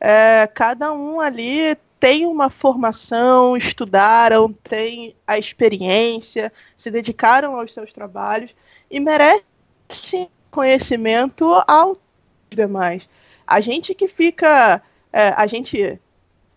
É, 0.00 0.46
cada 0.54 0.92
um 0.92 1.20
ali 1.20 1.76
tem 1.98 2.26
uma 2.26 2.50
formação, 2.50 3.56
estudaram, 3.56 4.52
têm 4.52 5.16
a 5.26 5.38
experiência, 5.38 6.52
se 6.76 6.90
dedicaram 6.90 7.58
aos 7.58 7.72
seus 7.72 7.92
trabalhos 7.92 8.54
e 8.90 9.00
merecem 9.00 10.28
conhecimento 10.50 11.44
ao 11.66 11.96
demais. 12.50 13.08
A 13.46 13.60
gente 13.60 13.94
que 13.94 14.06
fica, 14.06 14.82
é, 15.12 15.28
a 15.28 15.46
gente 15.46 15.98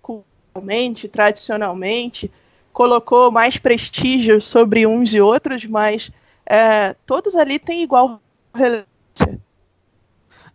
culturalmente, 0.01 1.07
tradicionalmente, 1.07 2.31
colocou 2.73 3.31
mais 3.31 3.57
prestígio 3.57 4.41
sobre 4.41 4.85
uns 4.85 5.13
e 5.13 5.21
outros, 5.21 5.65
mas 5.65 6.11
é, 6.45 6.95
todos 7.05 7.35
ali 7.35 7.57
têm 7.57 7.83
igual 7.83 8.21
relevância. 8.57 9.39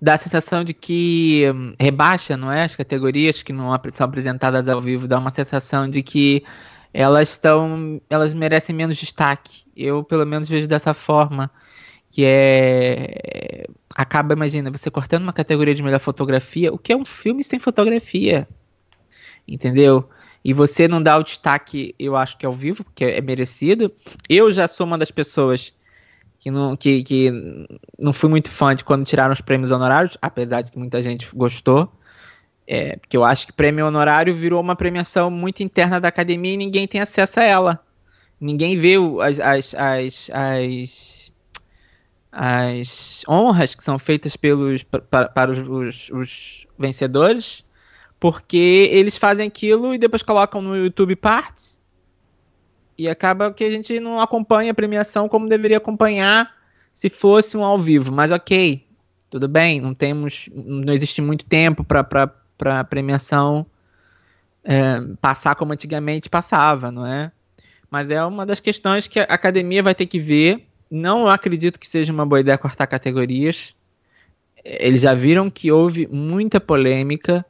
Dá 0.00 0.14
a 0.14 0.18
sensação 0.18 0.64
de 0.64 0.74
que 0.74 1.44
hum, 1.54 1.74
rebaixa, 1.78 2.36
não 2.36 2.50
é? 2.50 2.64
As 2.64 2.74
categorias 2.74 3.42
que 3.42 3.52
não 3.52 3.70
são 3.94 4.04
apresentadas 4.06 4.68
ao 4.68 4.80
vivo, 4.80 5.06
dá 5.06 5.18
uma 5.18 5.30
sensação 5.30 5.88
de 5.88 6.02
que 6.02 6.44
elas 6.92 7.30
estão. 7.30 8.00
elas 8.10 8.34
merecem 8.34 8.74
menos 8.74 8.98
destaque. 8.98 9.62
Eu, 9.76 10.02
pelo 10.02 10.26
menos, 10.26 10.48
vejo 10.48 10.66
dessa 10.66 10.92
forma. 10.92 11.50
Que 12.10 12.24
é. 12.26 13.66
Acaba, 13.94 14.34
imagina, 14.34 14.70
você 14.70 14.90
cortando 14.90 15.22
uma 15.22 15.32
categoria 15.32 15.74
de 15.74 15.82
melhor 15.82 16.00
fotografia, 16.00 16.72
o 16.72 16.78
que 16.78 16.92
é 16.92 16.96
um 16.96 17.04
filme 17.04 17.44
sem 17.44 17.58
fotografia? 17.58 18.48
Entendeu? 19.46 20.08
e 20.44 20.52
você 20.52 20.88
não 20.88 21.02
dá 21.02 21.16
o 21.16 21.22
destaque, 21.22 21.94
eu 21.98 22.16
acho 22.16 22.36
que 22.36 22.44
é 22.44 22.48
ao 22.48 22.52
vivo, 22.52 22.84
porque 22.84 23.04
é 23.04 23.20
merecido. 23.20 23.92
Eu 24.28 24.52
já 24.52 24.66
sou 24.66 24.86
uma 24.86 24.98
das 24.98 25.10
pessoas 25.10 25.72
que 26.42 26.50
não, 26.50 26.76
que, 26.76 27.04
que 27.04 27.30
não 27.96 28.12
fui 28.12 28.28
muito 28.28 28.50
fã 28.50 28.74
de 28.74 28.82
quando 28.82 29.06
tiraram 29.06 29.32
os 29.32 29.40
prêmios 29.40 29.70
honorários, 29.70 30.18
apesar 30.20 30.62
de 30.62 30.72
que 30.72 30.78
muita 30.78 31.00
gente 31.00 31.28
gostou. 31.32 31.88
É, 32.66 32.96
porque 32.96 33.16
eu 33.16 33.22
acho 33.22 33.46
que 33.46 33.52
prêmio 33.52 33.86
honorário 33.86 34.34
virou 34.34 34.60
uma 34.60 34.74
premiação 34.74 35.30
muito 35.30 35.62
interna 35.62 36.00
da 36.00 36.08
academia 36.08 36.54
e 36.54 36.56
ninguém 36.56 36.88
tem 36.88 37.00
acesso 37.00 37.38
a 37.38 37.44
ela. 37.44 37.84
Ninguém 38.40 38.76
vê 38.76 38.96
as, 39.20 39.38
as, 39.38 39.74
as, 39.76 40.30
as, 40.32 41.32
as 42.32 43.24
honras 43.28 43.76
que 43.76 43.84
são 43.84 43.96
feitas 43.96 44.36
pelos, 44.36 44.82
para, 44.82 45.28
para 45.28 45.52
os, 45.52 45.58
os, 45.58 46.10
os 46.10 46.66
vencedores 46.76 47.64
porque 48.18 48.88
eles 48.92 49.16
fazem 49.16 49.46
aquilo 49.46 49.94
e 49.94 49.98
depois 49.98 50.24
colocam 50.24 50.60
no 50.60 50.76
YouTube 50.76 51.14
partes. 51.14 51.80
E 52.96 53.08
acaba 53.08 53.52
que 53.52 53.64
a 53.64 53.70
gente 53.70 53.98
não 54.00 54.20
acompanha 54.20 54.72
a 54.72 54.74
premiação 54.74 55.28
como 55.28 55.48
deveria 55.48 55.78
acompanhar 55.78 56.54
se 56.92 57.08
fosse 57.08 57.56
um 57.56 57.64
ao 57.64 57.78
vivo. 57.78 58.12
Mas 58.12 58.30
ok, 58.30 58.86
tudo 59.30 59.48
bem, 59.48 59.80
não 59.80 59.94
temos. 59.94 60.48
Não 60.54 60.92
existe 60.92 61.22
muito 61.22 61.44
tempo 61.44 61.84
para 61.84 62.06
a 62.78 62.84
premiação 62.84 63.66
é, 64.64 65.00
passar 65.20 65.54
como 65.54 65.72
antigamente 65.72 66.28
passava, 66.28 66.90
não 66.90 67.06
é? 67.06 67.32
Mas 67.90 68.10
é 68.10 68.24
uma 68.24 68.46
das 68.46 68.60
questões 68.60 69.06
que 69.06 69.20
a 69.20 69.24
academia 69.24 69.82
vai 69.82 69.94
ter 69.94 70.06
que 70.06 70.18
ver. 70.18 70.66
Não 70.90 71.26
acredito 71.26 71.80
que 71.80 71.86
seja 71.86 72.12
uma 72.12 72.26
boa 72.26 72.40
ideia 72.40 72.58
cortar 72.58 72.86
categorias. 72.86 73.74
Eles 74.64 75.02
já 75.02 75.14
viram 75.14 75.50
que 75.50 75.72
houve 75.72 76.06
muita 76.06 76.60
polêmica 76.60 77.44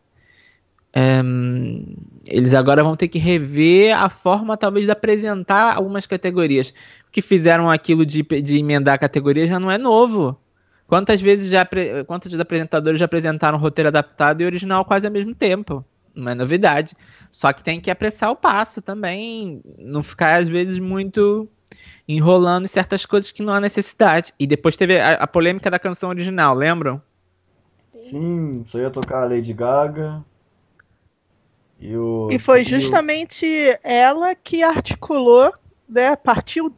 um, 0.95 1.97
eles 2.27 2.53
agora 2.55 2.85
vão 2.85 2.97
ter 2.97 3.09
que 3.09 3.19
rever 3.19 3.97
a 3.97 4.09
forma, 4.09 4.57
talvez, 4.57 4.87
de 4.87 4.93
apresentar 4.93 5.77
algumas 5.77 6.07
categorias. 6.07 6.71
O 7.09 7.11
que 7.11 7.23
fizeram 7.23 7.71
aquilo 7.71 8.05
de, 8.05 8.23
de 8.23 8.59
emendar 8.59 8.99
categorias 8.99 9.49
já 9.49 9.59
não 9.59 9.71
é 9.71 9.79
novo. 9.79 10.39
Quantas 10.87 11.21
vezes 11.21 11.51
já 11.51 11.67
quantos 12.07 12.39
apresentadores 12.39 12.99
já 12.99 13.07
apresentaram 13.07 13.57
roteiro 13.57 13.89
adaptado 13.89 14.43
e 14.43 14.45
original 14.45 14.85
quase 14.85 15.07
ao 15.07 15.13
mesmo 15.13 15.35
tempo? 15.35 15.83
Não 16.15 16.31
é 16.31 16.35
novidade. 16.35 16.95
Só 17.31 17.51
que 17.53 17.65
tem 17.65 17.81
que 17.81 17.91
apressar 17.91 18.31
o 18.31 18.37
passo 18.37 18.83
também. 18.83 19.63
Não 19.79 20.03
ficar, 20.03 20.37
às 20.37 20.49
vezes, 20.49 20.79
muito 20.79 21.49
enrolando 22.07 22.69
certas 22.69 23.07
coisas 23.07 23.33
que 23.33 23.43
não 23.43 23.55
há 23.55 23.61
necessidade. 23.61 24.35
E 24.39 24.47
depois 24.47 24.77
teve 24.77 25.01
a, 25.01 25.15
a 25.15 25.27
polêmica 25.27 25.71
da 25.71 25.79
canção 25.79 26.11
original, 26.11 26.55
lembram? 26.55 27.01
Sim, 27.95 28.63
só 28.65 28.79
ia 28.79 28.91
tocar 28.91 29.23
a 29.23 29.29
Lady 29.29 29.55
Gaga. 29.55 30.23
E, 31.83 31.97
o, 31.97 32.29
e 32.31 32.39
foi 32.39 32.65
justamente 32.65 33.45
o... 33.45 33.79
ela 33.83 34.37
que 34.37 34.63
articulou, 34.63 35.53
né, 35.89 36.15
partiu 36.15 36.73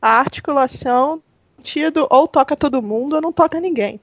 a 0.00 0.20
articulação 0.20 1.20
tido 1.60 2.06
ou 2.08 2.28
toca 2.28 2.56
todo 2.56 2.80
mundo 2.80 3.16
ou 3.16 3.20
não 3.20 3.32
toca 3.32 3.58
ninguém. 3.58 4.00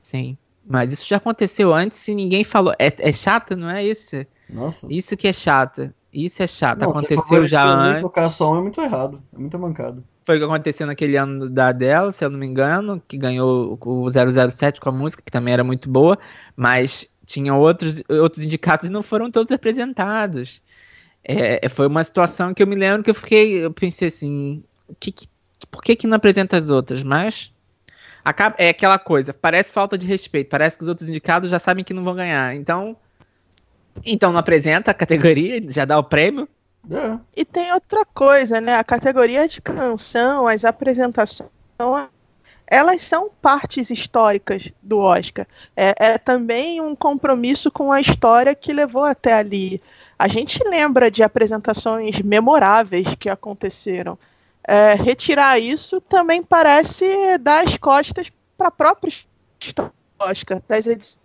Sim, 0.00 0.38
mas 0.64 0.92
isso 0.92 1.08
já 1.08 1.16
aconteceu 1.16 1.74
antes 1.74 2.06
e 2.06 2.14
ninguém 2.14 2.44
falou. 2.44 2.72
É, 2.78 2.92
é 2.98 3.12
chato, 3.12 3.56
não 3.56 3.68
é 3.68 3.84
isso? 3.84 4.24
Nossa. 4.48 4.86
Isso 4.88 5.16
que 5.16 5.26
é 5.26 5.32
chato. 5.32 5.92
Isso 6.12 6.40
é 6.40 6.46
chato. 6.46 6.82
Não, 6.82 6.90
aconteceu 6.90 7.44
já 7.44 7.64
antes. 7.64 8.02
Tocar 8.02 8.30
som 8.30 8.56
é 8.56 8.60
muito 8.60 8.80
errado. 8.80 9.20
É 9.34 9.38
muito 9.38 9.58
mancado. 9.58 10.04
Foi 10.24 10.36
o 10.36 10.38
que 10.38 10.44
aconteceu 10.44 10.86
naquele 10.86 11.16
ano 11.16 11.50
da 11.50 11.72
dela, 11.72 12.12
se 12.12 12.24
eu 12.24 12.30
não 12.30 12.38
me 12.38 12.46
engano, 12.46 13.02
que 13.06 13.18
ganhou 13.18 13.76
o 13.78 14.08
007 14.10 14.80
com 14.80 14.88
a 14.88 14.92
música, 14.92 15.22
que 15.22 15.32
também 15.32 15.52
era 15.52 15.64
muito 15.64 15.90
boa, 15.90 16.18
mas 16.56 17.06
tinha 17.24 17.54
outros, 17.54 18.02
outros 18.08 18.44
indicados 18.44 18.88
e 18.88 18.92
não 18.92 19.02
foram 19.02 19.30
todos 19.30 19.52
apresentados. 19.52 20.62
É, 21.24 21.64
é, 21.64 21.68
foi 21.68 21.86
uma 21.86 22.04
situação 22.04 22.52
que 22.52 22.62
eu 22.62 22.66
me 22.66 22.76
lembro 22.76 23.02
que 23.02 23.10
eu 23.10 23.14
fiquei, 23.14 23.64
eu 23.64 23.72
pensei 23.72 24.08
assim, 24.08 24.62
que, 25.00 25.10
que, 25.10 25.26
por 25.70 25.82
que, 25.82 25.96
que 25.96 26.06
não 26.06 26.16
apresenta 26.16 26.56
as 26.56 26.68
outras? 26.68 27.02
Mas 27.02 27.50
acaba, 28.24 28.56
é 28.58 28.68
aquela 28.68 28.98
coisa, 28.98 29.32
parece 29.32 29.72
falta 29.72 29.96
de 29.96 30.06
respeito, 30.06 30.50
parece 30.50 30.76
que 30.76 30.82
os 30.82 30.88
outros 30.88 31.08
indicados 31.08 31.50
já 31.50 31.58
sabem 31.58 31.82
que 31.82 31.94
não 31.94 32.04
vão 32.04 32.14
ganhar. 32.14 32.54
Então, 32.54 32.96
então 34.04 34.32
não 34.32 34.38
apresenta 34.38 34.90
a 34.90 34.94
categoria, 34.94 35.62
já 35.68 35.84
dá 35.84 35.98
o 35.98 36.04
prêmio. 36.04 36.48
É. 36.90 37.18
E 37.34 37.44
tem 37.46 37.72
outra 37.72 38.04
coisa, 38.04 38.60
né? 38.60 38.76
A 38.76 38.84
categoria 38.84 39.48
de 39.48 39.62
canção, 39.62 40.46
as 40.46 40.66
apresentações 40.66 41.48
elas 42.66 43.02
são 43.02 43.30
partes 43.42 43.90
históricas 43.90 44.70
do 44.82 44.98
Oscar. 44.98 45.46
É, 45.76 45.94
é, 45.98 46.18
também 46.18 46.80
um 46.80 46.94
compromisso 46.94 47.70
com 47.70 47.92
a 47.92 48.00
história 48.00 48.54
que 48.54 48.72
levou 48.72 49.04
até 49.04 49.34
ali. 49.34 49.80
A 50.18 50.28
gente 50.28 50.62
lembra 50.66 51.10
de 51.10 51.22
apresentações 51.22 52.20
memoráveis 52.22 53.14
que 53.16 53.28
aconteceram. 53.28 54.18
É, 54.66 54.94
retirar 54.94 55.58
isso 55.58 56.00
também 56.00 56.42
parece 56.42 57.36
dar 57.38 57.64
as 57.64 57.76
costas 57.76 58.32
para 58.56 58.68
a 58.68 58.70
própria 58.70 59.10
história 59.60 59.92
do 60.18 60.24
Oscar, 60.24 60.62
das 60.66 60.86
edições. 60.86 61.24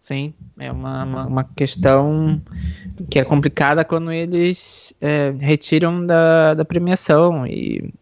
Sim, 0.00 0.32
é 0.58 0.72
uma, 0.72 1.04
uma, 1.04 1.26
uma, 1.26 1.44
questão 1.44 2.40
que 3.10 3.18
é 3.18 3.24
complicada 3.24 3.84
quando 3.84 4.10
eles 4.10 4.94
é, 4.98 5.30
retiram 5.38 6.04
da, 6.06 6.54
da 6.54 6.64
premiação. 6.64 7.46
E 7.46 7.92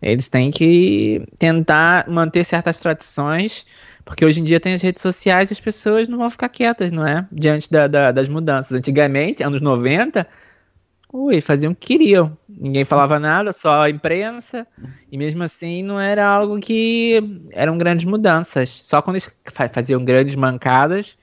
eles 0.00 0.28
têm 0.28 0.50
que 0.50 1.26
tentar 1.38 2.08
manter 2.08 2.44
certas 2.44 2.78
tradições, 2.78 3.66
porque 4.04 4.24
hoje 4.24 4.40
em 4.40 4.44
dia 4.44 4.60
tem 4.60 4.74
as 4.74 4.82
redes 4.82 5.02
sociais 5.02 5.50
e 5.50 5.52
as 5.52 5.60
pessoas 5.60 6.08
não 6.08 6.18
vão 6.18 6.30
ficar 6.30 6.48
quietas, 6.48 6.92
não 6.92 7.06
é? 7.06 7.26
Diante 7.30 7.70
da, 7.70 7.86
da, 7.86 8.12
das 8.12 8.28
mudanças. 8.28 8.72
Antigamente, 8.72 9.42
anos 9.42 9.60
90, 9.60 10.26
ui, 11.12 11.40
faziam 11.40 11.72
o 11.72 11.76
que 11.76 11.98
queriam. 11.98 12.36
Ninguém 12.48 12.84
falava 12.84 13.18
nada, 13.18 13.52
só 13.52 13.82
a 13.82 13.90
imprensa. 13.90 14.66
E 15.10 15.18
mesmo 15.18 15.42
assim 15.42 15.82
não 15.82 15.98
era 15.98 16.26
algo 16.26 16.58
que 16.60 17.20
eram 17.52 17.76
grandes 17.76 18.06
mudanças. 18.06 18.70
Só 18.70 19.02
quando 19.02 19.16
eles 19.16 19.30
faziam 19.72 20.04
grandes 20.04 20.36
mancadas, 20.36 21.18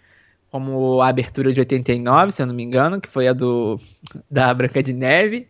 como 0.52 1.02
a 1.02 1.08
abertura 1.08 1.52
de 1.52 1.60
89, 1.62 2.32
se 2.32 2.42
eu 2.42 2.46
não 2.46 2.54
me 2.54 2.64
engano, 2.64 3.02
que 3.02 3.10
foi 3.10 3.28
a 3.28 3.34
do 3.34 3.80
da 4.30 4.54
Branca 4.54 4.84
de 4.84 4.94
Neve, 4.94 5.48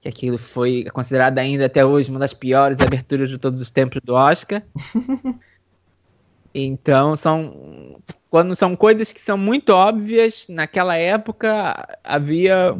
que 0.00 0.08
aquilo 0.08 0.38
foi 0.38 0.84
considerado 0.92 1.38
ainda 1.38 1.66
até 1.66 1.84
hoje 1.84 2.10
uma 2.10 2.20
das 2.20 2.32
piores 2.32 2.80
aberturas 2.80 3.28
de 3.28 3.38
todos 3.38 3.60
os 3.60 3.70
tempos 3.70 4.00
do 4.02 4.14
Oscar. 4.14 4.62
então, 6.54 7.16
são 7.16 8.00
quando 8.30 8.54
são 8.54 8.76
coisas 8.76 9.12
que 9.12 9.20
são 9.20 9.38
muito 9.38 9.70
óbvias, 9.70 10.46
naquela 10.48 10.96
época 10.96 11.98
havia 12.04 12.76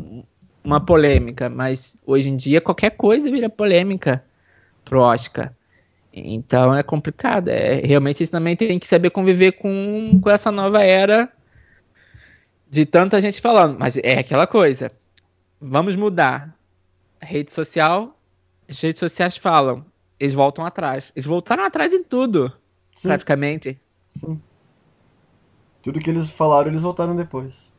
uma 0.63 0.81
polêmica, 0.85 1.49
mas 1.49 1.97
hoje 2.05 2.29
em 2.29 2.37
dia 2.37 2.61
qualquer 2.61 2.91
coisa 2.91 3.31
vira 3.31 3.49
polêmica 3.49 4.23
pro 4.85 5.01
Oscar. 5.01 5.53
Então 6.13 6.75
é 6.75 6.83
complicado. 6.83 7.49
É, 7.49 7.81
realmente 7.85 8.23
eles 8.23 8.31
também 8.31 8.57
têm 8.57 8.79
que 8.79 8.87
saber 8.87 9.11
conviver 9.11 9.53
com, 9.53 10.19
com 10.21 10.31
essa 10.31 10.51
nova 10.51 10.83
era 10.83 11.31
de 12.71 12.85
tanta 12.85 13.21
gente 13.21 13.41
falando. 13.41 13.79
Mas 13.79 13.97
é 13.97 14.19
aquela 14.19 14.47
coisa. 14.47 14.91
Vamos 15.61 15.97
mudar 15.97 16.58
rede 17.21 17.53
social, 17.53 18.17
as 18.69 18.81
redes 18.81 19.01
sociais 19.01 19.37
falam, 19.37 19.85
eles 20.19 20.35
voltam 20.35 20.65
atrás. 20.65 21.13
Eles 21.15 21.27
voltaram 21.27 21.65
atrás 21.65 21.93
em 21.93 22.03
tudo, 22.03 22.53
Sim, 22.93 23.09
praticamente. 23.09 23.81
sim. 24.11 24.41
Tudo 25.83 26.01
que 26.01 26.11
eles 26.11 26.29
falaram, 26.29 26.69
eles 26.69 26.83
voltaram 26.83 27.15
depois. 27.17 27.73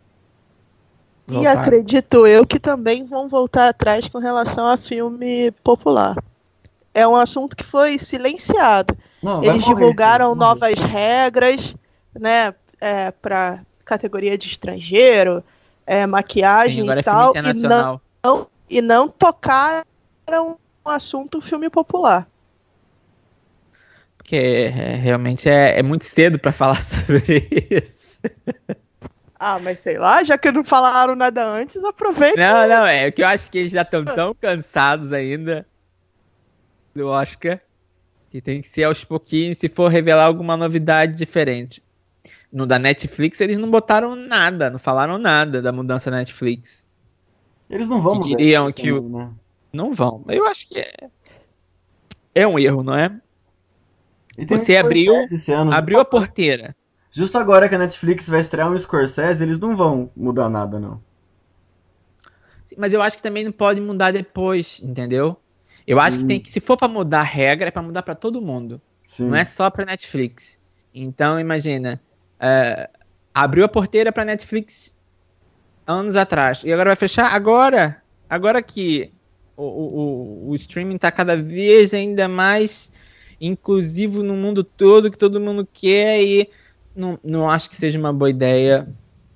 E 1.27 1.33
Voltaram. 1.33 1.61
acredito 1.61 2.25
eu 2.25 2.45
que 2.45 2.59
também 2.59 3.05
vão 3.05 3.29
voltar 3.29 3.69
atrás 3.69 4.07
com 4.07 4.17
relação 4.17 4.65
a 4.67 4.77
filme 4.77 5.51
popular. 5.63 6.15
É 6.93 7.07
um 7.07 7.15
assunto 7.15 7.55
que 7.55 7.63
foi 7.63 7.99
silenciado. 7.99 8.97
Não, 9.21 9.43
Eles 9.43 9.63
divulgaram 9.63 10.33
morrer. 10.33 10.39
novas 10.39 10.79
regras, 10.79 11.75
né, 12.19 12.55
é, 12.81 13.11
para 13.11 13.63
categoria 13.85 14.37
de 14.37 14.47
estrangeiro, 14.47 15.43
é, 15.85 16.05
maquiagem 16.07 16.85
Sim, 16.85 16.89
e 16.89 16.91
é 16.91 17.03
tal, 17.03 17.27
e 17.27 17.29
internacional. 17.31 18.01
não, 18.23 18.47
e 18.70 18.82
não 18.82 19.07
tocaram 19.07 19.86
o 20.36 20.89
assunto 20.89 21.41
filme 21.41 21.70
popular. 21.70 22.28
Porque 24.17 24.36
é, 24.36 24.95
realmente 24.95 25.49
é, 25.49 25.80
é 25.80 25.84
muito 25.84 26.05
cedo 26.05 26.38
pra 26.38 26.51
falar 26.51 26.80
sobre 26.82 27.47
isso. 27.72 28.20
Ah, 29.39 29.57
mas 29.57 29.80
sei 29.80 29.97
lá, 29.97 30.24
já 30.24 30.38
que 30.38 30.51
não 30.51 30.63
falaram 30.63 31.15
nada 31.15 31.45
antes, 31.45 31.82
aproveita. 31.84 32.38
Não, 32.38 32.67
não, 32.67 32.86
é 32.86 33.09
que 33.09 33.24
eu 33.24 33.28
acho 33.28 33.49
que 33.49 33.57
eles 33.57 33.72
já 33.72 33.84
estão 33.84 34.03
tão 34.03 34.36
cansados 34.36 35.13
ainda 35.13 35.65
do 36.93 37.07
Oscar 37.07 37.59
que 38.30 38.41
tem 38.41 38.61
que 38.61 38.67
ser 38.67 38.84
aos 38.84 39.03
pouquinhos 39.03 39.57
se 39.57 39.67
for 39.67 39.88
revelar 39.88 40.26
alguma 40.26 40.55
novidade 40.55 41.17
diferente. 41.17 41.82
No 42.51 42.65
da 42.65 42.78
Netflix 42.78 43.41
eles 43.41 43.57
não 43.57 43.70
botaram 43.70 44.15
nada, 44.15 44.70
não 44.70 44.80
falaram 44.80 45.17
nada 45.17 45.61
da 45.61 45.72
mudança 45.72 46.11
da 46.11 46.17
Netflix. 46.17 46.78
Eles 47.70 47.88
não 47.88 48.01
vão 48.01 48.13
que 48.20 48.30
mudar 48.30 48.38
diriam 48.38 48.72
que 48.72 48.91
o- 48.91 49.01
também, 49.01 49.26
né? 49.26 49.32
Não 49.72 49.93
vão. 49.93 50.24
Eu 50.28 50.45
acho 50.47 50.67
que 50.67 50.80
é. 50.80 50.93
É 52.34 52.47
um 52.47 52.57
erro, 52.57 52.82
não 52.84 52.95
é? 52.95 53.15
Você 54.47 54.78
abriu- 54.78 55.13
ano. 55.53 55.74
Abriu 55.74 55.99
a 55.99 56.05
porteira. 56.05 56.76
Justo 57.11 57.38
agora 57.38 57.67
que 57.67 57.76
a 57.76 57.78
Netflix 57.78 58.28
vai 58.30 58.39
estrear 58.39 58.72
um 58.72 58.78
Scorsese, 58.78 59.43
eles 59.43 59.59
não 59.59 59.76
vão 59.76 60.09
mudar 60.15 60.47
nada, 60.49 60.80
não. 60.80 61.01
Sim, 62.65 62.76
Mas 62.78 62.93
eu 62.93 63.01
acho 63.01 63.17
que 63.17 63.24
também 63.24 63.43
não 63.43 63.51
pode 63.51 63.82
mudar 63.82 64.11
depois, 64.11 64.80
entendeu? 64.84 65.36
Eu 65.86 65.99
acho 65.99 66.17
que 66.17 66.22
Sim. 66.22 66.28
tem 66.28 66.39
que, 66.39 66.49
se 66.51 66.59
for 66.59 66.78
pra 66.78 66.88
mudar 66.88 67.22
a 67.22 67.24
regra, 67.24 67.67
é 67.67 67.72
pra 67.72 67.82
mudar 67.82 68.03
pra 68.03 68.13
todo 68.15 68.41
mundo. 68.41 68.80
Sim. 69.03 69.26
Não 69.28 69.36
é 69.36 69.43
só 69.43 69.70
pra 69.72 69.86
Netflix. 69.86 70.59
Então, 70.93 71.39
imagina. 71.39 71.99
é, 72.39 72.89
abriu 73.34 73.65
a 73.65 73.67
porteira 73.67 74.11
pra 74.13 74.24
Netflix 74.24 74.95
anos 75.89 76.15
atrás. 76.15 76.61
E 76.63 76.71
agora 76.71 76.89
vai 76.91 76.95
fechar? 76.95 77.33
Agora! 77.33 78.01
Agora 78.29 78.61
que 78.61 79.11
o, 79.57 79.63
o, 79.63 80.49
o- 80.49 80.55
streaming 80.55 80.97
tá 80.97 81.11
cada 81.11 81.35
vez 81.35 81.93
ainda 81.93 82.27
mais 82.27 82.91
inclusivo 83.41 84.21
no 84.23 84.35
mundo 84.35 84.63
todo, 84.63 85.09
que 85.09 85.17
todo 85.17 85.39
mundo 85.39 85.67
quer, 85.73 86.21
e 86.21 86.49
não, 86.95 87.17
não 87.23 87.49
acho 87.49 87.69
que 87.69 87.75
seja 87.75 87.97
uma 87.97 88.13
boa 88.13 88.29
ideia, 88.29 88.87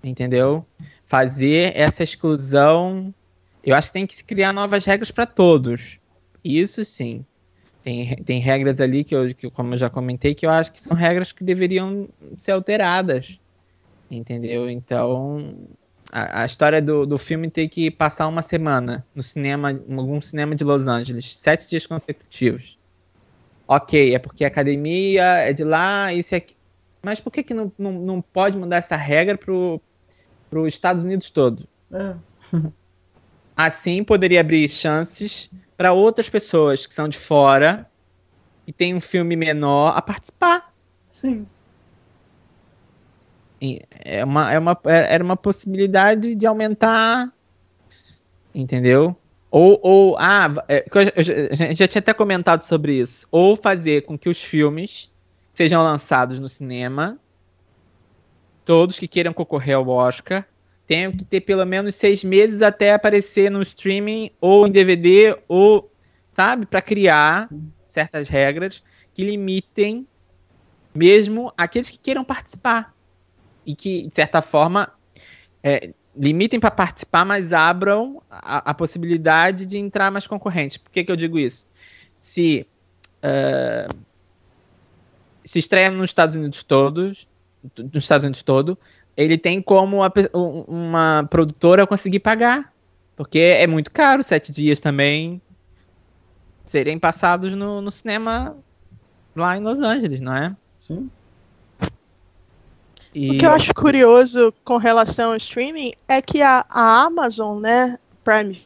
entendeu? 0.04 0.66
Fazer 1.06 1.76
essa 1.76 2.04
exclusão. 2.04 3.14
Eu 3.64 3.76
acho 3.76 3.88
que 3.88 3.94
tem 3.94 4.06
que 4.06 4.16
se 4.16 4.24
criar 4.24 4.54
novas 4.54 4.86
regras 4.86 5.10
para 5.10 5.26
todos. 5.26 6.00
Isso 6.44 6.84
sim. 6.86 7.26
Tem, 7.84 8.16
tem 8.18 8.40
regras 8.40 8.80
ali 8.80 9.04
que, 9.04 9.16
eu, 9.16 9.34
que, 9.34 9.50
como 9.50 9.74
eu 9.74 9.78
já 9.78 9.90
comentei, 9.90 10.36
que 10.36 10.46
eu 10.46 10.50
acho 10.50 10.72
que 10.72 10.82
são 10.82 10.96
regras 10.96 11.32
que 11.32 11.44
deveriam 11.44 12.08
ser 12.38 12.52
alteradas. 12.52 13.40
Entendeu? 14.12 14.70
Então, 14.70 15.56
a, 16.14 16.44
a 16.44 16.46
história 16.46 16.80
do, 16.80 17.08
do 17.08 17.18
filme 17.18 17.50
tem 17.50 17.68
que 17.68 17.90
passar 17.90 18.28
uma 18.28 18.44
semana 18.44 19.04
no 19.16 19.24
cinema, 19.24 19.72
em 19.72 19.98
algum 19.98 20.22
cinema 20.22 20.54
de 20.54 20.64
Los 20.64 20.88
Angeles, 20.88 21.36
sete 21.36 21.68
dias 21.68 21.88
consecutivos. 21.88 22.78
Ok, 23.68 24.14
é 24.14 24.20
porque 24.20 24.46
a 24.46 24.48
academia 24.48 25.24
é 25.24 25.52
de 25.52 25.64
lá, 25.64 26.14
isso 26.14 26.36
é 26.36 26.38
aqui. 26.38 26.56
Mas 27.02 27.20
por 27.20 27.34
que, 27.34 27.42
que 27.42 27.54
não, 27.54 27.72
não, 27.80 27.92
não 27.94 28.22
pode 28.22 28.56
mudar 28.56 28.78
essa 28.78 28.96
regra 28.96 29.36
pro, 29.36 29.82
pro 30.52 30.68
Estados 30.68 31.04
Unidos 31.04 31.32
todo? 31.32 31.68
É. 31.92 32.14
Assim 33.58 34.04
poderia 34.04 34.42
abrir 34.42 34.70
chances 34.70 35.50
para 35.76 35.94
outras 35.94 36.30
pessoas 36.30 36.86
que 36.86 36.94
são 36.94 37.08
de 37.10 37.18
fora 37.18 37.90
e 38.68 38.72
tem 38.72 38.94
um 38.94 39.02
filme 39.02 39.36
menor 39.36 39.98
a 39.98 40.02
participar. 40.02 40.72
Sim. 41.08 41.48
É 44.04 44.24
uma, 44.24 44.52
é 44.52 44.60
uma, 44.60 44.80
é- 44.86 45.14
era 45.16 45.24
uma 45.24 45.38
possibilidade 45.38 46.36
de 46.36 46.46
aumentar, 46.46 47.32
entendeu? 48.54 49.16
Ou, 49.50 49.80
ou 49.84 50.18
ah, 50.18 50.52
é, 50.68 50.86
eu 51.16 51.24
já- 51.24 51.34
eu 51.34 51.76
já 51.76 51.88
tinha 51.88 52.00
até 52.00 52.14
comentado 52.14 52.64
sobre 52.64 52.94
isso. 52.96 53.28
Ou 53.32 53.56
fazer 53.56 54.02
com 54.04 54.18
que 54.18 54.28
os 54.28 54.42
filmes 54.42 55.12
sejam 55.54 55.84
lançados 55.84 56.40
no 56.40 56.50
cinema, 56.50 57.20
todos 58.66 58.98
que 58.98 59.08
queiram 59.08 59.32
concorrer 59.34 59.76
ao 59.76 59.88
Oscar, 59.88 60.46
tenham 60.88 61.12
que 61.12 61.24
ter 61.24 61.42
pelo 61.42 61.66
menos 61.66 61.96
seis 61.96 62.24
meses 62.24 62.62
até 62.62 62.94
aparecer 62.94 63.50
no 63.50 63.62
streaming 63.62 64.32
ou 64.42 64.68
em 64.68 64.72
DVD, 64.72 65.38
ou, 65.48 65.92
sabe, 66.34 66.66
para 66.66 66.82
criar 66.82 67.50
certas 67.86 68.28
regras 68.28 68.84
que 69.14 69.24
limitem 69.24 70.08
mesmo 70.96 71.54
aqueles 71.58 71.90
que 71.90 71.98
queiram 71.98 72.24
participar 72.24 72.94
e 73.66 73.76
que, 73.76 74.08
de 74.08 74.14
certa 74.14 74.42
forma, 74.42 74.92
é, 75.64 75.92
limitem 76.16 76.60
para 76.60 76.72
participar, 76.72 77.26
mas 77.26 77.54
abram 77.54 78.22
a, 78.30 78.72
a 78.72 78.74
possibilidade 78.74 79.66
de 79.66 79.78
entrar 79.78 80.12
mais 80.12 80.28
concorrentes. 80.28 80.78
Por 80.78 80.92
que, 80.92 81.04
que 81.04 81.12
eu 81.12 81.16
digo 81.16 81.40
isso? 81.40 81.68
Se 82.16 82.68
eh, 83.22 83.88
se 85.44 85.60
estreia 85.60 85.90
nos 85.92 86.06
Estados 86.10 86.36
Unidos 86.36 86.64
todos, 86.64 87.28
nos 87.78 88.04
Estados 88.04 88.24
Unidos 88.24 88.44
todo, 88.44 88.78
ele 89.16 89.38
tem 89.38 89.62
como 89.62 90.04
a 90.04 90.12
um- 90.34 90.62
uma 90.62 91.28
produtora 91.30 91.86
conseguir 91.86 92.20
pagar, 92.20 92.74
porque 93.16 93.40
é 93.40 93.68
muito 93.68 93.92
caro 93.92 94.24
sete 94.24 94.52
dias 94.52 94.80
também 94.80 95.42
serem 96.64 96.98
passados 96.98 97.54
no, 97.54 97.82
no 97.82 97.92
cinema 97.92 98.56
lá 99.36 99.58
em 99.58 99.62
Los 99.62 99.80
Angeles, 99.80 100.22
não 100.22 100.36
é? 100.36 100.56
Sim. 100.78 101.10
E- 103.14 103.32
O 103.32 103.38
que 103.38 103.46
eu 103.46 103.52
acho 103.52 103.74
curioso 103.74 104.54
com 104.64 104.78
relação 104.78 105.32
ao 105.32 105.38
streaming 105.38 105.94
é 106.08 106.22
que 106.22 106.42
a, 106.42 106.66
a 106.70 107.04
Amazon, 107.04 107.60
né, 107.62 107.98
Prime, 108.24 108.62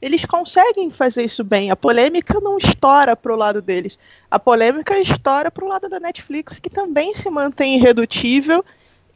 eles 0.00 0.24
conseguem 0.24 0.90
fazer 0.90 1.24
isso 1.24 1.42
bem. 1.42 1.70
A 1.70 1.76
polêmica 1.76 2.38
não 2.40 2.56
estoura 2.58 3.16
pro 3.16 3.34
lado 3.34 3.60
deles. 3.60 3.98
A 4.30 4.38
polêmica 4.38 4.98
estoura 4.98 5.50
pro 5.50 5.66
lado 5.66 5.88
da 5.88 5.98
Netflix, 5.98 6.58
que 6.58 6.70
também 6.70 7.12
se 7.14 7.28
mantém 7.30 7.76
irredutível 7.76 8.64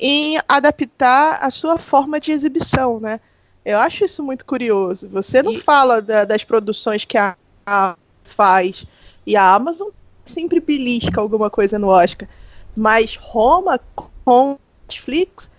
em 0.01 0.38
adaptar 0.49 1.38
a 1.40 1.51
sua 1.51 1.78
forma 1.78 2.18
de 2.18 2.32
exibição, 2.32 2.99
né? 2.99 3.20
Eu 3.64 3.78
acho 3.78 4.05
isso 4.05 4.24
muito 4.24 4.45
curioso. 4.45 5.09
Você 5.11 5.40
não 5.40 5.53
E- 5.53 5.61
fala 5.61 6.03
da- 6.03 6.24
das 6.24 6.43
produções 6.43 7.05
que 7.05 7.16
a, 7.16 7.36
a 7.64 7.95
faz 8.24 8.84
e 9.24 9.36
a 9.36 9.55
Amazon 9.55 9.90
sempre 10.24 10.59
belisca 10.59 11.20
alguma 11.20 11.49
coisa 11.49 11.78
no 11.78 11.86
Oscar. 11.88 12.28
Mas 12.76 13.16
Roma 13.16 13.80
com 14.24 14.58
Netflix 14.82 15.50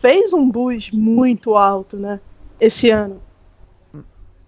fez 0.00 0.32
um 0.32 0.50
buzz 0.50 0.90
muito 0.90 1.56
alto, 1.56 1.96
né? 1.96 2.20
Esse 2.60 2.90
ano. 2.90 3.20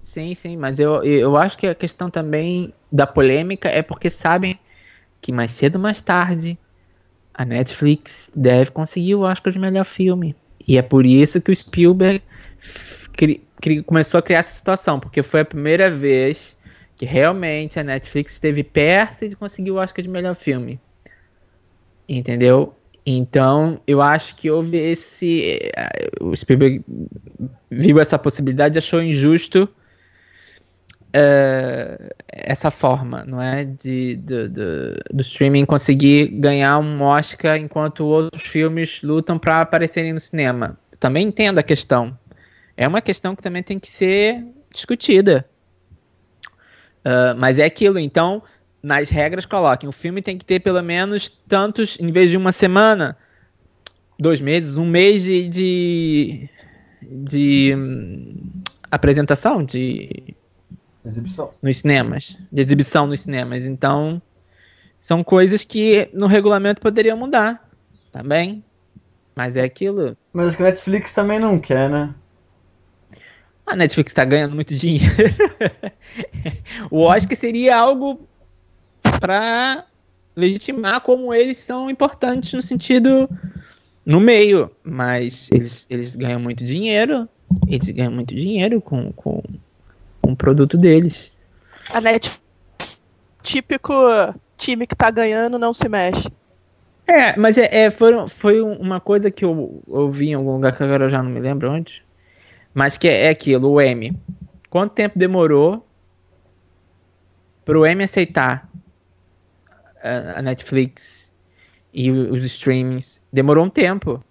Sim, 0.02 0.34
sim, 0.34 0.56
mas 0.56 0.80
eu, 0.80 1.02
eu 1.04 1.36
acho 1.36 1.56
que 1.56 1.66
a 1.66 1.74
questão 1.74 2.10
também 2.10 2.72
da 2.90 3.06
polêmica 3.06 3.68
é 3.68 3.82
porque 3.82 4.10
sabem 4.10 4.58
que 5.20 5.30
mais 5.30 5.52
cedo 5.52 5.76
ou 5.76 5.80
mais 5.80 6.00
tarde 6.00 6.58
a 7.34 7.44
Netflix 7.44 8.30
deve 8.34 8.70
conseguir 8.70 9.14
o 9.14 9.20
Oscar 9.20 9.52
de 9.52 9.58
melhor 9.58 9.84
filme. 9.84 10.34
E 10.66 10.76
é 10.78 10.82
por 10.82 11.06
isso 11.06 11.40
que 11.40 11.50
o 11.50 11.56
Spielberg 11.56 12.22
começou 13.86 14.18
a 14.18 14.22
criar 14.22 14.40
essa 14.40 14.56
situação, 14.56 14.98
porque 14.98 15.22
foi 15.22 15.40
a 15.40 15.44
primeira 15.44 15.90
vez 15.90 16.56
que 16.96 17.04
realmente 17.04 17.78
a 17.78 17.84
Netflix 17.84 18.34
esteve 18.34 18.62
perto 18.62 19.28
de 19.28 19.36
conseguir 19.36 19.70
o 19.70 19.76
Oscar 19.76 20.02
de 20.02 20.08
melhor 20.08 20.34
filme. 20.34 20.80
Entendeu? 22.12 22.74
Então, 23.06 23.80
eu 23.86 24.02
acho 24.02 24.34
que 24.34 24.50
houve 24.50 24.76
esse. 24.76 25.60
eh, 25.76 26.10
O 26.20 26.34
Spielberg 26.34 26.84
viu 27.70 28.00
essa 28.00 28.18
possibilidade 28.18 28.76
e 28.76 28.78
achou 28.78 29.00
injusto 29.00 29.68
eh, 31.12 32.12
essa 32.28 32.68
forma, 32.70 33.24
não 33.24 33.40
é? 33.40 33.64
De, 33.64 34.16
do, 34.16 34.48
do, 34.48 34.64
do 35.12 35.20
streaming 35.20 35.64
conseguir 35.64 36.26
ganhar 36.26 36.78
um 36.80 37.00
Oscar 37.02 37.56
enquanto 37.56 38.04
outros 38.04 38.42
filmes 38.42 39.00
lutam 39.02 39.38
para 39.38 39.60
aparecerem 39.60 40.12
no 40.12 40.20
cinema. 40.20 40.76
Também 40.98 41.28
entendo 41.28 41.58
a 41.58 41.62
questão. 41.62 42.18
É 42.76 42.88
uma 42.88 43.00
questão 43.00 43.36
que 43.36 43.42
também 43.42 43.62
tem 43.62 43.78
que 43.78 43.88
ser 43.88 44.44
discutida. 44.74 45.48
Ah, 47.04 47.34
mas 47.36 47.58
é 47.58 47.64
aquilo, 47.64 47.98
então, 47.98 48.42
nas 48.82 49.10
regras 49.10 49.44
coloquem, 49.44 49.88
o 49.88 49.92
filme 49.92 50.22
tem 50.22 50.38
que 50.38 50.44
ter 50.44 50.60
pelo 50.60 50.82
menos 50.82 51.28
tantos, 51.46 51.98
em 52.00 52.10
vez 52.10 52.30
de 52.30 52.36
uma 52.36 52.52
semana, 52.52 53.16
dois 54.18 54.40
meses, 54.40 54.76
um 54.76 54.86
mês 54.86 55.22
de, 55.22 55.48
de, 55.48 56.48
de, 57.02 57.74
hum, 57.76 58.36
apresentação, 58.90 59.64
de 59.64 60.34
Exibição. 61.04 61.52
nos 61.62 61.78
cinemas, 61.78 62.36
de 62.50 62.60
exibição 62.60 63.06
nos 63.06 63.20
cinemas. 63.20 63.66
Então, 63.66 64.20
são 64.98 65.24
coisas 65.24 65.64
que 65.64 66.08
no 66.12 66.26
regulamento 66.26 66.80
poderiam 66.80 67.16
mudar 67.16 67.68
também. 68.12 68.62
Mas 69.34 69.56
é 69.56 69.62
aquilo. 69.62 70.16
Mas 70.32 70.54
que 70.54 70.62
a 70.62 70.66
Netflix 70.66 71.12
também 71.12 71.38
não 71.38 71.58
quer, 71.58 71.88
né? 71.88 72.14
A 73.64 73.76
Netflix 73.76 74.12
tá 74.12 74.24
ganhando 74.24 74.54
muito 74.54 74.74
dinheiro. 74.74 75.14
o 76.90 77.02
Oscar 77.02 77.36
seria 77.36 77.76
algo 77.76 78.28
para 79.20 79.84
legitimar 80.34 81.02
como 81.02 81.32
eles 81.32 81.58
são 81.58 81.90
importantes 81.90 82.52
no 82.52 82.62
sentido 82.62 83.28
no 84.04 84.18
meio, 84.18 84.70
mas 84.82 85.50
eles, 85.52 85.86
eles 85.90 86.16
ganham 86.16 86.40
muito 86.40 86.64
dinheiro, 86.64 87.28
eles 87.68 87.90
ganham 87.90 88.12
muito 88.12 88.34
dinheiro 88.34 88.80
com, 88.80 89.12
com, 89.12 89.42
com 90.22 90.32
o 90.32 90.36
produto 90.36 90.78
deles. 90.78 91.30
A 91.92 92.00
net 92.00 92.30
típico 93.42 93.92
time 94.56 94.86
que 94.86 94.96
tá 94.96 95.10
ganhando 95.10 95.58
não 95.58 95.72
se 95.72 95.88
mexe. 95.88 96.28
É, 97.06 97.36
mas 97.36 97.58
é, 97.58 97.68
é, 97.72 97.90
foi, 97.90 98.28
foi 98.28 98.60
uma 98.60 99.00
coisa 99.00 99.30
que 99.30 99.44
eu 99.44 99.82
ouvi 99.88 100.30
em 100.30 100.34
algum 100.34 100.52
lugar 100.52 100.76
que 100.76 100.82
agora 100.82 101.04
eu 101.04 101.10
já 101.10 101.22
não 101.22 101.30
me 101.30 101.40
lembro 101.40 101.70
onde. 101.70 102.04
Mas 102.72 102.96
que 102.96 103.08
é, 103.08 103.26
é 103.26 103.28
aquilo, 103.30 103.68
o 103.68 103.80
M. 103.80 104.16
Quanto 104.68 104.92
tempo 104.92 105.18
demorou 105.18 105.84
pro 107.64 107.84
M 107.84 108.04
aceitar 108.04 108.69
a, 110.02 110.42
Netflix 110.42 111.32
e 111.92 112.10
os 112.10 112.44
streamings? 112.44 113.20
Demorou 113.32 113.64
um 113.64 113.70
tempo. 113.70 114.22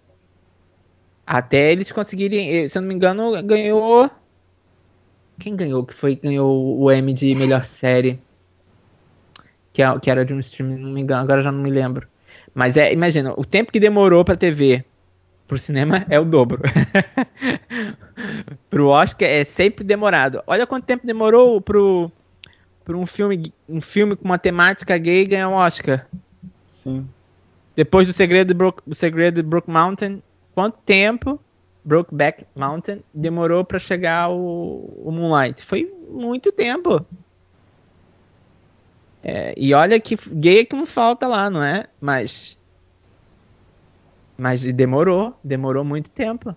Até 1.26 1.72
eles 1.72 1.92
conseguirem, 1.92 2.64
eh, 2.64 2.68
se 2.68 2.78
eu 2.78 2.82
não 2.82 2.90
me 2.90 2.96
engano, 2.96 3.42
ganhou. 3.44 4.10
Quem 5.40 5.56
ganhou? 5.56 5.86
Que 5.86 5.94
foi 5.94 6.16
ganhou 6.16 6.80
o 6.80 6.92
M 6.92 7.14
de 7.14 7.36
melhor 7.36 7.64
série? 7.64 8.20
Que, 9.72 9.82
é- 9.84 10.00
que 10.00 10.10
era 10.10 10.26
de 10.26 10.34
um 10.34 10.40
streaming, 10.40 10.78
não 10.78 10.92
me 10.92 11.02
engano, 11.02 11.22
agora 11.22 11.42
já 11.42 11.52
não 11.52 11.62
me 11.62 11.70
lembro. 11.70 12.08
Mas 12.54 12.78
é, 12.78 12.92
imagina, 12.92 13.34
o 13.38 13.46
tempo 13.46 13.72
que 13.72 13.80
demorou 13.80 14.26
pra 14.26 14.36
TV 14.36 14.84
pro 15.48 15.58
cinema 15.58 16.06
é 16.10 16.20
o 16.20 16.26
dobro. 16.26 16.62
pro 18.70 18.88
Oscar 18.88 19.28
é 19.28 19.44
sempre 19.44 19.84
demorado. 19.84 20.44
Olha 20.46 20.68
quanto 20.68 20.86
tempo 20.86 21.06
demorou 21.06 21.60
pro, 21.60 22.12
pro 22.90 22.98
um 22.98 23.06
filme 23.06 23.54
um 23.70 23.80
filme 23.80 24.16
com 24.16 24.26
uma 24.26 24.40
temática 24.40 24.98
gay 24.98 25.24
ganhar 25.24 25.48
um 25.48 25.54
Oscar. 25.54 26.08
Sim. 26.68 27.08
Depois 27.76 28.08
do 28.08 28.14
Segredo 28.14 28.48
de 28.48 28.54
Brook, 28.56 28.82
o 28.88 28.96
Segredo 28.96 29.36
de 29.36 29.48
Brook 29.48 29.70
Mountain, 29.70 30.24
quanto 30.56 30.80
tempo 30.80 31.40
Brokeback 31.86 32.46
Mountain 32.56 33.04
demorou 33.14 33.64
pra 33.64 33.78
chegar 33.78 34.32
o, 34.32 34.92
o 35.06 35.12
Moonlight? 35.12 35.64
Foi 35.64 35.94
muito 36.10 36.52
tempo. 36.52 37.06
É, 39.22 39.54
e 39.56 39.72
olha 39.76 40.00
que 40.00 40.18
gay 40.32 40.62
é 40.62 40.66
que 40.66 40.76
não 40.76 40.88
falta 40.88 41.28
lá, 41.28 41.48
não 41.48 41.62
é? 41.62 41.86
Mas. 42.02 42.58
Mas 44.36 44.64
demorou, 44.64 45.38
demorou 45.44 45.84
muito 45.84 46.10
tempo. 46.10 46.56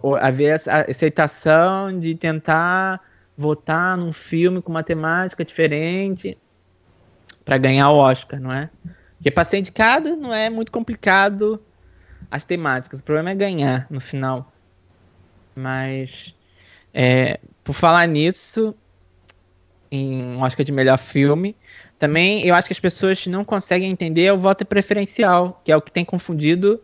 O- 0.00 0.14
haver 0.14 0.54
essa 0.54 0.84
aceitação 0.88 1.98
de 1.98 2.14
tentar 2.14 3.00
votar 3.36 3.96
num 3.96 4.12
filme 4.12 4.62
com 4.62 4.70
uma 4.70 4.82
temática 4.82 5.44
diferente 5.44 6.38
pra 7.44 7.58
ganhar 7.58 7.90
o 7.90 7.96
Oscar, 7.96 8.40
não 8.40 8.52
é? 8.52 8.70
Porque 9.16 9.30
pra 9.30 9.44
ser 9.44 9.58
indicado 9.58 10.16
não 10.16 10.32
é 10.32 10.48
muito 10.48 10.70
complicado 10.70 11.60
as 12.30 12.44
temáticas. 12.44 13.00
O 13.00 13.04
problema 13.04 13.30
é 13.30 13.34
ganhar 13.34 13.86
no 13.90 14.00
final. 14.00 14.52
Mas, 15.54 16.34
é, 16.92 17.38
por 17.62 17.72
falar 17.72 18.06
nisso, 18.06 18.74
em 19.90 20.36
Oscar 20.42 20.64
de 20.64 20.72
melhor 20.72 20.98
filme, 20.98 21.56
também 21.98 22.44
eu 22.44 22.54
acho 22.54 22.66
que 22.66 22.72
as 22.72 22.80
pessoas 22.80 23.26
não 23.26 23.44
conseguem 23.44 23.90
entender 23.90 24.32
o 24.32 24.38
voto 24.38 24.64
preferencial, 24.64 25.60
que 25.64 25.70
é 25.70 25.76
o 25.76 25.82
que 25.82 25.92
tem 25.92 26.04
confundido 26.04 26.82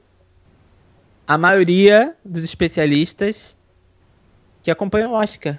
a 1.26 1.36
maioria 1.36 2.16
dos 2.24 2.42
especialistas 2.42 3.56
que 4.62 4.70
acompanham 4.70 5.12
o 5.12 5.14
Oscar. 5.14 5.58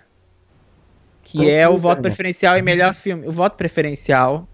Que 1.32 1.50
é 1.50 1.68
o 1.68 1.78
voto 1.78 2.00
irmão. 2.00 2.02
preferencial 2.02 2.58
em 2.58 2.62
melhor 2.62 2.94
filme. 2.94 3.28
O 3.28 3.32
voto 3.32 3.56
preferencial, 3.56 4.48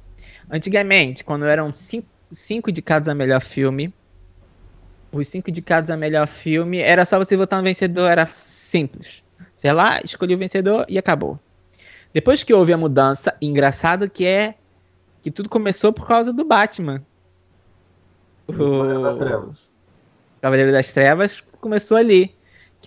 antigamente, 0.49 1.23
quando 1.23 1.45
eram 1.45 1.73
cinco, 1.73 2.07
cinco 2.31 2.69
indicados 2.69 3.09
a 3.09 3.15
melhor 3.15 3.41
filme, 3.41 3.91
os 5.11 5.27
cinco 5.27 5.49
indicados 5.49 5.89
a 5.89 5.97
melhor 5.97 6.27
filme, 6.27 6.79
era 6.79 7.03
só 7.03 7.17
você 7.17 7.35
votar 7.35 7.59
no 7.59 7.65
vencedor, 7.65 8.11
era 8.11 8.25
simples. 8.27 9.23
Sei 9.53 9.71
lá, 9.73 9.99
escolhi 10.03 10.35
o 10.35 10.37
vencedor 10.37 10.85
e 10.87 10.99
acabou. 10.99 11.39
Depois 12.13 12.43
que 12.43 12.53
houve 12.53 12.71
a 12.71 12.77
mudança, 12.77 13.35
engraçado 13.41 14.09
que 14.09 14.25
é 14.25 14.55
que 15.23 15.31
tudo 15.31 15.49
começou 15.49 15.91
por 15.91 16.07
causa 16.07 16.31
do 16.31 16.45
Batman. 16.45 17.03
Cavaleiro 18.47 19.01
das 19.01 19.15
O 19.15 19.19
Trevas. 19.19 19.71
Cavaleiro 20.41 20.71
das 20.71 20.91
Trevas 20.91 21.41
começou 21.59 21.97
ali. 21.97 22.36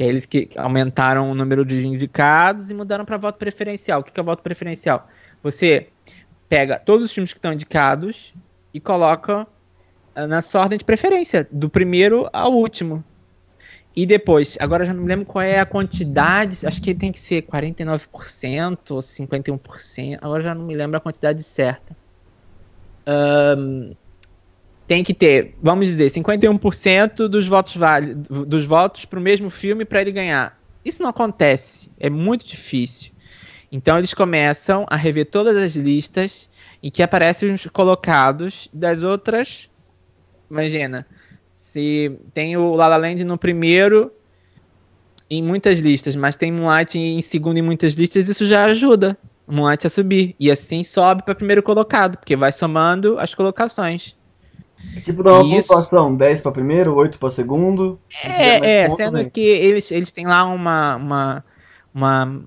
Que 0.01 0.05
é 0.05 0.07
eles 0.07 0.24
que 0.24 0.48
aumentaram 0.57 1.30
o 1.30 1.34
número 1.34 1.62
de 1.62 1.86
indicados 1.86 2.70
e 2.70 2.74
mudaram 2.74 3.05
para 3.05 3.18
voto 3.18 3.36
preferencial. 3.36 4.01
O 4.01 4.03
que 4.03 4.18
é 4.18 4.22
voto 4.22 4.42
preferencial? 4.42 5.07
Você 5.42 5.88
pega 6.48 6.78
todos 6.78 7.05
os 7.05 7.12
filmes 7.12 7.34
que 7.34 7.38
estão 7.38 7.53
indicados 7.53 8.34
e 8.72 8.80
coloca 8.80 9.46
ah, 10.14 10.26
na 10.26 10.40
sua 10.40 10.62
ordem 10.62 10.78
de 10.78 10.86
preferência, 10.86 11.46
do 11.53 11.68
primeiro 11.68 12.30
ao 12.32 12.51
último. 12.51 13.05
E 13.94 14.07
depois, 14.07 14.57
agora 14.59 14.86
já 14.86 14.94
não 14.94 15.03
me 15.03 15.09
lembro 15.09 15.26
qual 15.26 15.42
é 15.42 15.61
a 15.61 15.66
quantidade, 15.66 16.66
acho 16.66 16.80
que 16.80 16.94
tem 16.94 17.12
que 17.12 17.20
ser 17.20 17.42
49% 17.42 18.78
ou 18.92 19.01
51%, 19.01 20.18
agora 20.22 20.42
já 20.42 20.55
não 20.55 20.64
me 20.64 20.74
lembro 20.74 20.96
a 20.96 21.01
quantidade 21.01 21.42
certa. 21.42 21.94
Tem 24.91 25.05
que 25.05 25.14
ter, 25.14 25.55
vamos 25.62 25.86
dizer, 25.86 26.11
51% 26.11 27.28
dos 27.28 27.47
votos 27.47 27.76
válidos, 27.76 28.45
dos 28.45 28.64
votos 28.66 29.05
para 29.05 29.20
o 29.20 29.22
mesmo 29.22 29.49
filme 29.49 29.84
para 29.84 30.01
ele 30.01 30.11
ganhar. 30.11 30.61
Isso 30.84 31.01
não 31.01 31.11
acontece, 31.11 31.88
é 31.97 32.11
muito 32.11 32.45
difícil. 32.45 33.12
Então 33.70 33.97
eles 33.97 34.12
começam 34.12 34.84
a 34.91 34.97
rever 34.97 35.26
todas 35.26 35.57
as 35.57 35.76
listas 35.76 36.51
em 36.82 36.91
que 36.91 37.05
aparecem 37.05 37.53
os 37.53 37.64
colocados 37.66 38.68
das 38.72 39.05
outras. 39.05 39.70
Imagina, 40.51 41.07
se 41.55 42.11
tem 42.34 42.57
o 42.57 42.74
La 42.74 42.88
La 42.88 42.97
Land 42.97 43.22
no 43.22 43.38
primeiro 43.38 44.11
em 45.30 45.41
muitas 45.41 45.78
listas, 45.78 46.16
mas 46.16 46.34
tem 46.34 46.51
Moonlight 46.51 46.99
em 46.99 47.22
segundo 47.22 47.59
em 47.59 47.62
muitas 47.62 47.93
listas, 47.93 48.28
isso 48.28 48.45
já 48.45 48.64
ajuda 48.64 49.16
Moonlight 49.47 49.86
a 49.86 49.91
subir. 49.91 50.34
E 50.36 50.51
assim 50.51 50.82
sobe 50.82 51.22
para 51.22 51.36
primeiro 51.36 51.62
colocado, 51.62 52.18
porque 52.18 52.34
vai 52.34 52.51
somando 52.51 53.20
as 53.20 53.36
colocações. 53.36 54.18
Tipo, 55.04 55.22
dá 55.22 55.40
uma 55.40 55.56
Isso. 55.58 55.68
pontuação: 55.68 56.14
10 56.14 56.40
pra 56.40 56.52
primeiro, 56.52 56.94
8 56.94 57.18
pra 57.18 57.30
segundo. 57.30 58.00
É, 58.24 58.82
é, 58.84 58.90
sendo 58.90 59.18
vence. 59.18 59.30
que 59.30 59.40
eles, 59.40 59.90
eles 59.90 60.12
têm 60.12 60.26
lá 60.26 60.44
uma. 60.44 60.96
uma, 60.96 61.44
uma 61.94 62.42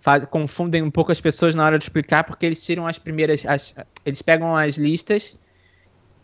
faz- 0.00 0.24
confundem 0.24 0.82
um 0.82 0.90
pouco 0.90 1.12
as 1.12 1.20
pessoas 1.20 1.54
na 1.54 1.64
hora 1.64 1.78
de 1.78 1.84
explicar, 1.84 2.24
porque 2.24 2.46
eles 2.46 2.62
tiram 2.64 2.86
as 2.86 2.98
primeiras. 2.98 3.44
as- 3.46 3.74
eles 4.04 4.22
pegam 4.22 4.56
as 4.56 4.76
listas 4.76 5.38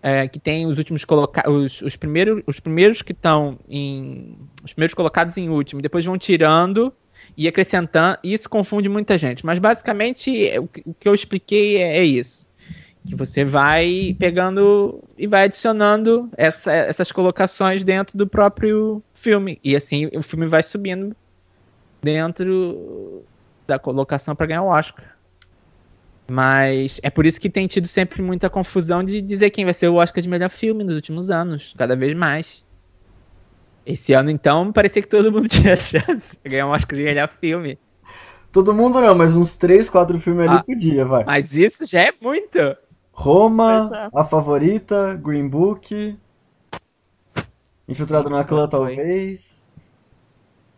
é, 0.03 0.27
que 0.29 0.39
tem 0.39 0.67
os 0.67 0.79
últimos 0.79 1.05
colocados. 1.05 1.53
Os, 1.53 1.83
os, 1.83 1.97
primeiros, 1.97 2.43
os 2.47 2.59
primeiros 2.61 3.03
que 3.03 3.13
estão 3.13 3.59
em. 3.69 4.37
Os 4.65 4.73
primeiros 4.73 4.95
colocados 4.95 5.37
em 5.37 5.49
último, 5.49 5.83
depois 5.83 6.05
vão 6.05 6.17
tirando 6.17 6.93
e 7.37 7.47
acrescentando. 7.47 8.19
E 8.25 8.33
isso 8.33 8.49
confunde 8.49 8.89
muita 8.89 9.19
gente. 9.19 9.45
Mas 9.45 9.59
basicamente 9.59 10.49
é, 10.49 10.59
o 10.59 10.67
que 10.67 10.83
o 10.87 10.95
que 10.95 11.09
eu 11.09 11.15
expliquei 11.15 11.77
é, 11.77 11.99
é 11.99 12.05
isso. 12.05 12.48
Que 13.09 13.15
você 13.17 13.43
vai 13.45 14.15
pegando 14.19 15.03
e 15.17 15.27
vai 15.27 15.45
adicionando 15.45 16.29
essa- 16.37 16.73
essas 16.73 17.11
colocações 17.11 17.83
dentro 17.83 18.17
do 18.19 18.27
próprio 18.27 19.03
filme. 19.15 19.59
E 19.65 19.75
assim 19.75 20.11
o 20.15 20.23
filme 20.23 20.47
vai 20.47 20.63
subindo 20.63 21.17
dentro 22.03 23.25
da 23.67 23.79
colocação 23.79 24.37
para 24.37 24.47
ganhar 24.47 24.63
o 24.63 24.69
Oscar. 24.69 25.17
Mas 26.31 27.01
é 27.03 27.09
por 27.09 27.25
isso 27.25 27.41
que 27.41 27.49
tem 27.49 27.67
tido 27.67 27.89
sempre 27.89 28.21
muita 28.21 28.51
confusão 28.51 29.03
de 29.03 29.23
dizer 29.23 29.49
quem 29.51 29.65
vai 29.65 29.73
ser 29.73 29.89
o 29.89 29.95
Oscar 29.95 30.23
de 30.23 30.29
melhor 30.29 30.51
filme 30.51 30.85
nos 30.85 30.95
últimos 30.95 31.31
anos, 31.31 31.75
cada 31.77 31.97
vez 31.97 32.13
mais. 32.13 32.63
Esse 33.87 34.13
ano, 34.13 34.31
então, 34.31 34.71
parecia 34.71 35.01
que 35.01 35.09
todo 35.09 35.33
mundo 35.33 35.49
tinha 35.49 35.75
chance 35.77 36.37
de 36.45 36.51
ganhar 36.51 36.67
um 36.67 36.71
Oscar 36.71 36.99
de 36.99 37.05
melhor 37.05 37.29
filme. 37.29 37.79
Todo 38.53 38.75
mundo 38.75 39.01
não, 39.01 39.15
mas 39.15 39.35
uns 39.37 39.55
3, 39.55 39.89
4 39.89 40.19
filmes 40.21 40.47
ali 40.47 40.59
Ah. 40.59 40.63
podia, 40.63 41.05
vai. 41.07 41.25
Mas 41.25 41.55
isso 41.55 41.87
já 41.87 42.03
é 42.03 42.13
muito. 42.21 42.59
Roma, 43.19 43.91
é. 43.93 44.09
A 44.15 44.25
Favorita, 44.25 45.17
Green 45.17 45.49
Book, 45.49 46.17
Infiltrado 47.89 48.31
na 48.31 48.45
Clã, 48.45 48.69
talvez. 48.69 49.65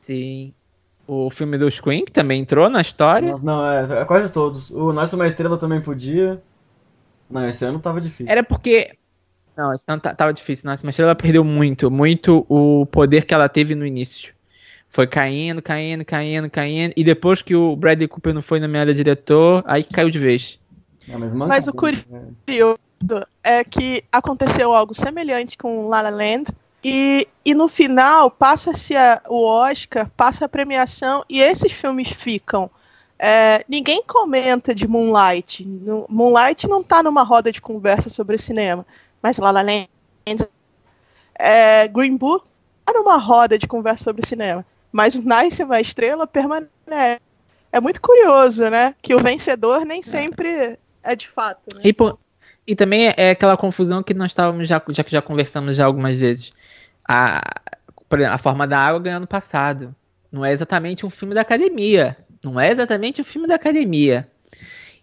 Sim. 0.00 0.54
O 1.06 1.28
filme 1.28 1.58
dos 1.58 1.80
Queen, 1.80 2.02
que 2.02 2.12
também 2.12 2.40
entrou 2.40 2.70
na 2.70 2.80
história. 2.80 3.32
Mas 3.32 3.42
não, 3.42 3.62
é, 3.66 4.00
é 4.00 4.04
quase 4.06 4.30
todos. 4.30 4.70
O 4.70 4.90
Nasce 4.90 5.16
Uma 5.16 5.26
Estrela 5.26 5.58
também 5.58 5.82
podia. 5.82 6.42
Não, 7.28 7.46
esse 7.46 7.62
ano 7.62 7.78
tava 7.78 8.00
difícil. 8.00 8.32
Era 8.32 8.42
porque. 8.42 8.96
Não, 9.54 9.74
esse 9.74 9.84
ano 9.86 10.00
tava 10.00 10.32
difícil. 10.32 10.70
Nossa, 10.70 10.86
mas 10.86 10.98
ela 10.98 11.14
perdeu 11.14 11.44
muito, 11.44 11.90
muito 11.90 12.46
o 12.48 12.86
poder 12.86 13.26
que 13.26 13.34
ela 13.34 13.50
teve 13.50 13.74
no 13.74 13.84
início. 13.84 14.32
Foi 14.88 15.06
caindo, 15.06 15.60
caindo, 15.60 16.04
caindo, 16.06 16.48
caindo. 16.48 16.94
E 16.96 17.04
depois 17.04 17.42
que 17.42 17.54
o 17.54 17.76
Bradley 17.76 18.08
Cooper 18.08 18.32
não 18.32 18.40
foi 18.40 18.60
nomeado 18.60 18.94
diretor, 18.94 19.62
aí 19.66 19.84
caiu 19.84 20.10
de 20.10 20.18
vez. 20.18 20.59
É, 21.08 21.16
mas, 21.16 21.32
Mas 21.34 21.68
o 21.68 21.72
né? 21.72 21.76
curioso 22.46 22.78
é 23.42 23.64
que 23.64 24.04
aconteceu 24.12 24.74
algo 24.74 24.94
semelhante 24.94 25.56
com 25.56 25.88
La 25.88 26.02
La 26.02 26.10
Land 26.10 26.52
e, 26.84 27.26
e 27.44 27.54
no 27.54 27.68
final 27.68 28.30
passa-se 28.30 28.94
o 29.28 29.44
Oscar, 29.46 30.10
passa 30.16 30.44
a 30.44 30.48
premiação 30.48 31.24
e 31.28 31.40
esses 31.40 31.72
filmes 31.72 32.08
ficam. 32.10 32.70
É, 33.18 33.64
ninguém 33.68 34.02
comenta 34.06 34.74
de 34.74 34.88
Moonlight. 34.88 35.64
No- 35.64 36.06
Moonlight 36.08 36.66
não 36.66 36.82
tá 36.82 37.02
numa 37.02 37.22
roda 37.22 37.52
de 37.52 37.60
conversa 37.60 38.08
sobre 38.08 38.38
cinema, 38.38 38.86
mas 39.22 39.38
La 39.38 39.50
La 39.50 39.62
Land, 39.62 39.88
é, 41.38 41.88
Green 41.88 42.16
Book 42.16 42.46
tá 42.84 42.92
numa 42.92 43.16
roda 43.16 43.58
de 43.58 43.66
conversa 43.66 44.04
sobre 44.04 44.26
cinema, 44.26 44.64
mas 44.92 45.14
o 45.14 45.22
Nice 45.22 45.62
uma 45.62 45.80
estrela 45.80 46.26
permanece. 46.26 46.70
É 47.72 47.80
muito 47.80 48.00
curioso, 48.00 48.68
né? 48.68 48.94
Que 49.00 49.14
o 49.14 49.20
vencedor 49.20 49.84
nem 49.84 50.02
sempre 50.02 50.78
é 51.02 51.16
de 51.16 51.28
fato. 51.28 51.74
Né? 51.74 51.82
E, 51.84 51.92
pô, 51.92 52.18
e 52.66 52.74
também 52.74 53.08
é- 53.08 53.14
é 53.16 53.30
aquela 53.30 53.56
confusão 53.56 54.02
que 54.02 54.14
nós 54.14 54.30
estávamos 54.30 54.68
já, 54.68 54.82
já 54.88 55.04
que 55.04 55.10
já 55.12 55.22
conversamos 55.22 55.76
já 55.76 55.86
algumas 55.86 56.16
vezes. 56.16 56.52
A, 57.08 57.40
por 58.08 58.22
a 58.22 58.38
forma 58.38 58.66
da 58.66 58.78
água 58.78 59.00
ganhou 59.00 59.20
no 59.20 59.26
passado. 59.26 59.94
Não 60.30 60.44
é 60.44 60.52
exatamente 60.52 61.04
um 61.04 61.10
filme 61.10 61.34
da 61.34 61.40
academia. 61.40 62.16
Não 62.42 62.58
é 62.58 62.70
exatamente 62.70 63.20
um 63.20 63.24
filme 63.24 63.48
da 63.48 63.56
academia. 63.56 64.28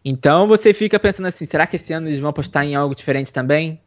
Então 0.04 0.48
você 0.48 0.74
fica 0.74 1.00
pensando 1.00 1.26
assim, 1.28 1.46
será 1.46 1.68
que 1.68 1.76
esse 1.76 1.92
ano 1.92 2.08
eles 2.08 2.20
vão 2.20 2.30
apostar 2.30 2.64
em 2.66 2.76
algo 2.76 2.96
diferente 2.96 3.34
também? 3.34 3.82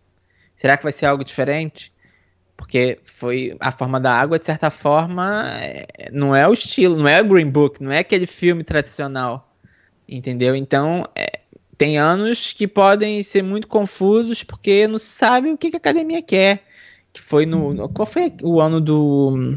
Será 0.54 0.76
que 0.76 0.82
vai 0.82 0.92
ser 0.92 1.06
algo 1.06 1.24
diferente? 1.24 1.92
Porque 2.56 2.98
foi 3.04 3.56
a 3.58 3.72
forma 3.72 3.98
da 3.98 4.12
água, 4.12 4.38
de 4.38 4.44
certa 4.44 4.70
forma, 4.70 5.44
é- 5.62 6.10
não 6.12 6.36
é 6.36 6.46
o 6.46 6.52
estilo, 6.52 6.96
não 6.96 7.08
é 7.08 7.20
o 7.22 7.24
Green 7.24 7.48
Book, 7.48 7.82
não 7.82 7.90
é 7.90 7.98
aquele 7.98 8.26
filme 8.26 8.62
tradicional. 8.62 9.50
Entendeu? 10.06 10.54
Então, 10.54 11.06
é, 11.14 11.29
tem 11.80 11.96
anos 11.96 12.52
que 12.52 12.68
podem 12.68 13.22
ser 13.22 13.42
muito 13.42 13.66
confusos 13.66 14.44
porque 14.44 14.86
não 14.86 14.98
sabe 14.98 15.50
o 15.50 15.56
que 15.56 15.70
que 15.70 15.76
a 15.76 15.78
academia 15.78 16.20
quer. 16.20 16.62
Que 17.10 17.22
foi 17.22 17.46
no. 17.46 17.72
no- 17.72 17.88
Qual 17.88 18.04
foi 18.04 18.30
o 18.42 18.60
ano 18.60 18.82
do. 18.82 19.54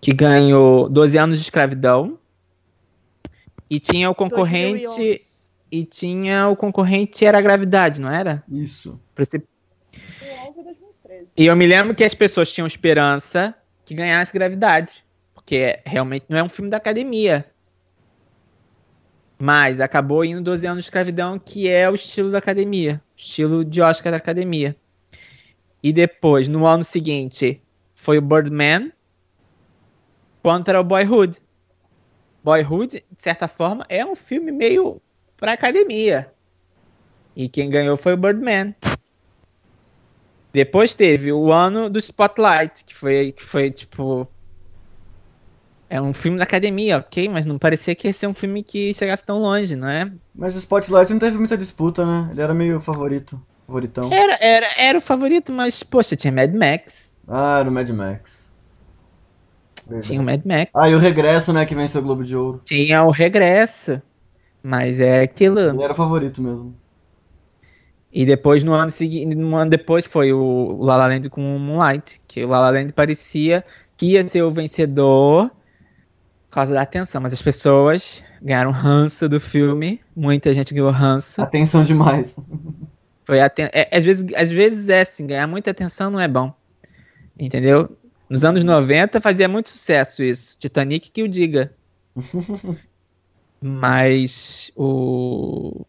Que 0.00 0.14
ganhou 0.14 0.88
12 0.88 1.18
anos 1.18 1.36
de 1.36 1.42
escravidão. 1.44 2.18
E 3.68 3.78
tinha 3.78 4.08
o 4.08 4.14
concorrente. 4.14 4.84
2011. 4.86 5.20
E 5.70 5.84
tinha 5.84 6.48
o 6.48 6.56
concorrente 6.56 7.22
era 7.26 7.36
a 7.36 7.42
gravidade, 7.42 8.00
não 8.00 8.08
era? 8.10 8.42
Isso. 8.50 8.98
Você- 9.14 9.42
E 11.36 11.44
eu 11.44 11.54
me 11.54 11.66
lembro 11.66 11.94
que 11.94 12.02
as 12.04 12.14
pessoas 12.14 12.50
tinham 12.50 12.66
esperança 12.66 13.54
que 13.84 13.94
ganhasse 13.94 14.32
gravidade. 14.32 15.04
Porque 15.34 15.80
realmente 15.84 16.24
não 16.30 16.38
é 16.38 16.42
um 16.42 16.48
filme 16.48 16.70
da 16.70 16.78
academia. 16.78 17.44
Mas 19.38 19.80
acabou 19.80 20.24
indo 20.24 20.42
12 20.42 20.66
anos 20.66 20.84
de 20.84 20.86
escravidão, 20.86 21.38
que 21.38 21.68
é 21.68 21.90
o 21.90 21.94
estilo 21.94 22.30
da 22.30 22.38
academia. 22.38 23.02
Estilo 23.16 23.64
de 23.64 23.80
Oscar 23.80 24.12
da 24.12 24.18
academia. 24.18 24.76
E 25.82 25.92
depois, 25.92 26.48
no 26.48 26.66
ano 26.66 26.82
seguinte, 26.82 27.60
foi 27.94 28.18
o 28.18 28.22
Birdman 28.22 28.92
contra 30.42 30.80
o 30.80 30.84
Boyhood. 30.84 31.38
Boyhood, 32.42 33.04
de 33.10 33.22
certa 33.22 33.48
forma, 33.48 33.86
é 33.88 34.04
um 34.04 34.14
filme 34.14 34.52
meio 34.52 35.00
pra 35.36 35.52
academia. 35.52 36.30
E 37.34 37.48
quem 37.48 37.68
ganhou 37.68 37.96
foi 37.96 38.12
o 38.12 38.16
Birdman. 38.16 38.74
Depois 40.52 40.94
teve 40.94 41.32
o 41.32 41.52
ano 41.52 41.90
do 41.90 41.98
Spotlight, 41.98 42.84
que 42.84 42.94
foi, 42.94 43.32
que 43.32 43.42
foi 43.42 43.70
tipo. 43.70 44.28
É 45.88 46.00
um 46.00 46.12
filme 46.12 46.38
da 46.38 46.44
academia, 46.44 46.98
ok? 46.98 47.28
Mas 47.28 47.46
não 47.46 47.58
parecia 47.58 47.94
que 47.94 48.08
ia 48.08 48.12
ser 48.12 48.26
um 48.26 48.34
filme 48.34 48.62
que 48.62 48.92
chegasse 48.94 49.24
tão 49.24 49.38
longe, 49.38 49.76
não 49.76 49.88
é? 49.88 50.10
Mas 50.34 50.56
o 50.56 50.58
Spotlight 50.58 51.12
não 51.12 51.18
teve 51.18 51.38
muita 51.38 51.56
disputa, 51.56 52.04
né? 52.04 52.30
Ele 52.32 52.40
era 52.40 52.54
meio 52.54 52.80
favorito. 52.80 53.40
Favoritão. 53.66 54.12
Era, 54.12 54.38
era, 54.40 54.68
era 54.76 54.98
o 54.98 55.00
favorito, 55.00 55.52
mas, 55.52 55.82
poxa, 55.82 56.16
tinha 56.16 56.32
Mad 56.32 56.52
Max. 56.54 57.14
Ah, 57.26 57.60
era 57.60 57.68
o 57.68 57.72
Mad 57.72 57.88
Max. 57.90 58.52
Verdade. 59.86 60.06
Tinha 60.06 60.20
o 60.20 60.24
Mad 60.24 60.42
Max. 60.44 60.70
Ah, 60.74 60.88
e 60.88 60.94
o 60.94 60.98
Regresso, 60.98 61.52
né? 61.52 61.64
Que 61.64 61.74
venceu 61.74 62.00
o 62.00 62.04
Globo 62.04 62.24
de 62.24 62.36
Ouro. 62.36 62.60
Tinha 62.64 63.02
o 63.04 63.10
Regresso. 63.10 64.00
Mas 64.62 65.00
é 65.00 65.22
aquilo. 65.22 65.60
Ele 65.60 65.82
era 65.82 65.92
o 65.92 65.96
favorito 65.96 66.40
mesmo. 66.42 66.74
E 68.12 68.24
depois, 68.24 68.62
no 68.62 68.72
ano 68.72 68.90
seguinte, 68.90 69.34
no 69.34 69.56
ano 69.56 69.70
depois, 69.70 70.06
foi 70.06 70.32
o 70.32 70.78
La 70.80 70.96
La 70.96 71.08
Land 71.08 71.28
com 71.28 71.56
o 71.56 71.58
Moonlight. 71.58 72.20
Que 72.26 72.44
o 72.44 72.48
La 72.48 72.60
La 72.60 72.70
Land 72.70 72.92
parecia 72.92 73.64
que 73.96 74.06
ia 74.06 74.24
ser 74.24 74.42
o 74.42 74.50
vencedor 74.50 75.50
causa 76.54 76.74
da 76.74 76.82
atenção. 76.82 77.20
Mas 77.20 77.32
as 77.32 77.42
pessoas 77.42 78.22
ganharam 78.42 78.70
ranço 78.70 79.28
do 79.28 79.40
filme. 79.40 80.00
Muita 80.14 80.52
gente 80.54 80.72
ganhou 80.72 80.90
ranço. 80.90 81.42
Atenção 81.42 81.82
demais. 81.82 82.36
Foi 83.24 83.40
aten- 83.40 83.70
é, 83.72 83.88
às, 83.96 84.04
vezes, 84.04 84.24
às 84.34 84.50
vezes 84.50 84.88
é 84.88 85.00
assim, 85.00 85.26
ganhar 85.26 85.46
muita 85.46 85.70
atenção 85.70 86.10
não 86.10 86.20
é 86.20 86.28
bom. 86.28 86.52
Entendeu? 87.38 87.96
Nos 88.28 88.44
anos 88.44 88.64
90 88.64 89.20
fazia 89.20 89.48
muito 89.48 89.68
sucesso 89.68 90.22
isso. 90.22 90.56
Titanic 90.58 91.10
que 91.10 91.22
o 91.22 91.28
diga. 91.28 91.72
Mas 93.60 94.70
o. 94.76 95.86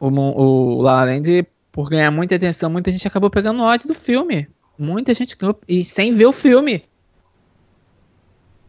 O, 0.00 0.08
o 0.08 0.82
La 0.82 0.96
La 0.96 1.04
Land, 1.04 1.46
por 1.70 1.88
ganhar 1.88 2.10
muita 2.10 2.34
atenção, 2.34 2.68
muita 2.68 2.90
gente 2.90 3.06
acabou 3.06 3.30
pegando 3.30 3.62
ódio 3.62 3.88
do 3.88 3.94
filme. 3.94 4.48
Muita 4.78 5.14
gente 5.14 5.36
ganhou. 5.36 5.58
E 5.68 5.84
sem 5.84 6.12
ver 6.12 6.26
o 6.26 6.32
filme. 6.32 6.84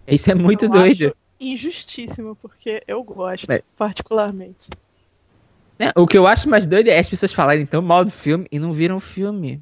Isso 0.07 0.31
é 0.31 0.35
muito 0.35 0.65
Eu 0.65 0.69
doido. 0.69 1.05
acho 1.07 1.15
Injustíssimo, 1.39 2.35
porque 2.37 2.81
eu 2.87 3.03
gosto, 3.03 3.51
É. 3.51 3.61
particularmente. 3.77 4.69
Né? 5.77 5.91
O 5.95 6.07
que 6.07 6.17
eu 6.17 6.25
acho 6.25 6.49
mais 6.49 6.65
doido 6.65 6.87
é 6.87 6.97
as 6.97 7.09
pessoas 7.09 7.33
falarem 7.33 7.65
tão 7.65 7.81
mal 7.81 8.05
do 8.05 8.11
filme 8.11 8.47
e 8.51 8.57
não 8.57 8.71
viram 8.71 8.95
o 8.95 9.01
filme. 9.01 9.61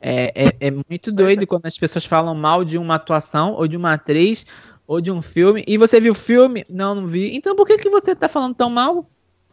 É, 0.00 0.46
é, 0.48 0.66
é 0.68 0.70
muito 0.70 1.10
doido 1.10 1.46
quando 1.46 1.66
as 1.66 1.78
pessoas 1.78 2.04
falam 2.04 2.34
mal 2.34 2.64
de 2.64 2.76
uma 2.78 2.94
atuação, 2.96 3.54
ou 3.54 3.66
de 3.66 3.76
uma 3.76 3.94
atriz, 3.94 4.46
ou 4.86 5.00
de 5.00 5.10
um 5.10 5.22
filme, 5.22 5.64
e 5.66 5.78
você 5.78 5.98
viu 5.98 6.12
o 6.12 6.16
filme? 6.16 6.64
Não, 6.68 6.94
não 6.94 7.06
vi. 7.06 7.34
Então 7.34 7.56
por 7.56 7.66
que, 7.66 7.78
que 7.78 7.88
você 7.90 8.14
tá 8.14 8.28
falando 8.28 8.54
tão 8.54 8.68
mal? 8.68 9.08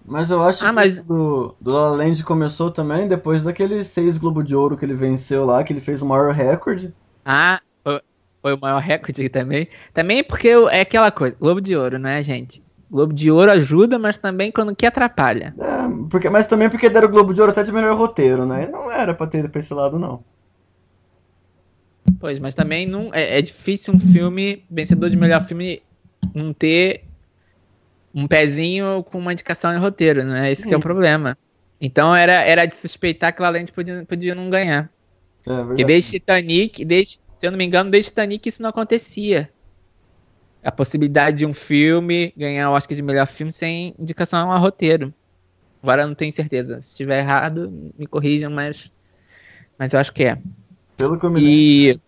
Mas 0.05 0.29
eu 0.29 0.41
acho 0.41 0.63
Ah, 0.65 0.69
que 0.69 0.75
mas- 0.75 0.99
do, 0.99 1.55
do 1.59 1.71
La 1.71 1.89
Land 1.91 2.23
começou 2.23 2.69
também 2.69 3.07
depois 3.07 3.43
daquele 3.43 3.83
seis 3.83 4.17
Globo 4.17 4.43
de 4.43 4.55
Ouro 4.55 4.75
que 4.77 4.83
ele 4.83 4.93
venceu 4.95 5.45
lá, 5.45 5.63
que 5.63 5.71
ele 5.71 5.79
fez 5.81 6.01
o 6.01 6.05
maior 6.05 6.33
recorde. 6.33 6.93
Ah, 7.23 7.61
foi, 8.41 8.53
o 8.53 8.59
maior 8.59 8.79
recorde 8.79 9.29
também. 9.29 9.67
Também 9.93 10.23
porque 10.23 10.49
é 10.71 10.81
aquela 10.81 11.11
coisa, 11.11 11.35
Globo 11.39 11.61
de 11.61 11.75
Ouro, 11.75 11.99
né, 11.99 12.21
gente? 12.23 12.63
Globo 12.89 13.13
de 13.13 13.31
Ouro 13.31 13.51
ajuda, 13.51 13.97
mas 13.97 14.17
também 14.17 14.51
quando 14.51 14.75
que 14.75 14.85
atrapalha. 14.85 15.55
É, 15.57 16.09
porque, 16.09 16.29
mas 16.29 16.45
também 16.45 16.69
porque 16.69 16.89
deram 16.89 17.07
o 17.07 17.11
Globo 17.11 17.33
de 17.33 17.39
Ouro 17.39 17.51
até 17.51 17.63
de 17.63 17.71
melhor 17.71 17.95
roteiro, 17.95 18.45
né? 18.45 18.67
Não 18.67 18.91
era 18.91 19.13
pra 19.13 19.27
ter 19.27 19.39
ido 19.39 19.49
pra 19.49 19.59
esse 19.59 19.73
lado, 19.73 19.97
não. 19.97 20.23
Pois, 22.19 22.39
mas 22.39 22.53
também 22.53 22.85
não 22.85 23.13
é, 23.13 23.39
é 23.39 23.41
difícil 23.41 23.93
um 23.93 23.99
filme, 23.99 24.63
vencedor 24.69 25.09
de 25.09 25.17
melhor 25.17 25.45
filme, 25.45 25.81
não 26.33 26.53
ter 26.53 27.05
um 28.13 28.27
pezinho 28.27 29.03
com 29.03 29.17
uma 29.17 29.31
indicação 29.31 29.73
em 29.73 29.79
roteiro, 29.79 30.23
né? 30.23 30.51
Esse 30.51 30.67
que 30.67 30.73
é 30.73 30.77
o 30.77 30.79
Sim. 30.79 30.83
problema. 30.83 31.37
Então 31.79 32.15
era, 32.15 32.33
era 32.33 32.65
de 32.65 32.75
suspeitar 32.75 33.33
que 33.33 33.41
o 33.41 33.45
Valente 33.45 33.71
podia, 33.71 34.05
podia 34.05 34.35
não 34.35 34.49
ganhar. 34.49 34.91
É 35.45 35.49
Porque 35.49 35.63
verdade. 35.63 35.85
desde 35.85 36.11
Titanic, 36.11 36.85
desde, 36.85 37.19
se 37.41 37.47
eu 37.47 37.51
não 37.51 37.57
me 37.57 37.65
engano, 37.65 37.89
desde 37.89 38.11
Titanic 38.11 38.47
isso 38.47 38.61
não 38.61 38.69
acontecia. 38.69 39.49
A 40.63 40.71
possibilidade 40.71 41.39
de 41.39 41.45
um 41.47 41.53
filme 41.55 42.31
ganhar 42.37 42.69
o 42.69 42.73
Oscar 42.73 42.95
de 42.95 43.01
melhor 43.01 43.25
filme 43.25 43.51
sem 43.51 43.95
indicação 43.97 44.51
a 44.51 44.57
roteiro. 44.59 45.11
Agora 45.81 46.03
eu 46.03 46.07
não 46.07 46.13
tenho 46.13 46.31
certeza. 46.31 46.79
Se 46.79 46.89
estiver 46.89 47.17
errado, 47.17 47.91
me 47.97 48.05
corrijam, 48.05 48.51
mas, 48.51 48.91
mas 49.75 49.91
eu 49.91 49.99
acho 49.99 50.13
que 50.13 50.23
é. 50.23 50.37
Pelo 50.95 51.19
que 51.19 51.25
eu 51.25 51.31
me 51.31 51.39
lembro. 51.39 52.01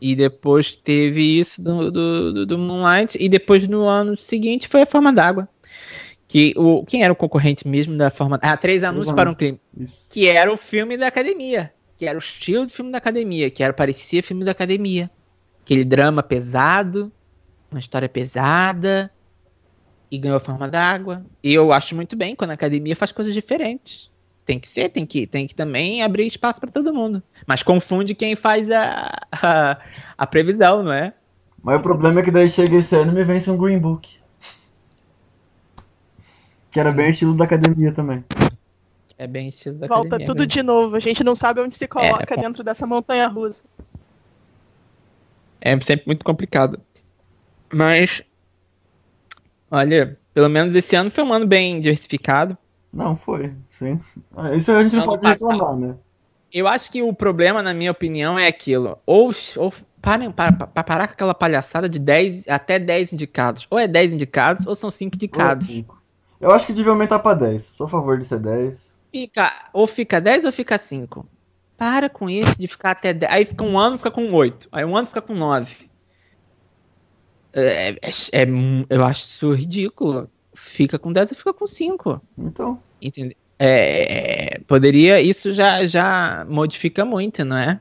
E. 0.00 0.14
Depois 0.16 0.74
teve 0.74 1.38
isso 1.38 1.62
do, 1.62 1.88
do, 1.92 2.32
do- 2.32 2.46
do 2.46 2.58
Moonlight. 2.58 3.16
E 3.20 3.28
depois 3.28 3.68
no 3.68 3.86
ano 3.86 4.16
seguinte 4.16 4.66
foi 4.66 4.82
a 4.82 4.86
Forma 4.86 5.12
d'Água. 5.12 5.48
Que 6.26 6.52
o, 6.56 6.84
quem 6.84 7.04
era 7.04 7.12
o 7.12 7.16
concorrente 7.16 7.66
mesmo 7.66 7.96
da 7.96 8.10
Forma 8.10 8.40
Ah, 8.42 8.56
Três 8.56 8.82
Anúncios 8.82 9.14
para 9.14 9.30
um 9.30 9.34
Crime. 9.36 9.60
Isso. 9.76 10.08
Que 10.10 10.26
era 10.26 10.52
o 10.52 10.56
filme 10.56 10.96
da 10.96 11.06
academia. 11.06 11.72
Que 11.98 12.06
era 12.06 12.16
o 12.16 12.20
estilo 12.20 12.64
de 12.64 12.72
filme 12.72 12.90
da 12.90 12.96
academia. 12.96 13.50
Que 13.50 13.62
era, 13.62 13.74
parecia 13.74 14.22
filme 14.22 14.44
da 14.44 14.52
academia. 14.52 15.10
Aquele 15.62 15.84
drama 15.84 16.22
pesado. 16.22 17.12
Uma 17.70 17.80
história 17.80 18.08
pesada. 18.08 19.10
E 20.10 20.16
ganhou 20.16 20.38
a 20.38 20.40
Forma 20.40 20.66
d'Água. 20.66 21.26
E 21.42 21.52
eu 21.52 21.72
acho 21.72 21.94
muito 21.94 22.16
bem 22.16 22.34
quando 22.34 22.52
a 22.52 22.54
academia 22.54 22.96
faz 22.96 23.12
coisas 23.12 23.34
diferentes. 23.34 24.10
Tem 24.46 24.58
que 24.58 24.66
ser, 24.66 24.88
tem 24.88 25.04
que, 25.04 25.26
tem 25.26 25.46
que 25.46 25.54
também 25.54 26.02
abrir 26.02 26.26
espaço 26.26 26.58
para 26.58 26.70
todo 26.70 26.94
mundo. 26.94 27.22
Mas 27.46 27.62
confunde 27.62 28.14
quem 28.14 28.34
faz 28.34 28.70
a, 28.70 29.12
a, 29.30 29.78
a 30.16 30.26
previsão, 30.26 30.82
não 30.82 30.92
é? 30.92 31.12
Mas 31.62 31.78
o 31.78 31.82
problema 31.82 32.20
é 32.20 32.22
que 32.22 32.30
daí 32.30 32.48
chega 32.48 32.76
esse 32.76 32.96
ano 32.96 33.12
e 33.12 33.14
me 33.14 33.24
vence 33.24 33.50
um 33.50 33.58
Green 33.58 33.78
Book. 33.78 34.16
Que 36.70 36.80
era 36.80 36.92
bem 36.92 37.10
estilo 37.10 37.36
da 37.36 37.44
academia 37.44 37.92
também. 37.92 38.24
É 39.18 39.26
bem 39.26 39.48
estilo 39.48 39.76
da 39.78 39.88
Volta 39.88 40.06
academia 40.06 40.26
tudo 40.26 40.38
mesmo. 40.38 40.48
de 40.48 40.62
novo. 40.62 40.94
A 40.96 41.00
gente 41.00 41.24
não 41.24 41.34
sabe 41.34 41.60
onde 41.60 41.74
se 41.74 41.88
coloca 41.88 42.34
com- 42.36 42.40
dentro 42.40 42.62
dessa 42.62 42.86
montanha 42.86 43.26
russa. 43.26 43.64
É 45.60 45.78
sempre 45.80 46.06
muito 46.06 46.24
complicado. 46.24 46.80
Mas, 47.72 48.22
olha, 49.70 50.18
pelo 50.32 50.48
menos 50.48 50.74
esse 50.74 50.94
ano 50.94 51.10
foi 51.10 51.24
um 51.24 51.32
ano 51.32 51.46
bem 51.46 51.80
diversificado. 51.80 52.56
Não, 52.92 53.16
foi, 53.16 53.54
sim. 53.68 53.98
Ah, 54.36 54.54
Isso 54.54 54.70
a 54.72 54.82
gente 54.82 54.96
não 54.96 55.02
pode 55.02 55.22
passado. 55.22 55.48
reclamar, 55.50 55.76
né? 55.76 55.96
Eu 56.50 56.66
acho 56.66 56.90
que 56.90 57.02
o 57.02 57.12
problema, 57.12 57.62
na 57.62 57.74
minha 57.74 57.90
opinião, 57.90 58.38
é 58.38 58.46
aquilo. 58.46 58.98
Ou, 59.04 59.30
ou 59.56 59.74
parem 60.00 60.30
para, 60.30 60.52
para 60.52 60.82
parar 60.84 61.08
com 61.08 61.12
aquela 61.12 61.34
palhaçada 61.34 61.88
de 61.88 61.98
10 61.98 62.48
até 62.48 62.78
10 62.78 63.12
indicados. 63.12 63.66
Ou 63.70 63.78
é 63.78 63.86
10 63.86 64.12
indicados, 64.14 64.64
ou 64.66 64.74
são 64.74 64.90
5 64.90 65.14
Ou 65.14 65.16
é 65.16 65.16
indicados. 65.16 65.66
cinco. 65.66 66.00
Eu 66.40 66.50
acho 66.52 66.64
que 66.66 66.72
devia 66.72 66.92
aumentar 66.92 67.18
pra 67.18 67.34
10. 67.34 67.62
Sou 67.64 67.86
a 67.86 67.90
favor 67.90 68.16
de 68.16 68.24
ser 68.24 68.38
10. 68.38 68.87
Fica, 69.10 69.70
ou 69.72 69.86
fica 69.86 70.20
10 70.20 70.44
ou 70.44 70.52
fica 70.52 70.76
5. 70.78 71.26
Para 71.76 72.08
com 72.08 72.28
isso 72.28 72.54
de 72.58 72.66
ficar 72.66 72.90
até 72.92 73.12
10. 73.12 73.32
Aí 73.32 73.44
fica 73.44 73.64
um 73.64 73.78
ano, 73.78 73.96
fica 73.96 74.10
com 74.10 74.32
8. 74.32 74.68
Aí 74.72 74.84
um 74.84 74.96
ano 74.96 75.06
fica 75.06 75.22
com 75.22 75.34
9. 75.34 75.88
É, 77.52 77.90
é- 77.90 77.96
é 78.32 78.46
eu 78.90 79.04
acho 79.04 79.24
isso 79.24 79.52
ridículo. 79.52 80.28
Fica 80.54 80.98
com 80.98 81.12
10 81.12 81.30
ou 81.30 81.36
fica 81.38 81.52
com 81.54 81.66
5. 81.66 82.20
Então, 82.36 82.82
Entende? 83.00 83.36
É, 83.60 84.58
poderia, 84.66 85.20
isso 85.20 85.52
já, 85.52 85.86
já 85.86 86.44
modifica 86.48 87.04
muito, 87.04 87.44
não 87.44 87.56
é? 87.56 87.80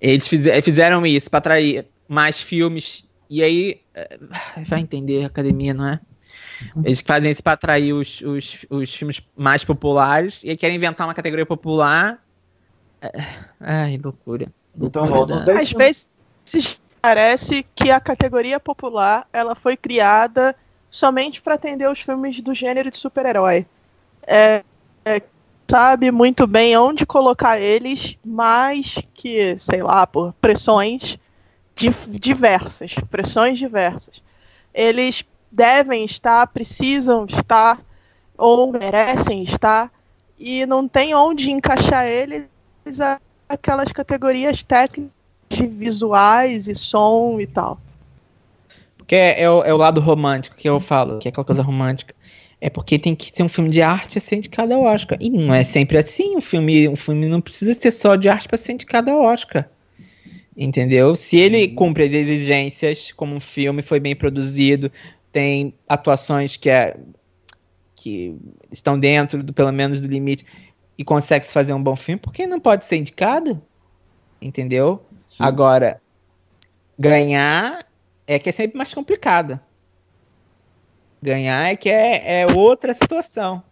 Eles 0.00 0.26
fize- 0.28 0.62
fizeram 0.62 1.04
isso 1.04 1.30
para 1.30 1.38
atrair 1.38 1.86
mais 2.08 2.40
filmes, 2.40 3.04
e 3.28 3.42
aí 3.42 3.80
é, 3.94 4.18
vai 4.66 4.80
entender 4.80 5.24
a 5.24 5.26
academia, 5.26 5.74
não 5.74 5.86
é? 5.86 6.00
Eles 6.84 7.00
fazem 7.00 7.30
isso 7.30 7.42
para 7.42 7.52
atrair 7.52 7.92
os, 7.92 8.20
os, 8.20 8.66
os 8.68 8.94
filmes 8.94 9.22
mais 9.36 9.64
populares, 9.64 10.40
e 10.42 10.50
aí 10.50 10.56
querem 10.56 10.76
inventar 10.76 11.06
uma 11.06 11.14
categoria 11.14 11.46
popular. 11.46 12.18
É, 13.00 13.10
Ai, 13.60 14.00
loucura. 14.02 14.52
então 14.80 15.06
volta 15.06 15.34
os 15.34 15.40
da- 15.42 15.54
10 15.54 15.60
Às 15.60 15.72
vezes 15.72 16.80
parece 17.00 17.64
que 17.74 17.90
a 17.90 17.98
categoria 18.00 18.60
popular 18.60 19.26
ela 19.32 19.54
foi 19.54 19.76
criada 19.76 20.54
somente 20.90 21.40
para 21.40 21.54
atender 21.54 21.88
os 21.88 22.00
filmes 22.00 22.40
do 22.40 22.52
gênero 22.52 22.90
de 22.90 22.96
super-herói. 22.96 23.64
É, 24.26 24.62
é, 25.04 25.22
sabe 25.70 26.10
muito 26.10 26.46
bem 26.46 26.76
onde 26.76 27.06
colocar 27.06 27.58
eles, 27.58 28.16
mais 28.24 28.98
que, 29.14 29.56
sei 29.58 29.82
lá, 29.82 30.06
por 30.06 30.32
pressões 30.34 31.16
diversas, 31.74 32.94
pressões 33.10 33.58
diversas. 33.58 34.22
Eles 34.74 35.24
devem 35.50 36.04
estar, 36.04 36.46
precisam 36.48 37.26
estar 37.26 37.80
ou 38.36 38.72
merecem 38.72 39.42
estar 39.42 39.90
e 40.38 40.64
não 40.64 40.88
tem 40.88 41.14
onde 41.14 41.50
encaixar 41.50 42.06
eles 42.06 42.46
aquelas 43.48 43.92
categorias 43.92 44.62
técnicas 44.62 45.12
de 45.50 45.66
visuais 45.66 46.68
e 46.68 46.74
som 46.74 47.38
e 47.40 47.46
tal. 47.46 47.78
Porque 48.96 49.14
é, 49.14 49.42
é 49.42 49.50
o, 49.50 49.62
é 49.64 49.74
o 49.74 49.76
lado 49.76 50.00
romântico 50.00 50.56
que 50.56 50.68
eu 50.68 50.78
falo, 50.78 51.18
que 51.18 51.28
é 51.28 51.30
aquela 51.30 51.44
coisa 51.44 51.62
romântica. 51.62 52.14
É 52.60 52.70
porque 52.70 52.98
tem 52.98 53.14
que 53.14 53.32
ser 53.34 53.42
um 53.42 53.48
filme 53.48 53.70
de 53.70 53.82
arte 53.82 54.18
a 54.18 54.20
ser 54.20 54.36
indicado 54.36 54.72
ao 54.72 54.82
Oscar. 54.82 55.18
E 55.20 55.30
não 55.30 55.52
é 55.52 55.64
sempre 55.64 55.98
assim. 55.98 56.36
Um 56.36 56.40
filme, 56.40 56.88
um 56.88 56.94
filme 56.94 57.26
não 57.26 57.40
precisa 57.40 57.74
ser 57.74 57.90
só 57.90 58.16
de 58.16 58.28
arte 58.28 58.46
para 58.46 58.58
ser 58.58 58.72
indicado 58.72 59.10
ao 59.10 59.22
Oscar. 59.22 59.68
Entendeu? 60.56 61.16
Se 61.16 61.38
ele 61.38 61.68
cumpre 61.68 62.04
as 62.04 62.12
exigências, 62.12 63.12
como 63.12 63.34
um 63.34 63.40
filme 63.40 63.82
foi 63.82 63.98
bem 63.98 64.14
produzido, 64.14 64.92
tem 65.32 65.74
atuações 65.88 66.56
que, 66.56 66.68
é, 66.68 66.98
que 67.94 68.36
estão 68.70 68.98
dentro, 68.98 69.42
do, 69.42 69.52
pelo 69.52 69.72
menos, 69.72 70.00
do 70.00 70.08
limite, 70.08 70.44
e 70.96 71.04
consegue 71.04 71.46
se 71.46 71.52
fazer 71.52 71.72
um 71.72 71.82
bom 71.82 71.96
filme, 71.96 72.20
por 72.20 72.32
que 72.32 72.46
não 72.46 72.60
pode 72.60 72.84
ser 72.84 72.96
indicado? 72.96 73.60
Entendeu? 74.40 75.04
Sim. 75.26 75.42
Agora, 75.44 76.00
ganhar 76.98 77.86
é 78.26 78.38
que 78.38 78.48
é 78.48 78.52
sempre 78.52 78.76
mais 78.76 78.92
complicado. 78.92 79.58
Ganhar 81.22 81.66
é 81.66 81.76
que 81.76 81.88
é, 81.88 82.42
é 82.42 82.46
outra 82.52 82.94
situação. 82.94 83.62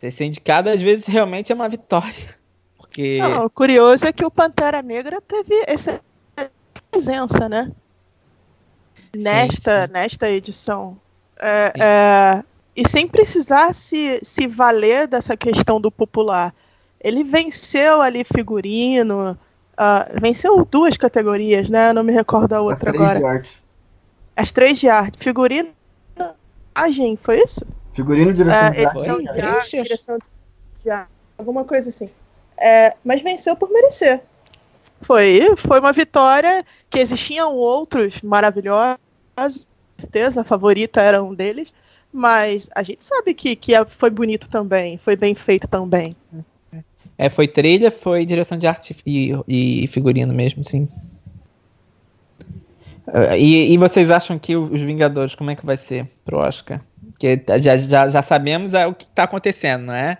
Ser 0.00 0.24
indicado, 0.24 0.70
às 0.70 0.80
vezes, 0.80 1.06
realmente 1.06 1.52
é 1.52 1.54
uma 1.54 1.68
vitória. 1.68 2.38
Porque. 2.76 3.18
Não, 3.18 3.44
o 3.44 3.50
curioso 3.50 4.06
é 4.06 4.12
que 4.12 4.24
o 4.24 4.30
Pantera 4.30 4.82
Negra 4.82 5.20
teve 5.20 5.54
essa 5.66 6.00
presença, 6.90 7.48
né? 7.48 7.70
Nesta, 9.14 9.86
sim. 9.86 9.92
nesta 9.92 10.30
edição. 10.30 10.96
É, 11.38 11.72
é, 11.78 12.42
e 12.76 12.88
sem 12.88 13.08
precisar 13.08 13.72
se, 13.74 14.20
se 14.22 14.46
valer 14.46 15.06
dessa 15.08 15.36
questão 15.36 15.80
do 15.80 15.90
popular. 15.90 16.54
Ele 17.00 17.24
venceu 17.24 18.02
ali 18.02 18.24
figurino, 18.24 19.36
ah, 19.76 20.06
venceu 20.20 20.64
duas 20.70 20.96
categorias, 20.96 21.70
né? 21.70 21.90
Eu 21.90 21.94
não 21.94 22.04
me 22.04 22.12
recordo 22.12 22.52
a 22.52 22.58
As 22.58 22.62
outra 22.64 22.92
três 22.92 23.00
agora. 23.08 23.18
de 23.18 23.24
arte. 23.24 23.62
As 24.36 24.52
três 24.52 24.78
de 24.78 24.88
arte. 24.88 25.18
Figurino. 25.18 25.70
Imagem, 26.76 27.18
foi 27.22 27.42
isso? 27.42 27.66
Figurino, 27.92 28.32
direção 28.32 28.60
É, 28.66 28.70
de 28.70 28.84
arte. 28.84 28.98
edição 28.98 29.18
de 29.18 29.40
arte, 29.40 29.82
direção 29.82 30.18
de 30.82 30.90
arte, 30.90 31.10
alguma 31.36 31.64
coisa 31.64 31.88
assim. 31.88 32.08
É, 32.56 32.94
mas 33.04 33.22
venceu 33.22 33.56
por 33.56 33.70
merecer. 33.70 34.20
Foi, 35.02 35.54
foi 35.56 35.80
uma 35.80 35.92
vitória 35.92 36.64
que 36.90 36.98
existiam 36.98 37.54
outros 37.54 38.20
maravilhosos, 38.20 38.98
certeza, 39.48 40.40
a 40.40 40.44
favorita 40.44 41.00
era 41.00 41.22
um 41.22 41.34
deles, 41.34 41.72
mas 42.12 42.68
a 42.74 42.82
gente 42.82 43.04
sabe 43.04 43.34
que, 43.34 43.54
que 43.56 43.74
é- 43.74 43.84
foi 43.84 44.10
bonito 44.10 44.48
também, 44.48 44.98
foi 44.98 45.16
bem 45.16 45.34
feito 45.34 45.68
também. 45.68 46.16
É, 47.16 47.28
foi 47.28 47.46
trilha, 47.46 47.90
foi 47.90 48.24
direção 48.24 48.56
de 48.58 48.66
arte 48.66 48.96
e, 49.06 49.32
e 49.46 49.86
figurino 49.88 50.32
mesmo, 50.32 50.64
sim. 50.64 50.88
Ah, 53.06 53.36
E, 53.36 53.72
e 53.72 53.76
vocês 53.76 54.10
acham 54.10 54.38
que 54.38 54.56
os 54.56 54.80
Vingadores, 54.80 55.34
como 55.34 55.50
é 55.50 55.54
que 55.56 55.66
vai 55.66 55.76
ser 55.76 56.08
pro 56.24 56.38
Oscar? 56.38 56.80
Porque 57.12 57.42
já, 57.60 57.76
já, 57.76 58.08
já 58.08 58.22
sabemos 58.22 58.74
ah, 58.74 58.88
o 58.88 58.94
que 58.94 59.06
tá 59.06 59.24
acontecendo, 59.24 59.86
não 59.86 59.94
é? 59.94 60.18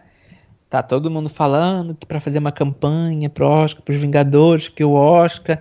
Tá 0.69 0.83
todo 0.83 1.11
mundo 1.11 1.29
falando 1.29 1.95
que 1.95 2.07
para 2.07 2.21
fazer 2.21 2.39
uma 2.39 2.53
campanha 2.53 3.29
pro 3.29 3.47
Oscar, 3.47 3.83
pros 3.83 3.97
Vingadores, 3.97 4.69
que 4.69 4.85
o 4.85 4.93
Oscar, 4.93 5.61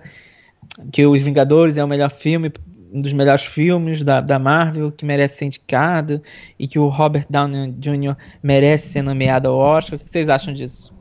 que 0.92 1.04
os 1.06 1.20
Vingadores 1.22 1.76
é 1.76 1.84
o 1.84 1.88
melhor 1.88 2.10
filme, 2.10 2.52
um 2.92 3.00
dos 3.00 3.12
melhores 3.12 3.44
filmes 3.44 4.02
da, 4.02 4.20
da 4.20 4.38
Marvel, 4.38 4.90
que 4.90 5.04
merece 5.04 5.38
ser 5.38 5.44
indicado, 5.46 6.22
e 6.58 6.66
que 6.66 6.78
o 6.78 6.88
Robert 6.88 7.26
Downey 7.28 7.72
Jr. 7.72 8.16
merece 8.42 8.88
ser 8.88 9.02
nomeado 9.02 9.48
ao 9.48 9.56
Oscar. 9.56 9.96
O 9.96 9.98
que 10.02 10.10
vocês 10.10 10.28
acham 10.28 10.52
disso? 10.52 10.92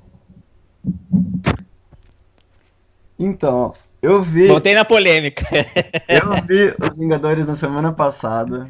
Então, 3.18 3.74
eu 4.02 4.22
vi, 4.22 4.48
Voltei 4.48 4.74
na 4.74 4.86
polêmica. 4.86 5.46
eu 6.08 6.42
vi 6.48 6.74
Os 6.80 6.96
Vingadores 6.96 7.48
na 7.48 7.56
semana 7.56 7.92
passada. 7.92 8.70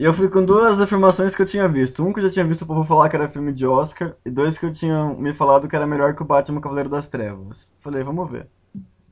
E 0.00 0.04
eu 0.04 0.14
fui 0.14 0.28
com 0.30 0.42
duas 0.42 0.80
afirmações 0.80 1.34
que 1.34 1.42
eu 1.42 1.46
tinha 1.46 1.68
visto. 1.68 2.02
Um 2.02 2.12
que 2.12 2.20
eu 2.20 2.22
já 2.24 2.30
tinha 2.30 2.44
visto 2.46 2.62
o 2.62 2.66
povo 2.66 2.84
falar 2.84 3.10
que 3.10 3.16
era 3.16 3.28
filme 3.28 3.52
de 3.52 3.66
Oscar, 3.66 4.14
e 4.24 4.30
dois 4.30 4.56
que 4.56 4.64
eu 4.64 4.72
tinha 4.72 5.04
me 5.14 5.34
falado 5.34 5.68
que 5.68 5.76
era 5.76 5.86
melhor 5.86 6.14
que 6.14 6.22
o 6.22 6.24
Batman 6.24 6.60
Cavaleiro 6.60 6.88
das 6.88 7.08
Trevas. 7.08 7.74
Falei, 7.80 8.02
vamos 8.02 8.30
ver. 8.30 8.46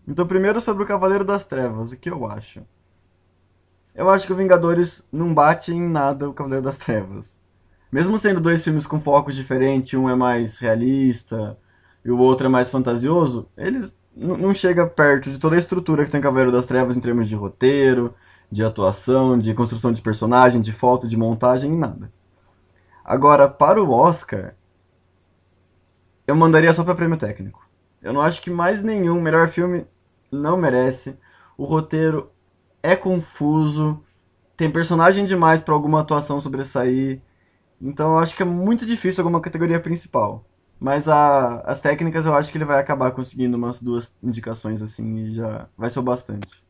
Então, 0.08 0.26
primeiro 0.26 0.58
sobre 0.58 0.82
o 0.82 0.86
Cavaleiro 0.86 1.22
das 1.22 1.46
Trevas, 1.46 1.92
o 1.92 1.96
que 1.96 2.08
eu 2.08 2.26
acho? 2.26 2.62
Eu 3.94 4.08
acho 4.08 4.26
que 4.26 4.32
o 4.32 4.36
Vingadores 4.36 5.06
não 5.12 5.34
bate 5.34 5.70
em 5.70 5.86
nada 5.86 6.26
o 6.26 6.32
Cavaleiro 6.32 6.64
das 6.64 6.78
Trevas. 6.78 7.36
Mesmo 7.92 8.18
sendo 8.18 8.40
dois 8.40 8.64
filmes 8.64 8.86
com 8.86 8.98
focos 8.98 9.34
diferentes, 9.34 9.98
um 9.98 10.08
é 10.08 10.14
mais 10.14 10.56
realista 10.56 11.58
e 12.02 12.10
o 12.10 12.16
outro 12.16 12.46
é 12.46 12.48
mais 12.48 12.70
fantasioso, 12.70 13.50
eles 13.54 13.94
não 14.16 14.54
chega 14.54 14.86
perto 14.86 15.30
de 15.30 15.38
toda 15.38 15.56
a 15.56 15.58
estrutura 15.58 16.06
que 16.06 16.10
tem 16.10 16.22
Cavaleiro 16.22 16.50
das 16.50 16.64
Trevas 16.64 16.96
em 16.96 17.00
termos 17.00 17.28
de 17.28 17.36
roteiro, 17.36 18.14
de 18.50 18.64
atuação, 18.64 19.38
de 19.38 19.52
construção 19.52 19.92
de 19.92 20.00
personagem, 20.00 20.62
de 20.62 20.72
foto, 20.72 21.06
de 21.06 21.18
montagem, 21.18 21.70
em 21.70 21.78
nada. 21.78 22.10
Agora, 23.04 23.46
para 23.46 23.82
o 23.82 23.90
Oscar, 23.90 24.54
eu 26.26 26.34
mandaria 26.34 26.72
só 26.72 26.82
para 26.82 26.94
prêmio 26.94 27.18
técnico. 27.18 27.68
Eu 28.00 28.14
não 28.14 28.22
acho 28.22 28.40
que 28.40 28.50
mais 28.50 28.82
nenhum 28.82 29.20
melhor 29.20 29.48
filme 29.48 29.86
não 30.30 30.56
merece. 30.56 31.18
O 31.56 31.64
roteiro 31.64 32.30
é 32.82 32.96
confuso, 32.96 34.02
tem 34.56 34.70
personagem 34.72 35.24
demais 35.26 35.62
para 35.62 35.74
alguma 35.74 36.00
atuação 36.02 36.40
sobressair. 36.40 37.22
Então 37.80 38.12
eu 38.12 38.18
acho 38.18 38.36
que 38.36 38.42
é 38.42 38.46
muito 38.46 38.86
difícil 38.86 39.22
alguma 39.22 39.40
categoria 39.40 39.80
principal. 39.80 40.44
Mas 40.80 41.08
a- 41.08 41.60
as 41.62 41.80
técnicas 41.80 42.26
eu 42.26 42.34
acho 42.34 42.52
que 42.52 42.58
ele 42.58 42.64
vai 42.64 42.80
acabar 42.80 43.12
conseguindo 43.12 43.56
umas 43.56 43.80
duas 43.80 44.14
indicações 44.22 44.82
assim 44.82 45.16
e 45.18 45.34
já 45.34 45.68
vai 45.76 45.90
ser 45.90 46.00
o 46.00 46.02
bastante. 46.02 46.62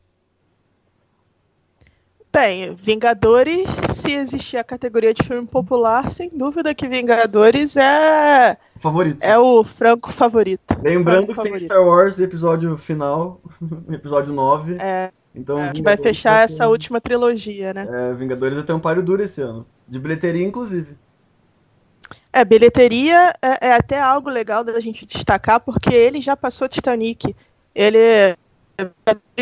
Bem, 2.31 2.75
Vingadores, 2.75 3.67
se 3.91 4.13
existir 4.13 4.57
a 4.57 4.63
categoria 4.63 5.13
de 5.13 5.23
filme 5.23 5.47
popular, 5.47 6.11
sem 6.11 6.29
dúvida 6.29 6.75
que 6.75 6.87
Vingadores 6.87 7.75
é, 7.75 8.55
O 8.75 8.79
favorito. 8.79 9.17
é 9.19 9.37
o 9.37 9.63
franco 9.63 10.11
favorito. 10.11 10.79
Lembrando 10.83 11.33
franco 11.33 11.33
que 11.33 11.41
tem 11.41 11.51
favorito. 11.51 11.65
Star 11.65 11.83
Wars 11.83 12.19
episódio 12.19 12.77
final, 12.77 13.41
episódio 13.91 14.31
9. 14.31 14.77
É, 14.79 15.11
Então 15.33 15.71
que 15.73 15.81
vai 15.81 15.97
fechar 15.97 16.35
vai 16.35 16.43
essa 16.43 16.67
última 16.67 17.01
trilogia, 17.01 17.73
né? 17.73 17.87
É, 17.89 18.13
Vingadores 18.13 18.63
ter 18.63 18.73
um 18.73 18.79
páreo 18.79 19.01
duro 19.01 19.23
esse 19.23 19.41
ano. 19.41 19.65
De 19.87 19.97
bilheteria, 19.97 20.45
inclusive. 20.45 20.95
É, 22.31 22.45
bilheteria 22.45 23.33
é, 23.41 23.69
é, 23.69 23.73
até 23.73 23.99
algo 23.99 24.29
legal 24.29 24.63
da 24.63 24.79
gente 24.79 25.03
destacar, 25.03 25.59
porque 25.59 25.93
ele 25.93 26.21
já 26.21 26.37
passou 26.37 26.69
Titanic. 26.69 27.35
Ele 27.73 28.37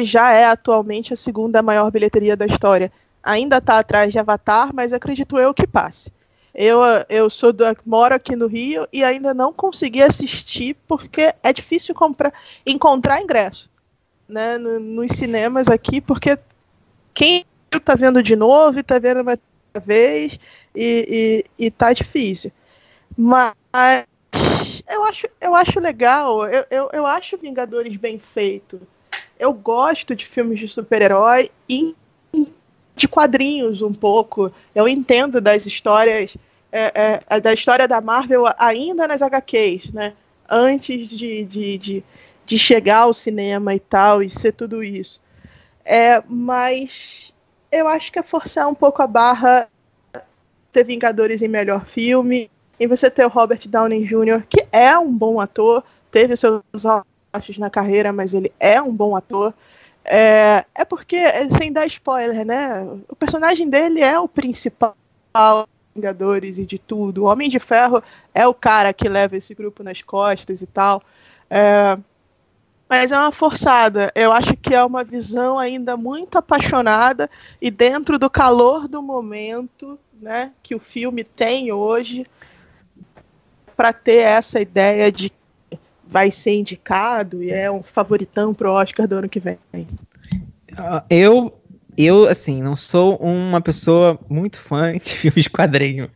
já 0.03 0.31
é 0.31 0.45
atualmente 0.45 1.13
a 1.13 1.15
segunda 1.15 1.61
maior 1.61 1.91
bilheteria 1.91 2.35
da 2.35 2.45
história. 2.45 2.91
Ainda 3.23 3.57
está 3.57 3.79
atrás 3.79 4.11
de 4.11 4.19
Avatar, 4.19 4.73
mas 4.73 4.93
acredito 4.93 5.37
eu 5.37 5.53
que 5.53 5.67
passe. 5.67 6.11
Eu, 6.53 6.81
eu 7.09 7.29
sou 7.29 7.53
do, 7.53 7.63
moro 7.85 8.15
aqui 8.15 8.35
no 8.35 8.47
Rio 8.47 8.87
e 8.91 9.03
ainda 9.03 9.33
não 9.33 9.53
consegui 9.53 10.01
assistir 10.01 10.75
porque 10.87 11.33
é 11.43 11.53
difícil 11.53 11.93
comprar, 11.93 12.33
encontrar 12.65 13.21
ingresso 13.21 13.69
né, 14.27 14.57
no, 14.57 14.79
nos 14.79 15.11
cinemas 15.11 15.67
aqui, 15.67 16.01
porque 16.01 16.37
quem 17.13 17.45
está 17.71 17.95
vendo 17.95 18.23
de 18.23 18.35
novo 18.35 18.79
está 18.79 18.97
vendo 18.97 19.21
uma 19.21 19.37
vez 19.83 20.39
e, 20.75 21.45
e, 21.59 21.65
e 21.65 21.71
tá 21.71 21.93
difícil. 21.93 22.51
Mas 23.15 23.53
eu 24.89 25.03
acho, 25.05 25.27
eu 25.39 25.55
acho 25.55 25.79
legal, 25.79 26.47
eu, 26.47 26.65
eu, 26.69 26.89
eu 26.93 27.05
acho 27.05 27.37
Vingadores 27.37 27.95
bem 27.97 28.19
feito. 28.19 28.81
Eu 29.39 29.53
gosto 29.53 30.15
de 30.15 30.25
filmes 30.25 30.59
de 30.59 30.67
super-herói 30.67 31.51
e 31.69 31.95
de 32.95 33.07
quadrinhos 33.07 33.81
um 33.81 33.93
pouco. 33.93 34.51
Eu 34.73 34.87
entendo 34.87 35.39
das 35.39 35.65
histórias, 35.65 36.35
é, 36.71 37.21
é, 37.29 37.39
da 37.39 37.53
história 37.53 37.87
da 37.87 38.01
Marvel 38.01 38.45
ainda 38.57 39.07
nas 39.07 39.21
HQs, 39.21 39.91
né? 39.91 40.13
Antes 40.49 41.09
de, 41.09 41.45
de, 41.45 41.77
de, 41.77 42.03
de 42.45 42.59
chegar 42.59 42.99
ao 42.99 43.13
cinema 43.13 43.75
e 43.75 43.79
tal, 43.79 44.23
e 44.23 44.29
ser 44.29 44.53
tudo 44.53 44.83
isso. 44.83 45.21
É, 45.85 46.21
mas 46.27 47.33
eu 47.71 47.87
acho 47.87 48.11
que 48.11 48.19
é 48.19 48.23
forçar 48.23 48.67
um 48.67 48.75
pouco 48.75 49.01
a 49.01 49.07
barra 49.07 49.69
ter 50.71 50.83
Vingadores 50.83 51.41
em 51.41 51.47
melhor 51.47 51.85
filme, 51.85 52.49
e 52.79 52.85
você 52.85 53.09
ter 53.09 53.25
o 53.25 53.29
Robert 53.29 53.67
Downey 53.67 54.03
Jr., 54.03 54.43
que 54.47 54.65
é 54.71 54.97
um 54.97 55.11
bom 55.11 55.39
ator, 55.39 55.83
teve 56.11 56.35
seus 56.35 56.61
na 57.59 57.69
carreira, 57.69 58.11
mas 58.11 58.33
ele 58.33 58.51
é 58.59 58.81
um 58.81 58.93
bom 58.93 59.15
ator. 59.15 59.53
É, 60.03 60.65
é 60.73 60.85
porque, 60.85 61.17
sem 61.49 61.71
dar 61.71 61.85
spoiler, 61.85 62.45
né? 62.45 62.85
O 63.09 63.15
personagem 63.15 63.69
dele 63.69 64.01
é 64.01 64.17
o 64.19 64.27
principal 64.27 64.95
Vingadores 65.97 66.59
e 66.59 66.65
de 66.65 66.77
tudo. 66.77 67.23
O 67.23 67.25
Homem 67.25 67.49
de 67.49 67.59
Ferro 67.59 68.03
é 68.33 68.47
o 68.47 68.53
cara 68.53 68.93
que 68.93 69.09
leva 69.09 69.35
esse 69.35 69.55
grupo 69.55 69.83
nas 69.83 70.01
costas 70.01 70.61
e 70.61 70.67
tal. 70.67 71.01
É, 71.49 71.97
mas 72.87 73.11
é 73.11 73.17
uma 73.17 73.31
forçada. 73.31 74.11
Eu 74.13 74.31
acho 74.31 74.55
que 74.55 74.73
é 74.75 74.83
uma 74.83 75.03
visão 75.03 75.57
ainda 75.57 75.97
muito 75.97 76.37
apaixonada 76.37 77.29
e 77.59 77.71
dentro 77.71 78.19
do 78.19 78.29
calor 78.29 78.87
do 78.87 79.01
momento, 79.01 79.99
né, 80.21 80.51
que 80.61 80.75
o 80.75 80.79
filme 80.79 81.23
tem 81.23 81.71
hoje, 81.71 82.25
para 83.75 83.91
ter 83.91 84.19
essa 84.19 84.59
ideia 84.59 85.11
de 85.11 85.31
vai 86.09 86.31
ser 86.31 86.55
indicado 86.55 87.43
e 87.43 87.51
é 87.51 87.69
um 87.69 87.83
favoritão 87.83 88.53
pro 88.53 88.71
Oscar 88.71 89.07
do 89.07 89.15
ano 89.15 89.29
que 89.29 89.39
vem. 89.39 89.57
Ah, 90.77 91.03
eu, 91.09 91.53
eu 91.97 92.27
assim, 92.27 92.61
não 92.61 92.75
sou 92.75 93.15
uma 93.17 93.61
pessoa 93.61 94.19
muito 94.29 94.59
fã 94.59 94.95
de 94.97 95.15
filmes 95.15 95.43
de 95.43 95.49
quadrinho, 95.49 96.09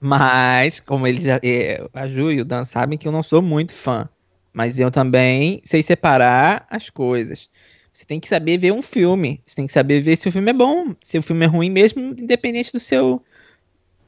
mas 0.00 0.80
como 0.80 1.06
eles, 1.06 1.26
eh, 1.26 1.86
a 1.92 2.06
Ju 2.06 2.32
e 2.32 2.40
o 2.40 2.44
Dan 2.44 2.64
sabem 2.64 2.98
que 2.98 3.06
eu 3.06 3.12
não 3.12 3.22
sou 3.22 3.42
muito 3.42 3.72
fã, 3.72 4.08
mas 4.52 4.78
eu 4.78 4.90
também 4.90 5.60
sei 5.64 5.82
separar 5.82 6.66
as 6.70 6.90
coisas. 6.90 7.48
Você 7.92 8.04
tem 8.04 8.20
que 8.20 8.28
saber 8.28 8.58
ver 8.58 8.72
um 8.72 8.82
filme, 8.82 9.40
você 9.44 9.56
tem 9.56 9.66
que 9.66 9.72
saber 9.72 10.00
ver 10.00 10.16
se 10.16 10.28
o 10.28 10.32
filme 10.32 10.50
é 10.50 10.54
bom, 10.54 10.94
se 11.02 11.18
o 11.18 11.22
filme 11.22 11.44
é 11.44 11.48
ruim 11.48 11.70
mesmo, 11.70 12.14
independente 12.16 12.72
do 12.72 12.78
seu 12.78 13.22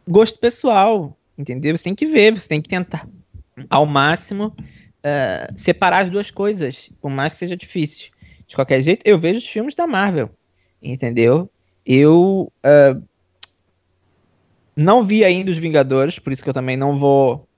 gosto 0.07 0.39
pessoal 0.39 1.17
entendeu? 1.41 1.77
Você 1.77 1.85
tem 1.85 1.95
que 1.95 2.07
ver, 2.07 2.39
você 2.39 2.49
tem 2.49 2.61
que 2.61 2.69
tentar 2.69 3.09
ao 3.69 3.87
máximo 3.87 4.55
uh, 5.05 5.53
separar 5.59 6.05
as 6.05 6.11
duas 6.11 6.31
coisas, 6.31 6.91
por 7.01 7.11
mais 7.11 7.33
que 7.33 7.41
seja 7.41 7.57
difícil. 7.57 8.11
De 8.47 8.55
qualquer 8.55 8.81
jeito, 8.81 9.07
eu 9.07 9.19
vejo 9.19 9.39
os 9.39 9.47
filmes 9.47 9.75
da 9.75 9.87
Marvel, 9.87 10.31
entendeu? 10.83 11.51
Eu 11.85 12.53
uh, 12.65 13.03
não 14.75 15.03
vi 15.03 15.25
ainda 15.25 15.51
os 15.51 15.59
Vingadores, 15.59 16.19
por 16.19 16.33
isso 16.33 16.43
que 16.43 16.51
eu 16.51 16.55
também 16.55 16.77
não 16.77 16.97
vou 16.97 17.49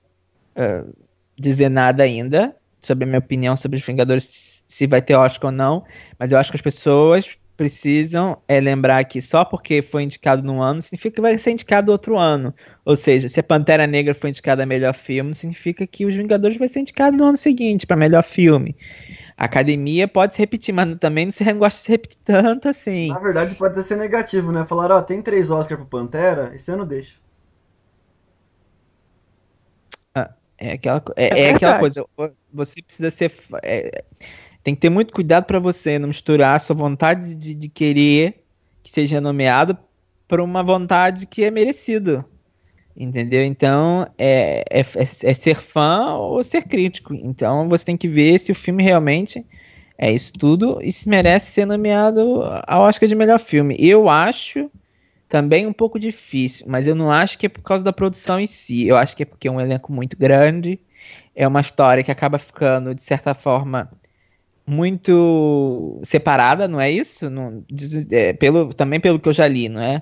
uh, 0.55 0.93
dizer 1.37 1.69
nada 1.69 2.03
ainda 2.03 2.55
sobre 2.79 3.05
a 3.05 3.07
minha 3.07 3.19
opinião 3.19 3.55
sobre 3.55 3.77
os 3.77 3.85
Vingadores, 3.85 4.63
se 4.67 4.85
vai 4.87 5.01
ter 5.01 5.15
Oscar 5.15 5.51
ou 5.51 5.55
não, 5.55 5.85
mas 6.19 6.31
eu 6.31 6.37
acho 6.37 6.51
que 6.51 6.57
as 6.57 6.61
pessoas 6.61 7.37
precisam 7.55 8.37
é, 8.47 8.59
lembrar 8.59 9.03
que 9.05 9.21
só 9.21 9.45
porque 9.45 9.81
foi 9.81 10.03
indicado 10.03 10.41
num 10.43 10.61
ano, 10.61 10.81
significa 10.81 11.15
que 11.15 11.21
vai 11.21 11.37
ser 11.37 11.51
indicado 11.51 11.91
outro 11.91 12.17
ano. 12.17 12.53
Ou 12.83 12.95
seja, 12.95 13.29
se 13.29 13.39
a 13.39 13.43
Pantera 13.43 13.85
Negra 13.85 14.13
foi 14.13 14.31
indicada 14.31 14.63
a 14.63 14.65
melhor 14.65 14.93
filme, 14.93 15.35
significa 15.35 15.85
que 15.85 16.05
Os 16.05 16.15
Vingadores 16.15 16.57
vai 16.57 16.67
ser 16.67 16.81
indicado 16.81 17.15
no 17.15 17.25
ano 17.25 17.37
seguinte 17.37 17.85
para 17.85 17.95
melhor 17.95 18.23
filme. 18.23 18.75
A 19.37 19.45
academia 19.45 20.07
pode 20.07 20.33
se 20.33 20.39
repetir, 20.39 20.73
mas 20.73 20.97
também 20.99 21.25
não 21.25 21.31
se 21.31 21.43
gosta 21.53 21.77
de 21.77 21.85
se 21.85 21.91
repetir 21.91 22.17
tanto 22.23 22.69
assim. 22.69 23.09
Na 23.09 23.19
verdade, 23.19 23.55
pode 23.55 23.81
ser 23.83 23.97
negativo, 23.97 24.51
né? 24.51 24.65
Falar, 24.65 24.91
ó, 24.91 25.01
tem 25.01 25.21
três 25.21 25.49
Oscars 25.49 25.79
pro 25.79 25.89
Pantera, 25.89 26.51
esse 26.55 26.71
ano 26.71 26.85
deixa. 26.85 27.19
Ah, 30.15 30.31
é 30.57 30.73
aquela, 30.73 31.03
é, 31.15 31.25
é, 31.25 31.43
é 31.43 31.53
aquela 31.53 31.79
coisa, 31.79 32.05
você 32.51 32.81
precisa 32.81 33.09
ser. 33.09 33.31
É, 33.63 34.03
tem 34.63 34.73
que 34.73 34.81
ter 34.81 34.89
muito 34.89 35.13
cuidado 35.13 35.45
para 35.45 35.59
você 35.59 35.99
não 35.99 36.07
misturar 36.07 36.55
a 36.55 36.59
sua 36.59 36.75
vontade 36.75 37.35
de, 37.35 37.53
de 37.53 37.67
querer 37.67 38.43
que 38.81 38.89
seja 38.89 39.19
nomeado 39.19 39.77
para 40.27 40.43
uma 40.43 40.63
vontade 40.63 41.25
que 41.27 41.43
é 41.43 41.51
merecido. 41.51 42.23
Entendeu? 42.95 43.43
Então, 43.43 44.07
é, 44.17 44.63
é, 44.69 44.79
é, 44.79 44.83
é, 45.01 45.33
ser 45.33 45.55
fã 45.55 46.13
ou 46.13 46.43
ser 46.43 46.63
crítico. 46.63 47.13
Então, 47.15 47.67
você 47.67 47.85
tem 47.85 47.97
que 47.97 48.07
ver 48.07 48.39
se 48.39 48.51
o 48.51 48.55
filme 48.55 48.83
realmente 48.83 49.43
é 49.97 50.11
isso 50.11 50.31
tudo 50.33 50.79
e 50.81 50.91
se 50.91 51.09
merece 51.09 51.51
ser 51.51 51.65
nomeado 51.65 52.43
ao 52.67 52.83
Oscar 52.83 53.09
de 53.09 53.15
melhor 53.15 53.39
filme. 53.39 53.75
Eu 53.79 54.09
acho 54.09 54.69
também 55.27 55.65
um 55.65 55.73
pouco 55.73 55.99
difícil, 55.99 56.67
mas 56.69 56.87
eu 56.87 56.93
não 56.93 57.11
acho 57.11 57.39
que 57.39 57.47
é 57.47 57.49
por 57.49 57.63
causa 57.63 57.83
da 57.83 57.91
produção 57.91 58.39
em 58.39 58.45
si. 58.45 58.87
Eu 58.87 58.95
acho 58.95 59.15
que 59.15 59.23
é 59.23 59.25
porque 59.25 59.47
é 59.47 59.51
um 59.51 59.59
elenco 59.59 59.91
muito 59.91 60.15
grande, 60.15 60.79
é 61.35 61.47
uma 61.47 61.61
história 61.61 62.03
que 62.03 62.11
acaba 62.11 62.37
ficando, 62.37 62.93
de 62.93 63.01
certa 63.01 63.33
forma, 63.33 63.89
muito 64.65 65.99
separada, 66.03 66.67
não 66.67 66.79
é 66.79 66.89
isso? 66.89 67.29
Não, 67.29 67.63
é, 68.11 68.33
pelo, 68.33 68.73
também 68.73 68.99
pelo 68.99 69.19
que 69.19 69.29
eu 69.29 69.33
já 69.33 69.47
li, 69.47 69.67
não 69.69 69.81
é? 69.81 70.01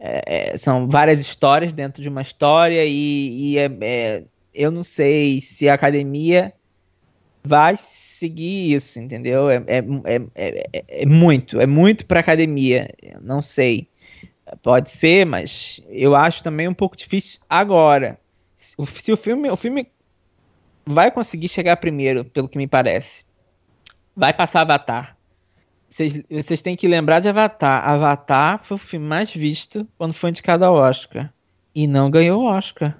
é, 0.00 0.52
é 0.52 0.56
são 0.56 0.88
várias 0.88 1.20
histórias 1.20 1.72
dentro 1.72 2.02
de 2.02 2.08
uma 2.08 2.22
história 2.22 2.84
e, 2.86 3.52
e 3.52 3.58
é, 3.58 3.70
é, 3.82 4.24
eu 4.54 4.70
não 4.70 4.82
sei 4.82 5.40
se 5.40 5.68
a 5.68 5.74
academia 5.74 6.52
vai 7.44 7.76
seguir 7.76 8.74
isso, 8.74 8.98
entendeu? 8.98 9.50
É, 9.50 9.62
é, 9.66 11.06
muito, 11.06 11.60
é 11.60 11.66
muito 11.66 12.06
para 12.06 12.20
academia, 12.20 12.88
não 13.20 13.42
sei. 13.42 13.88
Pode 14.62 14.90
ser, 14.90 15.24
mas 15.24 15.80
eu 15.88 16.16
acho 16.16 16.42
também 16.42 16.66
um 16.66 16.74
pouco 16.74 16.96
difícil 16.96 17.38
agora. 17.48 18.18
Se 18.56 18.74
se 18.86 19.12
o 19.12 19.16
filme, 19.16 19.48
o 19.48 19.56
filme 19.56 19.86
vai 20.84 21.10
conseguir 21.10 21.48
chegar 21.48 21.76
primeiro, 21.76 22.24
pelo 22.24 22.48
que 22.48 22.58
me 22.58 22.66
parece 22.66 23.24
vai 24.14 24.32
passar 24.32 24.62
Avatar. 24.62 25.16
Vocês, 25.88 26.62
têm 26.62 26.76
que 26.76 26.86
lembrar 26.86 27.18
de 27.18 27.28
Avatar. 27.28 27.88
Avatar 27.88 28.62
foi 28.62 28.76
o 28.76 28.78
filme 28.78 29.06
mais 29.06 29.34
visto 29.34 29.86
quando 29.98 30.12
foi 30.12 30.30
indicado 30.30 30.64
ao 30.64 30.74
Oscar. 30.74 31.32
E 31.74 31.86
não 31.86 32.10
ganhou 32.10 32.42
o 32.42 32.46
Oscar. 32.46 32.96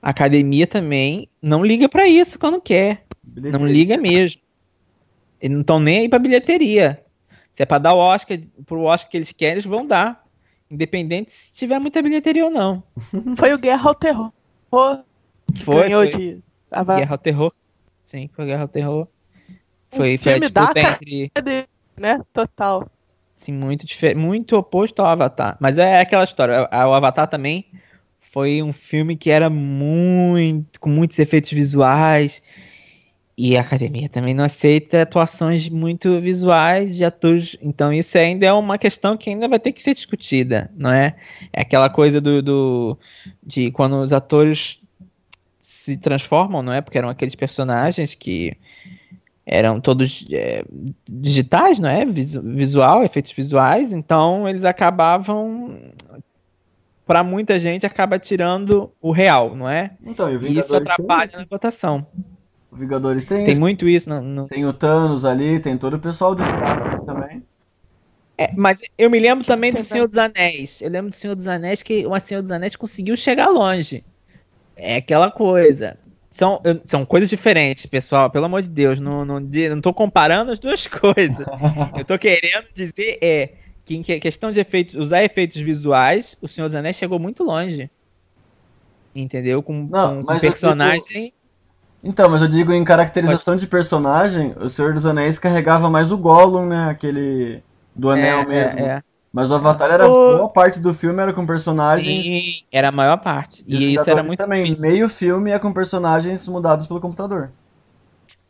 A 0.00 0.10
academia 0.10 0.66
também 0.66 1.28
não 1.42 1.64
liga 1.64 1.88
para 1.88 2.06
isso 2.06 2.38
quando 2.38 2.60
quer. 2.60 3.04
Bilheteria. 3.22 3.58
Não 3.58 3.66
liga 3.66 3.96
mesmo. 3.96 4.40
Eles 5.40 5.54
não 5.54 5.60
estão 5.62 5.80
nem 5.80 5.98
aí 5.98 6.08
pra 6.08 6.20
bilheteria. 6.20 7.04
Se 7.52 7.64
é 7.64 7.66
pra 7.66 7.78
dar 7.78 7.94
o 7.94 7.98
Oscar 7.98 8.38
pro 8.64 8.82
Oscar 8.82 9.10
que 9.10 9.16
eles 9.16 9.32
querem, 9.32 9.54
eles 9.54 9.64
vão 9.64 9.84
dar. 9.84 10.24
Independente 10.70 11.32
se 11.32 11.52
tiver 11.54 11.80
muita 11.80 12.00
bilheteria 12.00 12.44
ou 12.44 12.50
não. 12.50 12.84
Foi 13.36 13.52
o 13.52 13.58
Guerra 13.58 13.88
ao 13.88 13.94
Terror. 13.94 14.32
Foi, 14.70 15.82
ganhou 15.82 16.04
foi. 16.04 16.16
de. 16.16 16.42
Guerra 16.70 17.14
ao 17.14 17.18
Terror. 17.18 17.52
Sim, 18.04 18.28
foi 18.32 18.46
Guerra 18.46 18.62
ao 18.62 18.68
Terror. 18.68 19.08
Foi, 19.90 20.14
um 20.14 20.18
foi 20.18 20.34
a 20.34 20.38
disputa 20.38 20.80
entre. 20.80 21.32
né? 21.96 22.20
Total. 22.32 22.88
Sim, 23.36 23.52
muito, 23.52 23.86
muito 24.16 24.56
oposto 24.56 25.00
ao 25.00 25.06
Avatar. 25.06 25.56
Mas 25.60 25.78
é 25.78 26.00
aquela 26.00 26.24
história. 26.24 26.68
O 26.72 26.92
Avatar 26.92 27.28
também 27.28 27.66
foi 28.18 28.62
um 28.62 28.72
filme 28.72 29.16
que 29.16 29.30
era 29.30 29.48
muito. 29.48 30.80
com 30.80 30.90
muitos 30.90 31.18
efeitos 31.18 31.50
visuais. 31.50 32.42
E 33.40 33.56
a 33.56 33.60
academia 33.60 34.08
também 34.08 34.34
não 34.34 34.44
aceita 34.44 35.02
atuações 35.02 35.68
muito 35.68 36.20
visuais 36.20 36.96
de 36.96 37.04
atores. 37.04 37.56
Então, 37.62 37.92
isso 37.92 38.18
ainda 38.18 38.44
é 38.44 38.52
uma 38.52 38.76
questão 38.76 39.16
que 39.16 39.30
ainda 39.30 39.46
vai 39.46 39.60
ter 39.60 39.70
que 39.70 39.80
ser 39.80 39.94
discutida, 39.94 40.68
não 40.76 40.90
é? 40.90 41.14
É 41.52 41.60
aquela 41.60 41.88
coisa 41.88 42.20
do, 42.20 42.42
do 42.42 42.98
de 43.40 43.70
quando 43.70 44.02
os 44.02 44.12
atores 44.12 44.80
se 45.60 45.96
transformam, 45.96 46.64
não 46.64 46.72
é? 46.72 46.80
Porque 46.80 46.98
eram 46.98 47.08
aqueles 47.08 47.36
personagens 47.36 48.16
que 48.16 48.56
eram 49.50 49.80
todos 49.80 50.26
é, 50.30 50.62
digitais, 51.08 51.78
não 51.78 51.88
é? 51.88 52.04
visual, 52.04 53.02
efeitos 53.02 53.32
visuais, 53.32 53.92
então 53.92 54.46
eles 54.48 54.64
acabavam 54.64 55.78
pra 57.06 57.24
muita 57.24 57.58
gente, 57.58 57.86
acaba 57.86 58.18
tirando 58.18 58.92
o 59.00 59.10
real, 59.10 59.56
não 59.56 59.68
é? 59.68 59.92
Então, 60.04 60.30
e 60.30 60.36
o 60.36 60.46
E 60.46 60.58
isso 60.58 60.76
atrapalha 60.76 61.28
tem, 61.30 61.40
na 61.40 61.46
votação. 61.50 62.06
o 62.70 62.76
Vingadores 62.76 63.24
tem, 63.24 63.44
Tem 63.44 63.52
isso. 63.52 63.60
muito 63.60 63.88
isso. 63.88 64.08
No, 64.10 64.20
no- 64.20 64.48
Tem 64.48 64.66
o 64.66 64.72
Thanos 64.74 65.24
ali, 65.24 65.58
tem 65.58 65.78
todo 65.78 65.94
o 65.94 65.98
pessoal 65.98 66.34
do 66.34 66.42
espaço 66.42 67.04
também. 67.06 67.42
É, 68.36 68.52
mas 68.54 68.80
eu 68.96 69.08
me 69.10 69.18
lembro 69.18 69.44
também 69.44 69.72
do. 69.72 69.82
Senhor 69.82 70.06
dos 70.06 70.18
Anéis. 70.18 70.80
Eu 70.82 70.90
lembro 70.90 71.10
do 71.10 71.16
Senhor 71.16 71.34
dos 71.34 71.48
Anéis 71.48 71.82
que 71.82 72.06
o 72.06 72.20
Senhor 72.20 72.42
dos 72.42 72.52
Anéis 72.52 72.76
conseguiu 72.76 73.16
chegar 73.16 73.48
longe. 73.48 74.04
É 74.76 74.96
aquela 74.96 75.28
coisa. 75.30 75.98
São, 76.38 76.62
são 76.86 77.04
coisas 77.04 77.28
diferentes, 77.28 77.84
pessoal. 77.84 78.30
Pelo 78.30 78.44
amor 78.44 78.62
de 78.62 78.68
Deus, 78.68 79.00
não, 79.00 79.24
não, 79.24 79.40
não 79.40 79.80
tô 79.80 79.92
comparando 79.92 80.52
as 80.52 80.60
duas 80.60 80.86
coisas. 80.86 81.44
Eu 81.98 82.04
tô 82.04 82.16
querendo 82.16 82.72
dizer 82.72 83.18
é 83.20 83.54
que 83.84 83.96
em 83.96 84.02
que- 84.02 84.20
questão 84.20 84.52
de 84.52 84.60
efeitos, 84.60 84.94
usar 84.94 85.24
efeitos 85.24 85.60
visuais, 85.60 86.36
o 86.40 86.46
Senhor 86.46 86.68
dos 86.68 86.76
Anéis 86.76 86.94
chegou 86.94 87.18
muito 87.18 87.42
longe. 87.42 87.90
Entendeu? 89.12 89.60
Com, 89.64 89.88
Não, 89.90 90.22
com- 90.22 90.38
personagem. 90.38 91.32
Então, 92.04 92.30
mas 92.30 92.40
eu 92.40 92.46
digo 92.46 92.72
em 92.72 92.84
caracterização 92.84 93.56
de 93.56 93.66
personagem, 93.66 94.54
o 94.60 94.68
Senhor 94.68 94.94
dos 94.94 95.04
Anéis 95.06 95.40
carregava 95.40 95.90
mais 95.90 96.12
o 96.12 96.16
Gollum, 96.16 96.66
né? 96.66 96.88
Aquele 96.88 97.64
do 97.96 98.10
anel 98.10 98.42
é, 98.42 98.46
mesmo. 98.46 98.78
é, 98.78 98.82
é. 98.84 99.02
Mas 99.38 99.52
o 99.52 99.54
Avatar 99.54 99.88
era. 99.92 100.08
O- 100.08 100.36
Boa 100.36 100.48
parte 100.48 100.80
do 100.80 100.92
filme 100.92 101.22
era 101.22 101.32
com 101.32 101.46
personagens. 101.46 102.24
Sim, 102.24 102.64
era 102.72 102.88
a 102.88 102.90
maior 102.90 103.18
parte. 103.18 103.64
E 103.68 103.76
E 103.76 103.94
isso 103.94 104.10
era 104.10 104.20
muito 104.20 104.40
também. 104.40 104.64
difícil. 104.64 104.90
Meio 104.90 105.08
filme 105.08 105.52
é 105.52 105.58
com 105.60 105.72
personagens 105.72 106.48
mudados 106.48 106.88
pelo 106.88 107.00
computador. 107.00 107.52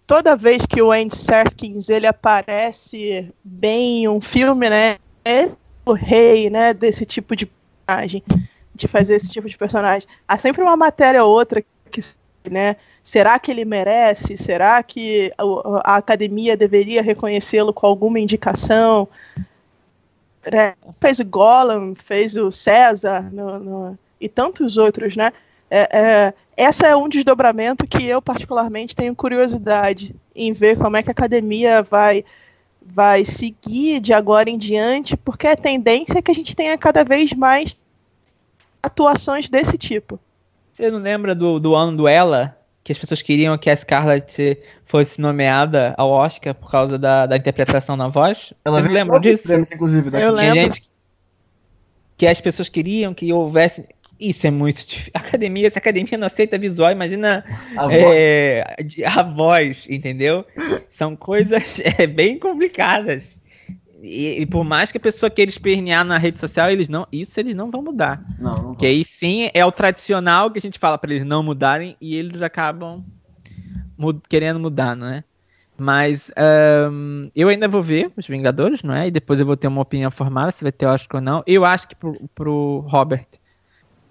Toda 0.06 0.34
vez 0.34 0.64
que 0.64 0.80
o 0.80 0.90
Andy 0.90 1.14
Serkins 1.14 1.90
ele 1.90 2.06
aparece 2.06 3.30
bem 3.44 4.04
em 4.04 4.08
um 4.08 4.18
filme, 4.18 4.70
né? 4.70 4.96
É 5.22 5.50
o 5.84 5.92
rei, 5.92 6.48
né? 6.48 6.72
Desse 6.72 7.04
tipo 7.04 7.36
de 7.36 7.44
personagem, 7.86 8.22
de 8.74 8.88
fazer 8.88 9.16
esse 9.16 9.30
tipo 9.30 9.46
de 9.46 9.58
personagem. 9.58 10.08
Há 10.26 10.38
sempre 10.38 10.62
uma 10.62 10.74
matéria 10.74 11.22
ou 11.22 11.30
outra 11.30 11.62
que, 11.90 12.00
né? 12.50 12.76
Será 13.02 13.38
que 13.38 13.50
ele 13.50 13.66
merece? 13.66 14.38
Será 14.38 14.82
que 14.82 15.30
a, 15.36 15.92
a 15.92 15.96
academia 15.96 16.56
deveria 16.56 17.02
reconhecê-lo 17.02 17.74
com 17.74 17.86
alguma 17.86 18.18
indicação? 18.18 19.06
Né? 20.50 20.74
Fez 21.00 21.18
o 21.18 21.24
Gollum, 21.24 21.94
fez 21.94 22.36
o 22.36 22.50
César 22.50 23.28
no- 23.32 23.58
no- 23.58 23.98
e 24.20 24.28
tantos 24.28 24.76
outros, 24.76 25.16
né? 25.16 25.32
É, 25.70 25.98
é, 25.98 26.34
essa 26.56 26.86
é 26.86 26.96
um 26.96 27.08
desdobramento 27.08 27.86
que 27.86 28.04
eu 28.06 28.22
particularmente 28.22 28.96
tenho 28.96 29.14
curiosidade 29.14 30.14
em 30.34 30.52
ver 30.52 30.78
como 30.78 30.96
é 30.96 31.02
que 31.02 31.10
a 31.10 31.12
academia 31.12 31.82
vai 31.82 32.24
vai 32.90 33.22
seguir 33.22 34.00
de 34.00 34.14
agora 34.14 34.48
em 34.48 34.56
diante, 34.56 35.14
porque 35.14 35.46
a 35.46 35.54
tendência 35.54 36.18
é 36.18 36.22
que 36.22 36.30
a 36.30 36.34
gente 36.34 36.56
tenha 36.56 36.78
cada 36.78 37.04
vez 37.04 37.34
mais 37.34 37.76
atuações 38.82 39.48
desse 39.48 39.76
tipo. 39.76 40.18
Você 40.72 40.90
não 40.90 40.98
lembra 40.98 41.34
do, 41.34 41.58
do 41.58 41.74
ano 41.74 41.96
do 41.96 42.08
Ela? 42.08 42.57
Que 42.88 42.92
as 42.92 42.96
pessoas 42.98 43.20
queriam 43.20 43.58
que 43.58 43.68
a 43.68 43.76
Scarlett 43.76 44.58
fosse 44.86 45.20
nomeada 45.20 45.94
ao 45.98 46.08
Oscar 46.08 46.54
por 46.54 46.70
causa 46.70 46.98
da, 46.98 47.26
da 47.26 47.36
interpretação 47.36 47.98
na 47.98 48.08
voz? 48.08 48.54
Vocês 48.64 48.76
venceu 48.76 48.92
lembram 48.92 49.20
disso? 49.20 49.42
prêmios, 49.46 49.70
inclusive, 49.70 50.10
né? 50.10 50.24
Eu 50.24 50.32
Tinha 50.34 50.54
lembro. 50.54 50.72
gente 50.74 50.90
que 52.16 52.26
as 52.26 52.40
pessoas 52.40 52.70
queriam 52.70 53.12
que 53.12 53.30
houvesse. 53.30 53.84
Isso 54.18 54.46
é 54.46 54.50
muito 54.50 54.86
difícil. 54.86 55.12
Academia, 55.14 55.70
se 55.70 55.76
a 55.76 55.80
academia 55.80 56.16
não 56.16 56.26
aceita 56.26 56.56
visual, 56.56 56.90
imagina 56.90 57.44
A 57.76 57.82
voz. 57.82 57.94
é, 58.02 58.76
de- 58.82 59.04
a 59.04 59.22
voz, 59.22 59.86
entendeu? 59.90 60.46
São 60.88 61.14
coisas 61.14 61.82
é, 61.98 62.06
bem 62.06 62.38
complicadas. 62.38 63.38
E, 64.02 64.40
e 64.42 64.46
por 64.46 64.64
mais 64.64 64.92
que 64.92 64.98
a 64.98 65.00
pessoa 65.00 65.30
queira 65.30 65.50
espernear 65.50 66.04
na 66.04 66.18
rede 66.18 66.38
social, 66.38 66.70
eles 66.70 66.88
não, 66.88 67.06
isso 67.12 67.38
eles 67.40 67.54
não 67.54 67.70
vão 67.70 67.82
mudar. 67.82 68.22
Não, 68.38 68.54
não 68.54 68.74
Que 68.74 68.86
aí 68.86 69.04
sim 69.04 69.50
é 69.52 69.64
o 69.64 69.72
tradicional 69.72 70.50
que 70.50 70.58
a 70.58 70.62
gente 70.62 70.78
fala 70.78 70.98
pra 70.98 71.10
eles 71.10 71.24
não 71.24 71.42
mudarem 71.42 71.96
e 72.00 72.14
eles 72.14 72.42
acabam 72.42 73.04
mu- 73.96 74.20
querendo 74.28 74.60
mudar, 74.60 74.94
não 74.94 75.08
é? 75.08 75.24
Mas 75.76 76.30
ahn, 76.36 77.28
eu 77.34 77.48
ainda 77.48 77.68
vou 77.68 77.80
ver 77.82 78.12
os 78.16 78.26
Vingadores, 78.26 78.82
não 78.82 78.94
é? 78.94 79.06
E 79.06 79.10
depois 79.10 79.38
eu 79.38 79.46
vou 79.46 79.56
ter 79.56 79.68
uma 79.68 79.82
opinião 79.82 80.10
formada 80.10 80.50
se 80.50 80.62
vai 80.64 80.72
ter 80.72 80.86
Oscar 80.86 81.20
ou 81.20 81.24
não. 81.24 81.42
Eu 81.46 81.64
acho 81.64 81.86
que 81.88 81.94
pro, 81.94 82.14
pro 82.34 82.80
Robert, 82.88 83.28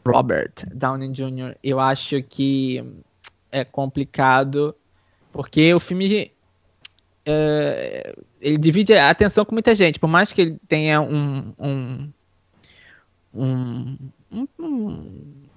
Robert 0.06 0.54
Downey 0.74 1.12
Jr., 1.12 1.56
eu 1.62 1.80
acho 1.80 2.24
que 2.24 2.82
é 3.52 3.66
complicado 3.66 4.76
porque 5.32 5.74
o 5.74 5.80
filme 5.80 6.32
é, 7.26 8.16
ele 8.42 8.58
divide 8.58 8.94
a 8.94 9.10
atenção 9.10 9.44
com 9.46 9.54
muita 9.56 9.74
gente, 9.76 10.00
por 10.00 10.08
mais 10.08 10.32
que 10.32 10.42
ele 10.42 10.58
tenha 10.68 11.02
um, 11.02 11.54
um, 11.60 12.10
um, 13.34 13.98
um, 14.32 14.48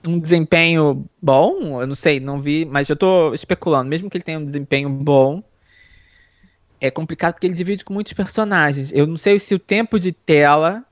um- 0.06 0.18
desempenho 0.18 1.04
bom, 1.20 1.80
eu 1.80 1.86
não 1.86 1.94
sei, 1.94 2.18
não 2.20 2.38
vi, 2.40 2.64
mas 2.64 2.88
eu 2.88 2.96
tô 2.96 3.34
especulando, 3.34 3.88
mesmo 3.88 4.08
que 4.08 4.16
ele 4.16 4.24
tenha 4.24 4.38
um 4.38 4.44
desempenho 4.46 4.88
bom, 4.88 5.42
é 6.80 6.90
complicado 6.90 7.34
porque 7.34 7.46
ele 7.46 7.54
divide 7.54 7.84
com 7.84 7.92
muitos 7.92 8.12
personagens. 8.14 8.90
Eu 8.92 9.06
não 9.06 9.18
sei 9.18 9.38
se 9.38 9.54
o 9.54 9.58
tempo 9.58 10.00
de 10.00 10.12
tela 10.12 10.84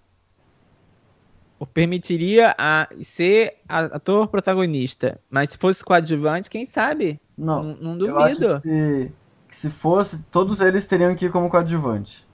o 1.59 1.66
permitiria 1.66 2.55
a 2.57 2.89
ser 3.03 3.57
a- 3.68 3.97
ator 3.97 4.28
protagonista, 4.28 5.18
mas 5.30 5.51
se 5.51 5.59
fosse 5.59 5.82
coadjuvante, 5.84 6.49
quem 6.51 6.64
sabe? 6.64 7.18
Não. 7.36 7.62
Não, 7.62 7.97
não 7.97 8.07
Eu 8.07 8.18
acho 8.18 8.41
duvido. 8.41 8.62
que 8.62 9.11
que 9.49 9.57
se 9.57 9.70
fosse, 9.70 10.18
todos 10.30 10.61
eles 10.61 10.86
teriam 10.86 11.14
que 11.14 11.26
ir 11.26 11.30
como 11.32 11.49
coadjuvante. 11.49 12.26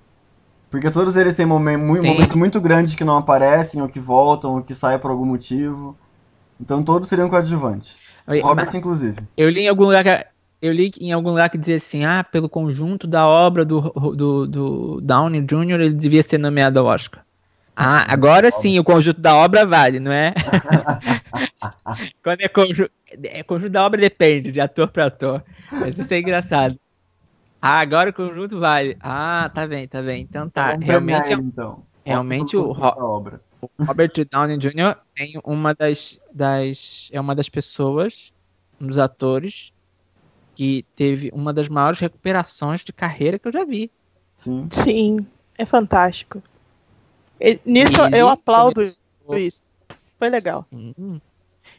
Porque 0.70 0.90
todos 0.90 1.14
eles 1.16 1.34
têm 1.34 1.46
momen- 1.46 1.76
mu- 1.76 1.98
um 1.98 2.02
Sim. 2.02 2.08
momento 2.08 2.36
muito 2.36 2.60
grande 2.60 2.96
que 2.96 3.04
não 3.04 3.16
aparecem, 3.16 3.80
ou 3.80 3.88
que 3.88 4.00
voltam, 4.00 4.56
ou 4.56 4.62
que 4.62 4.74
saem 4.74 4.98
por 4.98 5.10
algum 5.10 5.24
motivo. 5.24 5.96
Então 6.60 6.82
todos 6.82 7.08
seriam 7.08 7.28
coadjuvante. 7.28 7.94
Mas- 8.26 8.42
Robert, 8.42 8.74
inclusive. 8.74 9.18
Eu 9.36 9.48
li 9.48 9.60
em 9.62 9.68
algum 9.68 9.84
lugar 9.84 10.02
que, 10.02 10.26
eu 10.60 10.72
li 10.72 10.90
em 11.00 11.12
algum 11.12 11.30
lugar 11.30 11.48
que 11.50 11.58
dizia 11.58 11.76
assim, 11.76 12.04
ah, 12.04 12.24
pelo 12.24 12.48
conjunto 12.48 13.06
da 13.06 13.26
obra 13.28 13.64
do, 13.64 13.80
do, 14.16 14.46
do 14.46 15.00
Downey 15.00 15.42
Jr., 15.42 15.80
ele 15.80 15.92
devia 15.92 16.22
ser 16.22 16.38
nomeado 16.38 16.80
ao 16.80 16.86
Oscar. 16.86 17.22
Ah, 17.76 18.06
agora 18.12 18.50
sim, 18.50 18.78
o 18.78 18.84
conjunto 18.84 19.20
da 19.20 19.34
obra 19.34 19.66
vale, 19.66 19.98
não 20.00 20.10
é? 20.12 20.32
Quando 22.22 22.40
é 22.40 22.48
conjunto, 22.48 22.90
é 23.24 23.42
conjunto 23.42 23.70
da 23.70 23.84
obra 23.84 24.00
depende 24.00 24.50
de 24.52 24.60
ator 24.60 24.88
para 24.88 25.06
ator. 25.06 25.42
Mas 25.70 25.98
isso 25.98 26.12
é 26.12 26.18
engraçado. 26.20 26.78
Ah, 27.66 27.78
agora 27.80 28.10
o 28.10 28.12
conjunto 28.12 28.60
vale. 28.60 28.94
Ah, 29.00 29.50
tá 29.54 29.66
bem, 29.66 29.88
tá 29.88 30.02
bem. 30.02 30.20
Então 30.20 30.50
tá, 30.50 30.72
Vamos 30.72 30.84
realmente, 30.84 31.32
ele, 31.32 31.40
então. 31.40 31.82
realmente 32.04 32.56
o 32.58 32.72
Ro- 32.72 32.94
obra. 32.98 33.40
Robert 33.80 34.12
Downey 34.30 34.58
Jr. 34.58 34.96
tem 35.16 35.40
uma 35.42 35.74
das, 35.74 36.20
das 36.30 37.08
é 37.10 37.18
uma 37.18 37.34
das 37.34 37.48
pessoas, 37.48 38.34
um 38.78 38.86
dos 38.86 38.98
atores 38.98 39.72
que 40.54 40.84
teve 40.94 41.30
uma 41.32 41.54
das 41.54 41.66
maiores 41.70 41.98
recuperações 41.98 42.82
de 42.84 42.92
carreira 42.92 43.38
que 43.38 43.48
eu 43.48 43.52
já 43.52 43.64
vi. 43.64 43.90
Sim. 44.34 44.68
Sim, 44.70 45.26
é 45.56 45.64
fantástico. 45.64 46.42
Ele- 47.40 47.62
nisso 47.64 47.98
Ele 48.02 48.18
eu 48.18 48.28
aplaudo 48.28 48.74
começou- 48.74 49.38
isso. 49.38 49.62
Foi 50.18 50.28
legal. 50.28 50.62
Sim. 50.64 51.18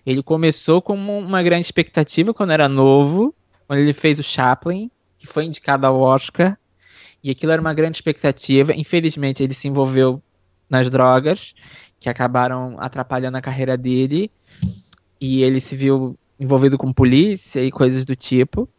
Ele 0.03 0.23
começou 0.23 0.81
como 0.81 1.15
uma 1.19 1.43
grande 1.43 1.61
expectativa 1.65 2.34
quando 2.34 2.49
era 2.51 2.68
novo, 2.68 3.35
quando 3.68 3.80
ele 3.81 3.93
fez 3.93 4.18
o 4.18 4.23
Chaplin, 4.23 4.89
que 5.26 5.34
foi 5.34 5.45
indicado 5.45 5.85
ao 5.85 5.99
Oscar, 5.99 6.57
e 7.23 7.31
aquilo 7.31 7.52
era 7.52 7.61
uma 7.61 7.73
grande 7.73 7.97
expectativa. 7.97 8.73
Infelizmente, 8.76 9.41
ele 9.41 9.53
se 9.53 9.68
envolveu 9.68 10.22
nas 10.69 10.89
drogas, 10.89 11.56
que 11.99 12.07
acabaram 12.07 12.76
atrapalhando 12.80 13.38
a 13.38 13.41
carreira 13.41 13.76
dele, 13.76 14.31
e 15.19 15.41
ele 15.41 15.60
se 15.60 15.76
viu 15.76 16.18
envolvido 16.39 16.77
com 16.77 16.93
polícia 16.93 17.64
e 17.64 17.72
coisas 17.72 18.06
do 18.06 18.15
tipo. 18.15 18.69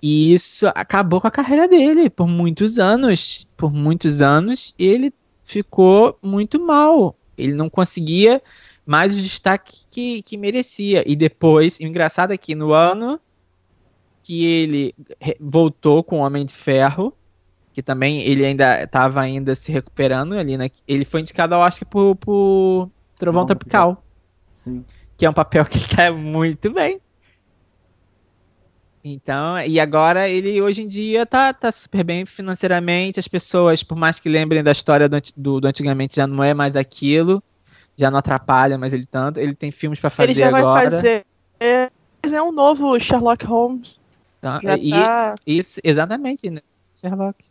E 0.00 0.32
isso 0.32 0.66
acabou 0.68 1.20
com 1.20 1.26
a 1.26 1.30
carreira 1.30 1.68
dele 1.68 2.08
por 2.08 2.26
muitos 2.26 2.78
anos. 2.78 3.46
Por 3.56 3.72
muitos 3.72 4.20
anos, 4.20 4.74
ele 4.78 5.12
ficou 5.42 6.18
muito 6.22 6.60
mal. 6.60 7.16
Ele 7.36 7.52
não 7.52 7.68
conseguia 7.68 8.42
mais 8.86 9.18
o 9.18 9.20
destaque 9.20 9.80
que, 9.90 10.22
que 10.22 10.36
merecia. 10.36 11.02
E 11.06 11.16
depois, 11.16 11.78
o 11.80 11.82
engraçado 11.82 12.32
é 12.32 12.38
que 12.38 12.54
no 12.54 12.72
ano 12.72 13.20
que 14.26 14.44
ele 14.44 14.92
voltou 15.38 16.02
com 16.02 16.18
o 16.18 16.24
Homem 16.24 16.44
de 16.44 16.52
Ferro, 16.52 17.16
que 17.72 17.80
também 17.80 18.22
ele 18.22 18.44
ainda 18.44 18.82
estava 18.82 19.20
ainda 19.20 19.54
se 19.54 19.70
recuperando 19.70 20.36
ali, 20.36 20.56
né? 20.56 20.68
Ele 20.88 21.04
foi 21.04 21.20
indicado 21.20 21.54
ao 21.54 21.60
Oscar 21.60 21.88
por, 21.88 22.16
por 22.16 22.90
Trovão 23.16 23.46
Trovão 23.46 23.46
Tropical, 23.46 24.04
Sim. 24.52 24.84
que 25.16 25.24
é 25.24 25.30
um 25.30 25.32
papel 25.32 25.64
que 25.64 25.76
está 25.76 26.10
muito 26.10 26.72
bem. 26.72 27.00
Então, 29.04 29.60
e 29.60 29.78
agora 29.78 30.28
ele 30.28 30.60
hoje 30.60 30.82
em 30.82 30.88
dia 30.88 31.24
tá, 31.24 31.54
tá 31.54 31.70
super 31.70 32.02
bem 32.02 32.26
financeiramente. 32.26 33.20
As 33.20 33.28
pessoas, 33.28 33.84
por 33.84 33.96
mais 33.96 34.18
que 34.18 34.28
lembrem 34.28 34.60
da 34.60 34.72
história 34.72 35.08
do, 35.08 35.16
do, 35.36 35.60
do 35.60 35.68
antigamente, 35.68 36.16
já 36.16 36.26
não 36.26 36.42
é 36.42 36.52
mais 36.52 36.74
aquilo, 36.74 37.40
já 37.96 38.10
não 38.10 38.18
atrapalha 38.18 38.76
mais 38.76 38.92
ele 38.92 39.06
tanto. 39.06 39.38
Ele 39.38 39.54
tem 39.54 39.70
filmes 39.70 40.00
para 40.00 40.10
fazer 40.10 40.32
Ele 40.32 40.40
já 40.40 40.48
agora. 40.48 40.64
vai 40.64 40.90
fazer, 40.90 41.24
é, 41.60 41.92
fazer 42.20 42.40
um 42.40 42.50
novo 42.50 42.98
Sherlock 42.98 43.46
Holmes. 43.46 44.04
Tá? 44.40 44.60
Já 44.62 44.76
E 44.76 44.90
tá. 44.90 45.34
isso, 45.46 45.80
exatamente, 45.84 46.50
né? 46.50 46.60
Sherlock. 47.00 47.44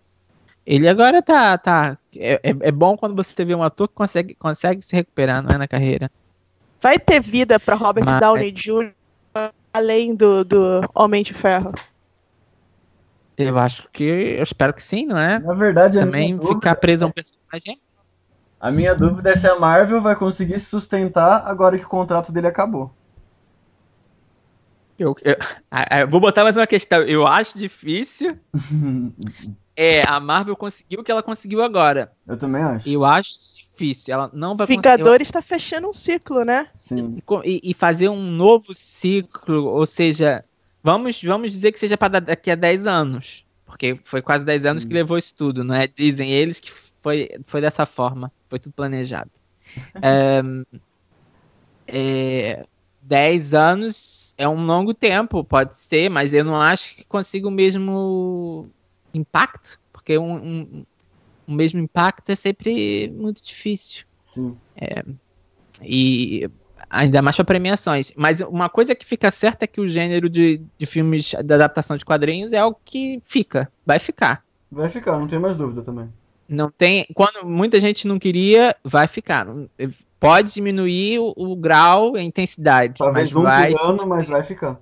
Ele 0.65 0.87
agora 0.87 1.21
tá. 1.21 1.57
tá 1.57 1.97
é, 2.15 2.33
é- 2.43 2.55
é 2.61 2.71
bom 2.71 2.97
quando 2.97 3.15
você 3.15 3.45
vê 3.45 3.53
um 3.53 3.61
ator 3.63 3.87
que 3.87 3.93
consegue, 3.93 4.33
consegue 4.35 4.81
se 4.81 4.95
recuperar, 4.95 5.41
não 5.43 5.51
é? 5.51 5.57
Na 5.57 5.67
carreira. 5.67 6.09
Vai 6.81 6.97
ter 6.99 7.19
vida 7.21 7.59
pra 7.59 7.75
Robert 7.75 8.05
Mas- 8.05 8.19
Downey 8.19 8.51
Jr. 8.51 8.91
além 9.73 10.15
do, 10.15 10.43
do 10.45 10.81
Homem 10.95 11.21
de 11.23 11.33
Ferro. 11.33 11.73
Eu 13.37 13.57
acho 13.57 13.87
que. 13.91 14.03
Eu 14.03 14.43
espero 14.43 14.73
que 14.73 14.81
sim, 14.81 15.05
não 15.05 15.17
é? 15.17 15.39
Na 15.39 15.53
verdade, 15.53 15.99
a 15.99 16.05
Também 16.05 16.27
minha, 16.29 16.37
dúvida, 16.37 16.55
ficar 16.55 16.75
preso 16.75 17.05
a 17.05 17.07
um 17.09 17.11
personagem. 17.11 17.79
a 18.59 18.71
minha 18.71 18.95
dúvida 18.95 19.29
é 19.31 19.35
se 19.35 19.47
a 19.47 19.59
Marvel 19.59 20.01
vai 20.01 20.15
conseguir 20.15 20.57
se 20.59 20.65
sustentar 20.67 21.43
agora 21.45 21.77
que 21.77 21.85
o 21.85 21.89
contrato 21.89 22.31
dele 22.31 22.47
acabou. 22.47 22.91
Eu, 24.97 25.15
eu- 25.23 25.35
eu 26.01 26.07
vou 26.07 26.19
botar 26.19 26.43
mais 26.43 26.55
uma 26.55 26.67
questão. 26.67 27.01
Eu 27.01 27.25
acho 27.27 27.57
difícil. 27.57 28.37
É, 29.77 30.07
a 30.07 30.21
Marvel 30.21 30.55
conseguiu 30.55 31.01
o 31.01 31.03
que 31.03 31.11
ela 31.11 31.21
conseguiu 31.21 31.61
agora. 31.61 32.13
Eu 32.25 32.37
também 32.37 32.63
acho. 32.63 32.87
Eu 32.87 33.03
acho 33.03 33.57
difícil. 33.57 34.13
Ela 34.13 34.29
não 34.31 34.55
vai. 34.55 34.65
Vingadores 34.65 35.29
tá 35.29 35.41
fechando 35.41 35.89
um 35.89 35.93
ciclo, 35.93 36.45
né? 36.45 36.69
Sim. 36.75 37.17
E 37.43 37.59
E, 37.61 37.73
fazer 37.73 38.07
um 38.07 38.21
novo 38.21 38.73
ciclo, 38.73 39.65
ou 39.65 39.85
seja, 39.85 40.45
vamos, 40.81 41.21
vamos 41.21 41.51
dizer 41.51 41.73
que 41.73 41.79
seja 41.79 41.97
para 41.97 42.21
daqui 42.21 42.49
a 42.49 42.55
10 42.55 42.87
anos. 42.87 43.45
Porque 43.65 43.99
foi 44.05 44.21
quase 44.21 44.45
10 44.45 44.65
anos 44.65 44.85
que 44.85 44.93
levou 44.93 45.17
isso 45.17 45.35
tudo, 45.35 45.61
não 45.61 45.75
é? 45.75 45.87
Dizem 45.87 46.31
eles 46.31 46.57
que 46.61 46.71
foi, 46.71 47.29
foi 47.43 47.59
dessa 47.59 47.85
forma. 47.85 48.31
Foi 48.49 48.59
tudo 48.59 48.71
planejado. 48.71 49.29
é, 50.01 50.41
é, 51.87 52.65
10 53.05 53.53
anos 53.53 54.33
é 54.37 54.47
um 54.49 54.65
longo 54.65 54.93
tempo, 54.93 55.43
pode 55.43 55.77
ser, 55.77 56.09
mas 56.09 56.33
eu 56.33 56.43
não 56.43 56.59
acho 56.59 56.95
que 56.95 57.05
consiga 57.05 57.47
o 57.47 57.51
mesmo 57.51 58.67
impacto, 59.13 59.79
porque 59.93 60.17
um, 60.17 60.35
um, 60.35 60.85
o 61.47 61.51
mesmo 61.51 61.79
impacto 61.79 62.31
é 62.31 62.35
sempre 62.35 63.09
muito 63.09 63.43
difícil. 63.43 64.05
Sim. 64.19 64.57
E 65.81 66.49
ainda 66.89 67.21
mais 67.21 67.35
para 67.35 67.45
premiações. 67.45 68.11
Mas 68.15 68.41
uma 68.41 68.69
coisa 68.69 68.95
que 68.95 69.05
fica 69.05 69.29
certa 69.29 69.65
é 69.65 69.67
que 69.67 69.79
o 69.79 69.87
gênero 69.87 70.27
de, 70.27 70.61
de 70.77 70.85
filmes 70.85 71.25
de 71.25 71.53
adaptação 71.53 71.97
de 71.97 72.05
quadrinhos 72.05 72.53
é 72.53 72.57
algo 72.57 72.79
que 72.83 73.21
fica, 73.23 73.71
vai 73.85 73.99
ficar. 73.99 74.43
Vai 74.71 74.89
ficar, 74.89 75.17
não 75.19 75.27
tem 75.27 75.39
mais 75.39 75.55
dúvida 75.55 75.83
também. 75.83 76.11
Não 76.47 76.69
tem. 76.69 77.05
Quando 77.13 77.45
muita 77.45 77.79
gente 77.81 78.07
não 78.07 78.19
queria, 78.19 78.75
vai 78.83 79.07
ficar. 79.07 79.45
Não- 79.45 79.67
Pode 80.19 80.53
diminuir 80.53 81.19
o, 81.19 81.33
o 81.35 81.55
grau, 81.55 82.15
a 82.15 82.21
intensidade, 82.21 82.95
Talvez 82.97 83.31
mas 83.31 83.39
um 83.39 83.43
vai. 83.43 83.73
ano, 83.73 84.07
mas 84.07 84.27
vai 84.27 84.41
ficar. 84.41 84.79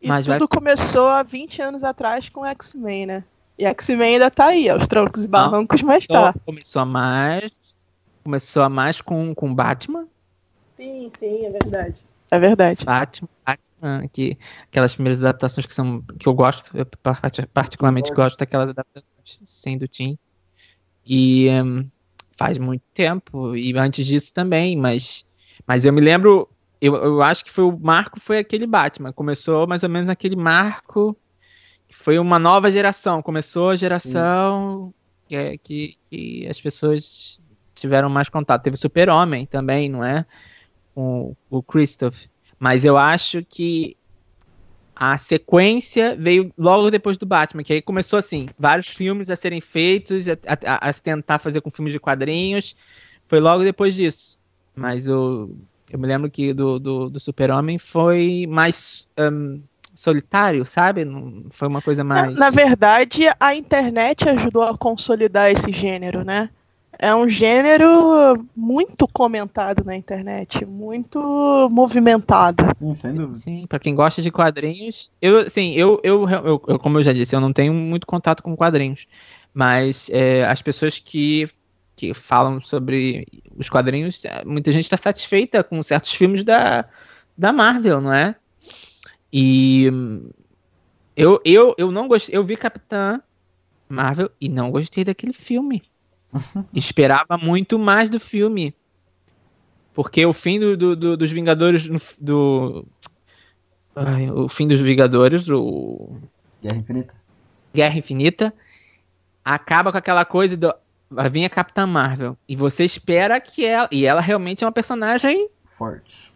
E 0.00 0.06
Mas 0.06 0.26
vai- 0.26 0.38
tudo 0.38 0.48
começou 0.48 1.08
há 1.08 1.22
20 1.22 1.60
anos 1.62 1.82
atrás 1.82 2.28
com 2.28 2.44
X-Men, 2.46 3.06
né? 3.06 3.24
E 3.58 3.64
X-Men 3.64 4.14
ainda 4.14 4.30
tá 4.30 4.46
aí, 4.46 4.68
aos 4.68 4.86
troncos 4.86 5.24
e 5.24 5.28
barrancos, 5.28 5.82
mas 5.82 6.04
Só 6.04 6.32
tá. 6.32 6.34
Começou 6.44 6.82
a 6.82 6.84
mais. 6.84 7.60
Começou 8.22 8.62
a 8.62 8.68
mais 8.68 9.00
com, 9.00 9.34
com 9.34 9.52
Batman. 9.52 10.06
Sim, 10.76 11.10
sim, 11.18 11.46
é 11.46 11.50
verdade. 11.50 12.02
É 12.30 12.38
verdade. 12.38 12.84
Batman, 12.84 13.28
Batman, 13.46 14.08
que, 14.12 14.36
aquelas 14.70 14.94
primeiras 14.94 15.20
adaptações 15.22 15.66
que 15.66 15.74
são 15.74 16.02
que 16.18 16.28
eu 16.28 16.34
gosto, 16.34 16.70
eu 16.76 16.86
parti- 17.02 17.46
particularmente 17.52 18.12
gosto 18.12 18.36
daquelas 18.38 18.70
adaptações 18.70 19.38
sem 19.44 19.76
do 19.78 19.88
Tim. 19.88 20.18
E 21.06 21.48
hum, 21.50 21.88
faz 22.36 22.58
muito 22.58 22.82
tempo, 22.92 23.54
e 23.56 23.76
antes 23.76 24.06
disso 24.06 24.32
também, 24.32 24.76
mas, 24.76 25.26
mas 25.66 25.84
eu 25.84 25.92
me 25.92 26.00
lembro, 26.00 26.48
eu, 26.80 26.94
eu 26.96 27.22
acho 27.22 27.44
que 27.44 27.50
foi 27.50 27.64
o 27.64 27.78
marco 27.78 28.18
foi 28.20 28.38
aquele 28.38 28.66
Batman, 28.66 29.12
começou 29.12 29.66
mais 29.66 29.82
ou 29.82 29.88
menos 29.88 30.06
naquele 30.08 30.36
marco, 30.36 31.16
que 31.86 31.94
foi 31.94 32.18
uma 32.18 32.38
nova 32.38 32.70
geração, 32.72 33.22
começou 33.22 33.70
a 33.70 33.76
geração 33.76 34.94
que, 35.28 35.36
é- 35.36 35.58
que, 35.58 35.96
que 36.10 36.46
as 36.48 36.60
pessoas 36.60 37.40
tiveram 37.74 38.08
mais 38.08 38.28
contato. 38.28 38.62
Teve 38.62 38.76
o 38.76 38.80
Super-Homem 38.80 39.46
também, 39.46 39.88
não 39.88 40.04
é? 40.04 40.24
Com 40.94 41.36
o 41.50 41.62
Christoph. 41.62 42.26
Mas 42.58 42.84
eu 42.84 42.96
acho 42.96 43.44
que 43.44 43.96
a 44.96 45.16
sequência 45.18 46.16
veio 46.16 46.52
logo 46.56 46.90
depois 46.90 47.18
do 47.18 47.26
Batman, 47.26 47.62
que 47.62 47.72
aí 47.72 47.82
começou 47.82 48.18
assim, 48.18 48.48
vários 48.58 48.88
filmes 48.88 49.30
a 49.30 49.36
serem 49.36 49.60
feitos, 49.60 50.28
a, 50.28 50.32
a- 50.66 50.88
a 50.88 50.92
se 50.92 51.02
tentar 51.02 51.38
fazer 51.38 51.60
com 51.60 51.70
filmes 51.70 51.92
de 51.92 52.00
quadrinhos. 52.00 52.76
Foi 53.28 53.40
logo 53.40 53.64
depois 53.64 53.94
disso. 53.94 54.38
Mas 54.76 55.08
o, 55.08 55.50
eu 55.90 55.98
me 55.98 56.06
lembro 56.06 56.30
que 56.30 56.52
do, 56.52 56.78
do, 56.78 57.10
do 57.10 57.20
Super-Homem 57.20 57.78
foi 57.78 58.46
mais 58.48 59.06
hum, 59.18 59.62
solitário, 59.94 60.64
sabe? 60.64 61.04
Não 61.04 61.44
foi 61.50 61.68
uma 61.68 61.82
coisa 61.82 62.02
Na, 62.12 62.22
mais. 62.22 62.34
na 62.34 62.50
verdade, 62.50 63.22
a 63.40 63.54
internet 63.54 64.28
ajudou 64.28 64.62
a 64.62 64.76
consolidar 64.76 65.50
esse 65.50 65.72
gênero, 65.72 66.24
né? 66.24 66.50
É 66.98 67.14
um 67.14 67.28
gênero 67.28 68.46
muito 68.56 69.06
comentado 69.08 69.84
na 69.84 69.96
internet, 69.96 70.64
muito 70.64 71.18
movimentado. 71.70 72.64
Sim, 72.78 72.94
sem 72.94 73.14
dúvida. 73.14 73.34
Sim, 73.34 73.66
pra 73.66 73.78
quem 73.78 73.94
gosta 73.94 74.22
de 74.22 74.30
quadrinhos. 74.30 75.10
Eu, 75.20 75.48
sim, 75.50 75.72
eu, 75.74 76.00
eu, 76.02 76.28
eu, 76.28 76.62
eu- 76.68 76.78
como 76.78 76.98
eu 76.98 77.02
já 77.02 77.12
disse, 77.12 77.34
eu 77.34 77.40
não 77.40 77.52
tenho 77.52 77.72
muito 77.74 78.06
contato 78.06 78.42
com 78.42 78.56
quadrinhos. 78.56 79.06
Mas 79.52 80.08
é, 80.10 80.44
as 80.44 80.62
pessoas 80.62 80.98
que, 80.98 81.48
que 81.96 82.12
falam 82.14 82.60
sobre 82.60 83.26
os 83.56 83.68
quadrinhos, 83.68 84.24
é, 84.24 84.44
muita 84.44 84.72
gente 84.72 84.84
está 84.84 84.96
satisfeita 84.96 85.62
com 85.62 85.82
certos 85.82 86.12
filmes 86.12 86.42
da, 86.44 86.84
da 87.36 87.52
Marvel, 87.52 88.00
não 88.00 88.12
é? 88.12 88.34
E 89.32 89.90
eu, 91.16 91.40
eu, 91.44 91.74
eu 91.78 91.90
não 91.90 92.08
gostei. 92.08 92.36
Eu 92.36 92.44
vi 92.44 92.56
Capitã 92.56 93.20
Marvel 93.88 94.30
e 94.40 94.48
não 94.48 94.70
gostei 94.70 95.04
daquele 95.04 95.32
filme. 95.32 95.82
Esperava 96.74 97.36
muito 97.38 97.78
mais 97.78 98.10
do 98.10 98.18
filme. 98.20 98.74
Porque 99.92 100.24
o 100.26 100.32
fim 100.32 100.58
do, 100.58 100.76
do- 100.76 100.96
do- 100.96 101.16
dos 101.16 101.30
Vingadores. 101.30 101.88
Do, 102.18 102.84
ai, 103.94 104.28
o 104.30 104.48
fim 104.48 104.66
dos 104.66 104.80
Vingadores, 104.80 105.48
o 105.48 106.16
Guerra 106.62 106.76
Infinita. 106.78 107.14
Guerra 107.72 107.98
Infinita, 107.98 108.54
acaba 109.44 109.92
com 109.92 109.98
aquela 109.98 110.24
coisa 110.24 110.56
do. 110.56 110.74
Vai 111.10 111.28
vir 111.28 111.44
a 111.44 111.50
Capitã 111.50 111.86
Marvel. 111.86 112.36
E 112.48 112.56
você 112.56 112.84
espera 112.84 113.40
que 113.40 113.64
ela. 113.64 113.88
E 113.92 114.04
ela 114.04 114.20
realmente 114.20 114.64
é 114.64 114.66
uma 114.66 114.72
personagem 114.72 115.48
Forte. 115.78 116.32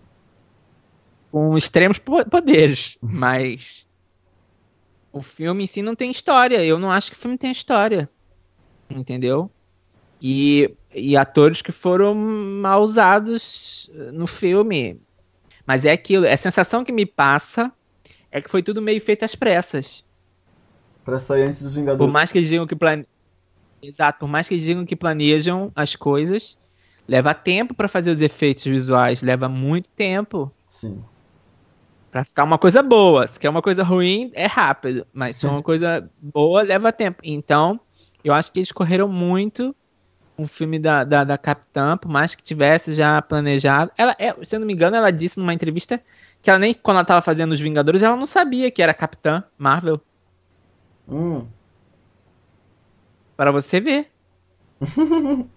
com 1.32 1.56
extremos 1.58 1.98
po- 1.98 2.24
poderes. 2.28 2.96
Mas. 3.02 3.86
O 5.12 5.20
filme 5.22 5.64
em 5.64 5.66
si 5.66 5.82
não 5.82 5.96
tem 5.96 6.10
história. 6.12 6.62
Eu 6.64 6.78
não 6.78 6.92
acho 6.92 7.10
que 7.10 7.16
o 7.16 7.20
filme 7.20 7.36
tem 7.38 7.50
história. 7.50 8.08
Entendeu? 8.88 9.50
E, 10.20 10.74
e 10.94 11.16
atores 11.16 11.62
que 11.62 11.72
foram 11.72 12.14
mal 12.14 12.82
usados 12.82 13.90
eh, 13.94 14.12
no 14.12 14.26
filme. 14.26 15.00
Mas 15.66 15.84
é 15.84 15.92
aquilo. 15.92 16.26
A 16.26 16.36
sensação 16.36 16.84
que 16.84 16.92
me 16.92 17.06
passa 17.06 17.72
é 18.30 18.40
que 18.40 18.50
foi 18.50 18.62
tudo 18.62 18.82
meio 18.82 19.00
feito 19.00 19.24
às 19.24 19.34
pressas. 19.34 20.04
Pra 21.04 21.20
sair 21.20 21.42
antes 21.42 21.62
dos 21.62 21.72
Por 21.72 21.80
Vingadores. 21.80 22.12
mais 22.12 22.32
que 22.32 22.38
eles 22.38 22.48
digam 22.48 22.66
que 22.66 22.76
plane... 22.76 23.06
Exato, 23.80 24.18
por 24.20 24.28
mais 24.28 24.48
que 24.48 24.54
eles 24.54 24.64
digam 24.64 24.84
que 24.84 24.96
planejam 24.96 25.70
as 25.74 25.94
coisas, 25.94 26.58
leva 27.06 27.32
tempo 27.32 27.74
pra 27.74 27.86
fazer 27.86 28.10
os 28.10 28.20
efeitos 28.20 28.64
visuais, 28.64 29.22
leva 29.22 29.48
muito 29.48 29.88
tempo 29.90 30.52
Sim. 30.68 31.02
Pra 32.10 32.24
ficar 32.24 32.44
uma 32.44 32.58
coisa 32.58 32.82
boa. 32.82 33.26
Se 33.26 33.38
quer 33.38 33.48
uma 33.48 33.62
coisa 33.62 33.82
ruim, 33.82 34.30
é 34.34 34.46
rápido, 34.46 35.06
mas 35.12 35.36
se 35.36 35.46
é 35.46 35.50
uma 35.50 35.62
coisa 35.62 36.10
boa, 36.20 36.62
leva 36.62 36.92
tempo. 36.92 37.20
Então, 37.22 37.80
eu 38.24 38.32
acho 38.32 38.50
que 38.52 38.58
eles 38.60 38.72
correram 38.72 39.08
muito 39.08 39.74
um 40.38 40.46
filme 40.46 40.78
da, 40.78 41.02
da, 41.02 41.24
da 41.24 41.36
Capitã, 41.36 41.96
por 41.96 42.08
mais 42.08 42.34
que 42.34 42.42
tivesse 42.42 42.94
já 42.94 43.20
planejado. 43.20 43.90
Ela, 43.98 44.14
é, 44.18 44.32
se 44.44 44.54
eu 44.54 44.60
não 44.60 44.66
me 44.66 44.72
engano, 44.72 44.96
ela 44.96 45.10
disse 45.10 45.38
numa 45.38 45.52
entrevista 45.52 46.00
que 46.40 46.48
ela 46.48 46.58
nem 46.58 46.72
quando 46.72 46.98
ela 46.98 47.04
tava 47.04 47.20
fazendo 47.20 47.52
os 47.52 47.60
Vingadores, 47.60 48.02
ela 48.02 48.16
não 48.16 48.26
sabia 48.26 48.70
que 48.70 48.80
era 48.80 48.94
Capitã 48.94 49.42
Marvel. 49.58 50.00
Hum. 51.08 51.46
Para 53.36 53.50
você 53.50 53.80
ver. 53.80 54.10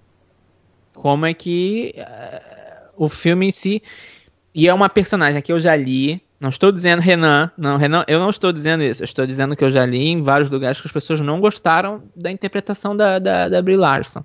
Como 0.93 1.25
é 1.25 1.33
que 1.33 1.93
eh, 1.95 2.81
o 2.97 3.07
filme 3.07 3.47
em 3.47 3.51
si. 3.51 3.81
E 4.53 4.67
é 4.67 4.73
uma 4.73 4.89
personagem 4.89 5.41
que 5.41 5.51
eu 5.51 5.59
já 5.59 5.75
li. 5.75 6.21
Não 6.39 6.49
estou 6.49 6.71
dizendo 6.71 7.01
Renan. 7.01 7.51
Não, 7.55 7.77
Renan, 7.77 8.03
eu 8.07 8.19
não 8.19 8.29
estou 8.29 8.51
dizendo 8.51 8.83
isso. 8.83 9.03
Eu 9.03 9.05
estou 9.05 9.25
dizendo 9.27 9.55
que 9.55 9.63
eu 9.63 9.69
já 9.69 9.85
li 9.85 10.09
em 10.09 10.21
vários 10.21 10.49
lugares 10.49 10.81
que 10.81 10.87
as 10.87 10.93
pessoas 10.93 11.21
não 11.21 11.39
gostaram 11.39 12.03
da 12.15 12.31
interpretação 12.31 12.95
da, 12.95 13.19
da, 13.19 13.47
da 13.47 13.61
Brie 13.61 13.77
Larson. 13.77 14.23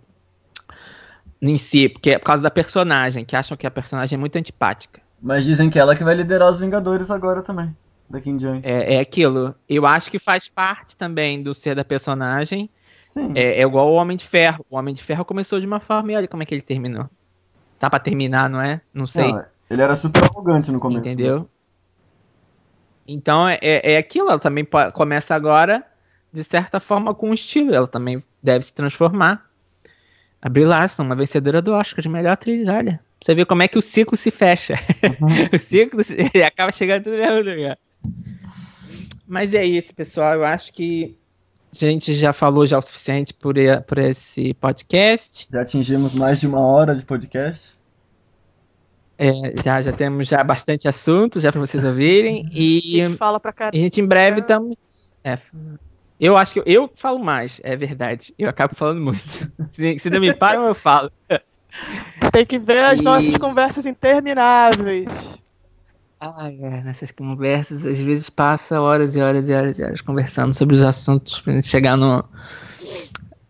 Em 1.41 1.59
si, 1.59 1.89
porque 1.89 2.11
é 2.11 2.19
por 2.19 2.27
causa 2.27 2.43
da 2.43 2.51
personagem, 2.51 3.25
que 3.25 3.37
acham 3.37 3.57
que 3.57 3.67
a 3.67 3.71
personagem 3.71 4.17
é 4.17 4.19
muito 4.19 4.37
antipática. 4.37 5.03
Mas 5.21 5.45
dizem 5.45 5.69
que 5.69 5.79
ela 5.79 5.95
que 5.95 6.05
vai 6.05 6.15
liderar 6.15 6.51
os 6.51 6.61
Vingadores 6.61 7.11
agora 7.11 7.43
também. 7.43 7.75
Daqui 8.09 8.31
em 8.31 8.37
diante. 8.37 8.67
É, 8.67 8.95
é 8.95 9.01
aquilo. 9.01 9.55
Eu 9.69 9.85
acho 9.87 10.11
que 10.11 10.19
faz 10.19 10.49
parte 10.49 10.97
também 10.97 11.43
do 11.43 11.55
ser 11.55 11.75
da 11.75 11.85
personagem. 11.85 12.71
Sim. 13.05 13.33
É, 13.35 13.61
é 13.61 13.63
igual 13.63 13.91
o 13.91 13.95
Homem 13.95 14.17
de 14.17 14.27
Ferro. 14.27 14.65
O 14.71 14.77
Homem 14.77 14.95
de 14.95 15.03
Ferro 15.03 15.25
começou 15.25 15.59
de 15.59 15.67
uma 15.67 15.81
forma 15.81 16.13
e 16.13 16.17
olha 16.17 16.29
como 16.29 16.43
é 16.43 16.47
que 16.47 16.55
ele 16.55 16.63
terminou. 16.63 17.09
Tá 17.79 17.91
pra 17.91 17.99
terminar, 17.99 18.49
não 18.49 18.61
é? 18.61 18.81
Não 18.95 19.07
sei. 19.07 19.33
Não, 19.33 19.45
ele 19.69 19.83
era 19.83 19.97
super 19.97 20.25
arrogante 20.25 20.71
no 20.71 20.79
começo. 20.79 21.01
né? 21.01 21.13
entendeu? 21.13 21.49
Então 23.07 23.49
é, 23.49 23.59
é 23.61 23.93
é 23.93 23.99
aquilo. 23.99 24.29
Ela 24.31 24.39
também 24.39 24.67
começa 24.93 25.35
agora, 25.35 25.85
de 26.33 26.45
certa 26.45 26.79
forma, 26.79 27.15
com 27.15 27.31
um 27.31 27.35
estilo. 27.35 27.75
Ela 27.75 27.87
também 27.87 28.23
deve 28.43 28.65
se 28.65 28.73
transformar. 28.73 29.45
A 30.41 30.49
Brie 30.49 30.65
Larson, 30.65 31.03
uma 31.03 31.17
vencedora 31.17 31.61
do 31.63 31.73
Oscar 31.73 32.03
de 32.03 32.09
melhor 32.09 32.33
atriz, 32.33 32.69
olha. 32.69 33.01
Você 33.21 33.35
vê 33.35 33.45
como 33.45 33.63
é 33.63 33.69
que 33.69 33.79
o 33.79 33.83
ciclo 33.83 34.17
se 34.17 34.31
fecha. 34.31 34.75
Uhum. 35.03 35.49
o 35.55 35.59
ciclo 35.59 36.05
se, 36.05 36.15
acaba 36.45 36.71
chegando 36.71 37.05
tudo 37.05 37.17
no 37.17 37.23
mesmo 37.23 37.51
lugar. 37.51 37.79
Mas 39.27 39.55
é 39.55 39.65
isso, 39.65 39.95
pessoal. 39.95 40.35
Eu 40.35 40.45
acho 40.45 40.73
que 40.73 41.17
a 41.73 41.77
gente 41.87 42.15
já 42.15 42.33
falou 42.33 42.65
já 42.65 42.79
o 42.79 42.83
suficiente 42.83 43.35
por, 43.35 43.55
por 43.87 43.99
esse 43.99 44.55
podcast. 44.55 45.49
Já 45.51 45.63
atingimos 45.63 46.15
mais 46.15 46.39
de 46.39 46.47
uma 46.47 46.61
hora 46.61 46.95
de 46.95 47.05
podcast. 47.05 47.77
É, 49.19 49.31
já, 49.63 49.81
já 49.81 49.93
temos 49.93 50.29
já 50.29 50.45
bastante 50.45 50.87
assunto 50.87 51.41
já 51.41 51.51
para 51.51 51.61
vocês 51.61 51.85
ouvirem. 51.85 52.49
E, 52.53 53.01
a 53.01 53.07
gente 53.07 53.17
fala 53.17 53.41
pra 53.41 53.53
a 53.59 53.75
gente 53.75 54.01
em 54.01 54.07
breve 54.07 54.41
estamos. 54.41 54.77
É, 55.25 55.39
eu 56.19 56.37
acho 56.37 56.55
que 56.55 56.61
eu, 56.61 56.65
eu, 56.67 56.93
falo 56.95 57.19
mais, 57.19 57.61
é 57.63 57.77
verdade. 57.77 58.35
Eu 58.39 58.49
acabo 58.49 58.75
falando 58.75 59.01
muito. 59.01 59.23
Se, 59.73 59.99
se 59.99 60.11
não 60.11 60.21
me 60.21 60.35
param, 60.35 60.67
eu 60.67 60.75
falo. 60.75 61.11
Tem 62.33 62.47
que 62.47 62.59
ver 62.59 62.85
as 62.85 63.01
e... 63.01 63.03
nossas 63.03 63.37
conversas 63.37 63.85
intermináveis. 63.85 65.39
Ah, 66.19 66.51
é, 66.51 66.83
nessas 66.83 67.11
conversas, 67.11 67.85
às 67.85 67.99
vezes 67.99 68.31
passa 68.31 68.81
horas 68.81 69.17
e 69.17 69.21
horas 69.21 69.49
e 69.51 69.53
horas 69.53 69.79
e 69.79 69.85
horas 69.85 70.01
conversando 70.01 70.55
sobre 70.55 70.75
os 70.75 70.83
assuntos 70.83 71.41
pra 71.41 71.53
gente 71.53 71.69
chegar 71.69 71.95
no, 71.95 72.25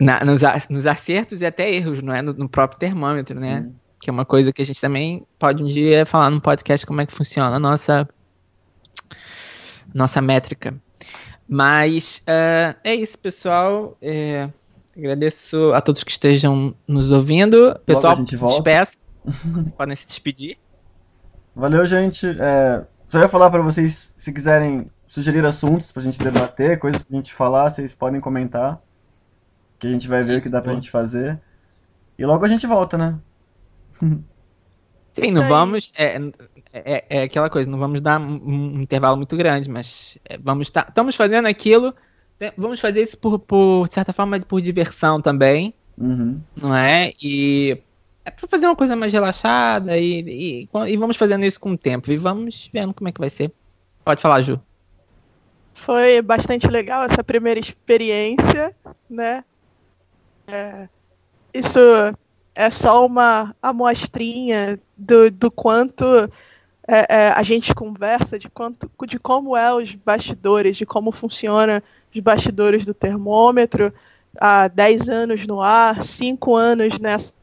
na, 0.00 0.24
nos, 0.24 0.40
nos, 0.68 0.84
acertos 0.84 1.40
e 1.40 1.46
até 1.46 1.72
erros, 1.72 2.02
não 2.02 2.12
é? 2.12 2.20
No, 2.20 2.32
no 2.32 2.48
próprio 2.48 2.80
termômetro, 2.80 3.38
né? 3.38 3.62
Sim. 3.62 3.74
Que 4.00 4.10
é 4.10 4.12
uma 4.12 4.24
coisa 4.24 4.52
que 4.52 4.60
a 4.60 4.64
gente 4.64 4.80
também 4.80 5.24
pode 5.38 5.62
um 5.62 5.66
dia 5.66 6.04
falar 6.04 6.28
no 6.28 6.40
podcast 6.40 6.84
como 6.84 7.00
é 7.00 7.06
que 7.06 7.12
funciona 7.12 7.54
a 7.54 7.58
nossa, 7.60 8.08
nossa 9.94 10.20
métrica. 10.20 10.74
Mas 11.48 12.22
uh, 12.28 12.76
é 12.82 12.94
isso, 12.94 13.18
pessoal. 13.18 13.96
É, 14.02 14.48
agradeço 14.96 15.72
a 15.72 15.80
todos 15.80 16.02
que 16.02 16.10
estejam 16.10 16.74
nos 16.86 17.10
ouvindo. 17.10 17.78
Pessoal, 17.86 18.16
se 18.16 18.36
despeça. 18.36 18.96
Vocês 19.24 19.72
podem 19.76 19.96
se 19.96 20.06
despedir. 20.06 20.58
Valeu, 21.54 21.86
gente. 21.86 22.26
É, 22.26 22.84
só 23.08 23.20
ia 23.20 23.28
falar 23.28 23.50
para 23.50 23.62
vocês, 23.62 24.12
se 24.18 24.32
quiserem 24.32 24.90
sugerir 25.06 25.44
assuntos 25.44 25.92
pra 25.92 26.02
gente 26.02 26.18
debater, 26.18 26.78
coisas 26.78 27.02
pra 27.02 27.16
gente 27.16 27.32
falar, 27.32 27.70
vocês 27.70 27.94
podem 27.94 28.20
comentar. 28.20 28.80
Que 29.78 29.86
a 29.86 29.90
gente 29.90 30.08
vai 30.08 30.22
ver 30.22 30.38
o 30.38 30.42
que 30.42 30.50
dá 30.50 30.60
pra 30.60 30.74
gente 30.74 30.90
fazer. 30.90 31.40
E 32.18 32.24
logo 32.24 32.44
a 32.44 32.48
gente 32.48 32.66
volta, 32.66 32.96
né? 32.96 33.18
Sim, 35.12 35.30
não 35.32 35.46
vamos. 35.48 35.92
É, 35.96 36.18
é, 36.84 37.04
é, 37.08 37.22
aquela 37.22 37.48
coisa, 37.48 37.70
não 37.70 37.78
vamos 37.78 38.00
dar 38.00 38.20
um, 38.20 38.40
um 38.44 38.82
intervalo 38.82 39.16
muito 39.16 39.36
grande, 39.36 39.70
mas 39.70 40.18
é, 40.24 40.36
vamos 40.38 40.70
tá, 40.70 40.84
estamos 40.88 41.14
fazendo 41.14 41.46
aquilo. 41.46 41.94
Vamos 42.56 42.80
fazer 42.80 43.02
isso 43.02 43.16
por, 43.16 43.38
por 43.38 43.88
de 43.88 43.94
certa 43.94 44.12
forma, 44.12 44.38
por 44.40 44.60
diversão 44.60 45.22
também. 45.22 45.72
Uhum. 45.96 46.38
Não 46.54 46.74
é? 46.74 47.14
E 47.22 47.78
é 48.26 48.30
para 48.30 48.46
fazer 48.46 48.66
uma 48.66 48.76
coisa 48.76 48.94
mais 48.94 49.12
relaxada 49.12 49.96
e, 49.96 50.20
e, 50.20 50.68
e, 50.88 50.96
vamos 50.96 51.16
fazendo 51.16 51.44
isso 51.46 51.58
com 51.58 51.70
o 51.70 51.78
tempo 51.78 52.10
e 52.10 52.16
vamos 52.16 52.68
vendo 52.72 52.92
como 52.92 53.08
é 53.08 53.12
que 53.12 53.20
vai 53.20 53.30
ser. 53.30 53.50
Pode 54.04 54.20
falar, 54.20 54.42
Ju. 54.42 54.60
Foi 55.72 56.20
bastante 56.20 56.66
legal 56.66 57.04
essa 57.04 57.22
primeira 57.22 57.60
experiência, 57.60 58.74
né? 59.08 59.44
É, 60.46 60.88
isso 61.54 61.78
é 62.54 62.70
só 62.70 63.06
uma 63.06 63.54
amostrinha 63.62 64.78
do, 64.96 65.30
do 65.30 65.50
quanto 65.50 66.04
é, 66.88 67.06
é, 67.08 67.28
a 67.28 67.42
gente 67.42 67.74
conversa, 67.74 68.38
de, 68.38 68.48
quanto, 68.48 68.90
de 69.06 69.18
como 69.18 69.56
é 69.56 69.74
os 69.74 69.94
bastidores, 69.94 70.76
de 70.76 70.86
como 70.86 71.10
funciona 71.10 71.82
os 72.14 72.20
bastidores 72.20 72.84
do 72.84 72.94
termômetro, 72.94 73.92
há 74.40 74.68
10 74.68 75.08
anos 75.08 75.46
no 75.46 75.60
ar, 75.60 76.02
5 76.02 76.54
anos 76.54 76.98
nessa 76.98 77.34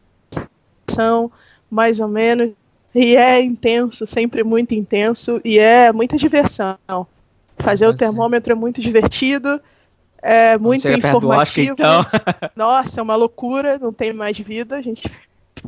são 0.90 1.32
mais 1.70 2.00
ou 2.00 2.08
menos. 2.08 2.52
E 2.96 3.18
é 3.18 3.42
intenso, 3.42 4.06
sempre 4.06 4.44
muito 4.44 4.74
intenso, 4.76 5.42
e 5.44 5.58
é 5.58 5.92
muita 5.92 6.16
diversão. 6.16 6.78
Fazer 7.58 7.86
Nossa. 7.86 7.96
o 7.96 7.98
termômetro 7.98 8.54
é 8.54 8.56
muito 8.56 8.82
divertido, 8.82 9.60
é 10.22 10.58
muito 10.58 10.88
informativo. 10.88 11.74
Oscar, 11.74 12.02
então. 12.06 12.06
Nossa, 12.56 13.00
é 13.00 13.04
uma 13.04 13.16
loucura, 13.16 13.80
não 13.80 13.92
tem 13.92 14.14
mais 14.14 14.38
vida, 14.38 14.76
a 14.76 14.82
gente 14.82 15.10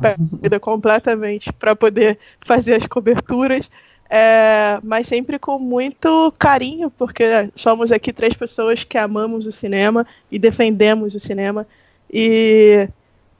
perde 0.00 0.58
completamente 0.60 1.52
para 1.52 1.74
poder 1.74 2.18
fazer 2.44 2.74
as 2.74 2.86
coberturas. 2.86 3.70
É, 4.08 4.78
mas 4.84 5.08
sempre 5.08 5.38
com 5.38 5.58
muito 5.58 6.32
carinho, 6.38 6.90
porque 6.90 7.50
somos 7.56 7.90
aqui 7.90 8.12
três 8.12 8.34
pessoas 8.34 8.84
que 8.84 8.96
amamos 8.96 9.46
o 9.46 9.52
cinema 9.52 10.06
e 10.30 10.38
defendemos 10.38 11.14
o 11.14 11.20
cinema. 11.20 11.66
E 12.12 12.88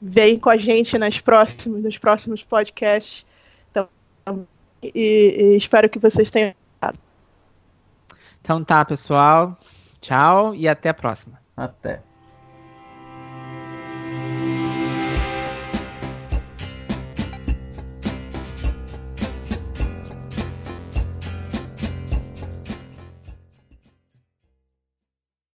vem 0.01 0.37
com 0.37 0.49
a 0.49 0.57
gente 0.57 0.97
nas 0.97 1.19
próximos, 1.19 1.81
nos 1.81 1.97
próximos 1.97 2.43
podcasts. 2.43 3.25
Então, 3.71 3.87
e, 4.83 5.53
e 5.53 5.57
espero 5.57 5.89
que 5.89 5.99
vocês 5.99 6.29
tenham 6.29 6.53
Então 8.41 8.63
tá, 8.63 8.83
pessoal. 8.83 9.57
Tchau 10.01 10.53
e 10.53 10.67
até 10.67 10.89
a 10.89 10.93
próxima. 10.93 11.39
Até. 11.55 12.06